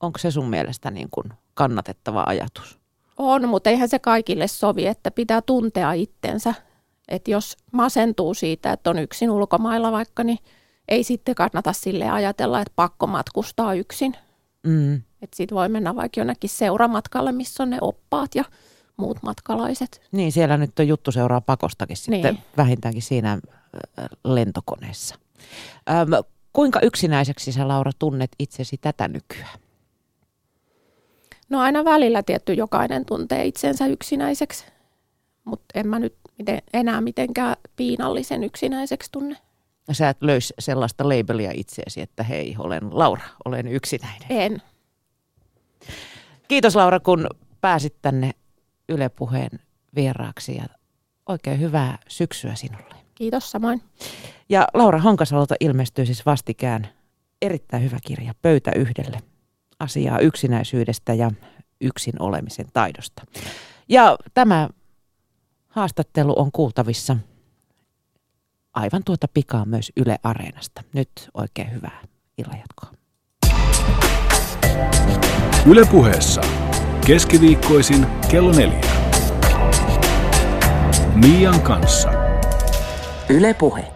Onko 0.00 0.18
se 0.18 0.30
sun 0.30 0.50
mielestä 0.50 0.90
niin 0.90 1.08
kuin 1.10 1.32
kannatettava 1.54 2.24
ajatus? 2.26 2.78
On, 3.18 3.48
mutta 3.48 3.70
eihän 3.70 3.88
se 3.88 3.98
kaikille 3.98 4.48
sovi, 4.48 4.86
että 4.86 5.10
pitää 5.10 5.42
tuntea 5.42 5.92
itsensä. 5.92 6.54
Että 7.08 7.30
jos 7.30 7.56
masentuu 7.72 8.34
siitä, 8.34 8.72
että 8.72 8.90
on 8.90 8.98
yksin 8.98 9.30
ulkomailla 9.30 9.92
vaikka, 9.92 10.24
niin 10.24 10.38
ei 10.88 11.04
sitten 11.04 11.34
kannata 11.34 11.72
sille 11.72 12.10
ajatella, 12.10 12.60
että 12.60 12.72
pakko 12.76 13.06
matkustaa 13.06 13.74
yksin. 13.74 14.16
Mm. 14.66 14.94
Että 14.94 15.36
sitten 15.36 15.56
voi 15.56 15.68
mennä 15.68 15.96
vaikka 15.96 16.20
jonnekin 16.20 16.50
seuramatkalle, 16.50 17.32
missä 17.32 17.62
on 17.62 17.70
ne 17.70 17.78
oppaat 17.80 18.34
ja 18.34 18.44
muut 18.96 19.22
matkalaiset. 19.22 20.02
Niin, 20.12 20.32
siellä 20.32 20.56
nyt 20.56 20.78
on 20.78 20.88
juttu 20.88 21.12
seuraa 21.12 21.40
pakostakin 21.40 21.96
sitten 21.96 22.34
niin. 22.34 22.38
vähintäänkin 22.56 23.02
siinä 23.02 23.38
lentokoneessa. 24.24 25.14
Ähm, 25.90 26.12
kuinka 26.52 26.80
yksinäiseksi 26.80 27.52
sä 27.52 27.68
Laura 27.68 27.92
tunnet 27.98 28.30
itsesi 28.38 28.76
tätä 28.76 29.08
nykyään? 29.08 29.58
No 31.48 31.60
aina 31.60 31.84
välillä 31.84 32.22
tietty 32.22 32.54
jokainen 32.54 33.04
tuntee 33.04 33.44
itsensä 33.44 33.86
yksinäiseksi, 33.86 34.64
mutta 35.44 35.64
en 35.74 35.88
mä 35.88 35.98
nyt 35.98 36.14
miten, 36.38 36.62
enää 36.72 37.00
mitenkään 37.00 37.56
piinallisen 37.76 38.44
yksinäiseksi 38.44 39.12
tunne. 39.12 39.36
Sä 39.92 40.08
et 40.08 40.22
löys 40.22 40.52
sellaista 40.58 41.08
labelia 41.08 41.50
itseesi, 41.54 42.00
että 42.00 42.22
hei, 42.22 42.56
olen 42.58 42.98
Laura, 42.98 43.24
olen 43.44 43.68
yksinäinen. 43.68 44.26
En. 44.30 44.62
Kiitos 46.48 46.76
Laura, 46.76 47.00
kun 47.00 47.26
pääsit 47.60 47.94
tänne 48.02 48.30
Yle 48.88 49.08
Puheen 49.08 49.50
vieraaksi 49.94 50.56
ja 50.56 50.64
oikein 51.28 51.60
hyvää 51.60 51.98
syksyä 52.08 52.54
sinulle. 52.54 52.94
Kiitos 53.14 53.50
samoin. 53.50 53.82
Ja 54.48 54.68
Laura 54.74 54.98
Honkasalolta 54.98 55.54
ilmestyy 55.60 56.06
siis 56.06 56.26
vastikään 56.26 56.88
erittäin 57.42 57.82
hyvä 57.82 57.98
kirja 58.06 58.34
Pöytä 58.42 58.72
yhdelle. 58.76 59.18
Asiaa 59.78 60.18
yksinäisyydestä 60.18 61.14
ja 61.14 61.30
yksin 61.80 62.22
olemisen 62.22 62.66
taidosta. 62.72 63.22
Ja 63.88 64.16
tämä 64.34 64.68
haastattelu 65.68 66.34
on 66.36 66.52
kuultavissa 66.52 67.16
aivan 68.74 69.04
tuota 69.04 69.28
pikaa 69.34 69.64
myös 69.64 69.92
Yle 69.96 70.18
Areenasta. 70.22 70.82
Nyt 70.92 71.10
oikein 71.34 71.72
hyvää 71.72 72.02
illanjatkoa. 72.38 72.90
Yle 75.66 75.86
puheessa 75.90 76.63
keskiviikkoisin 77.04 78.06
kello 78.30 78.52
neljä. 78.52 78.80
Mian 81.14 81.60
kanssa. 81.60 82.10
Yle 83.28 83.54
Puhe. 83.54 83.93